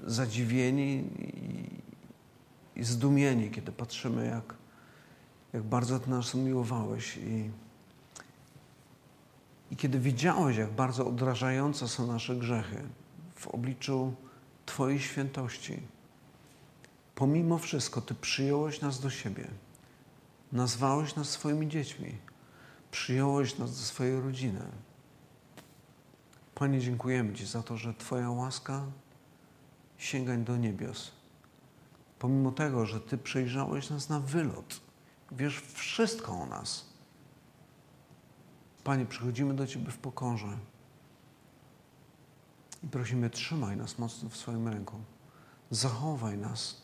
zadziwieni 0.07 1.05
i, 1.19 2.81
i 2.81 2.85
zdumieni, 2.85 3.51
kiedy 3.51 3.73
patrzymy, 3.73 4.27
jak 4.27 4.61
jak 5.53 5.63
bardzo 5.63 6.01
Ty 6.01 6.11
nas 6.11 6.35
umiłowałeś 6.35 7.17
i, 7.17 7.51
i 9.71 9.77
kiedy 9.77 9.99
widziałeś, 9.99 10.57
jak 10.57 10.71
bardzo 10.71 11.07
odrażające 11.07 11.89
są 11.89 12.07
nasze 12.07 12.37
grzechy 12.37 12.83
w 13.35 13.47
obliczu 13.47 14.15
Twojej 14.67 15.01
świętości, 15.01 15.83
pomimo 17.21 17.59
wszystko 17.59 18.01
Ty 18.01 18.15
przyjąłeś 18.15 18.81
nas 18.81 19.01
do 19.01 19.11
siebie, 19.11 19.49
nazwałeś 20.53 21.17
nas 21.17 21.29
swoimi 21.29 21.69
dziećmi, 21.69 22.19
przyjąłeś 22.91 23.59
nas 23.59 23.71
do 23.71 23.85
swojej 23.85 24.21
rodziny. 24.21 24.63
Panie, 26.55 26.81
dziękujemy 26.81 27.35
Ci 27.35 27.47
za 27.47 27.63
to, 27.63 27.77
że 27.77 27.95
Twoja 27.95 28.31
łaska 28.31 28.85
sięga 29.99 30.37
do 30.37 30.57
niebios. 30.57 31.11
Pomimo 32.19 32.53
tego, 32.53 32.87
że 32.87 33.01
Ty 33.01 33.19
przejrzałeś 33.19 33.91
nas 33.91 34.09
na 34.09 34.21
wylot, 34.21 34.81
Wiesz 35.33 35.61
wszystko 35.61 36.33
o 36.33 36.47
nas. 36.47 36.87
Panie, 38.85 39.07
przychodzimy 39.07 39.55
do 39.55 39.67
Ciebie 39.67 39.91
w 39.91 39.99
pokorze 39.99 40.59
i 42.83 42.87
prosimy, 42.87 43.31
trzymaj 43.31 43.77
nas 43.77 43.99
mocno 43.99 44.29
w 44.29 44.37
swoim 44.37 44.69
ręku. 44.69 45.01
Zachowaj 45.71 46.39
nas 46.39 46.80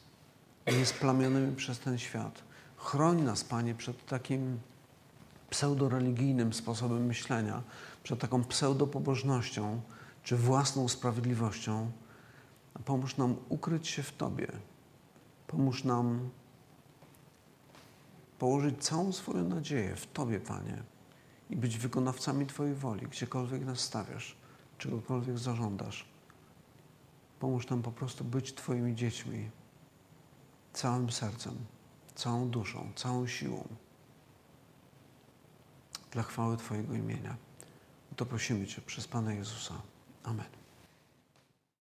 niesplamionymi 0.73 1.57
przez 1.57 1.79
ten 1.79 1.99
świat. 1.99 2.43
Chroń 2.77 3.23
nas, 3.23 3.45
Panie, 3.45 3.75
przed 3.75 4.07
takim 4.07 4.59
pseudoreligijnym 5.51 6.53
sposobem 6.53 7.07
myślenia, 7.07 7.62
przed 8.03 8.21
taką 8.21 8.45
pseudopobożnością 8.45 9.81
czy 10.23 10.37
własną 10.37 10.89
sprawiedliwością. 10.89 11.91
Pomóż 12.85 13.17
nam 13.17 13.37
ukryć 13.49 13.89
się 13.89 14.03
w 14.03 14.12
Tobie. 14.12 14.47
Pomóż 15.47 15.85
nam 15.85 16.31
położyć 18.39 18.85
całą 18.85 19.12
swoją 19.12 19.49
nadzieję 19.49 19.97
w 19.97 20.07
Tobie, 20.07 20.41
Panie, 20.41 20.83
i 21.51 21.57
być 21.57 21.79
wykonawcami 21.79 22.47
Twojej 22.47 22.75
woli, 22.75 23.07
gdziekolwiek 23.07 23.64
nas 23.64 23.81
stawiasz, 23.81 24.37
czegokolwiek 24.79 25.39
zażądasz. 25.39 26.09
Pomóż 27.41 27.69
nam 27.69 27.83
po 27.83 27.93
prostu 27.93 28.25
być 28.25 28.55
Twoimi 28.55 28.95
dziećmi 28.95 29.51
całym 30.77 31.12
sercem, 31.12 31.55
całą 32.14 32.51
duszą, 32.51 32.93
całą 32.97 33.27
siłą 33.27 33.68
dla 36.11 36.22
chwały 36.22 36.57
Twojego 36.57 36.95
imienia. 36.95 37.37
To 38.16 38.27
prosimy 38.27 38.66
Cię 38.66 38.83
przez 38.83 39.09
Pana 39.09 39.35
Jezusa. 39.35 39.74
Amen. 40.24 40.66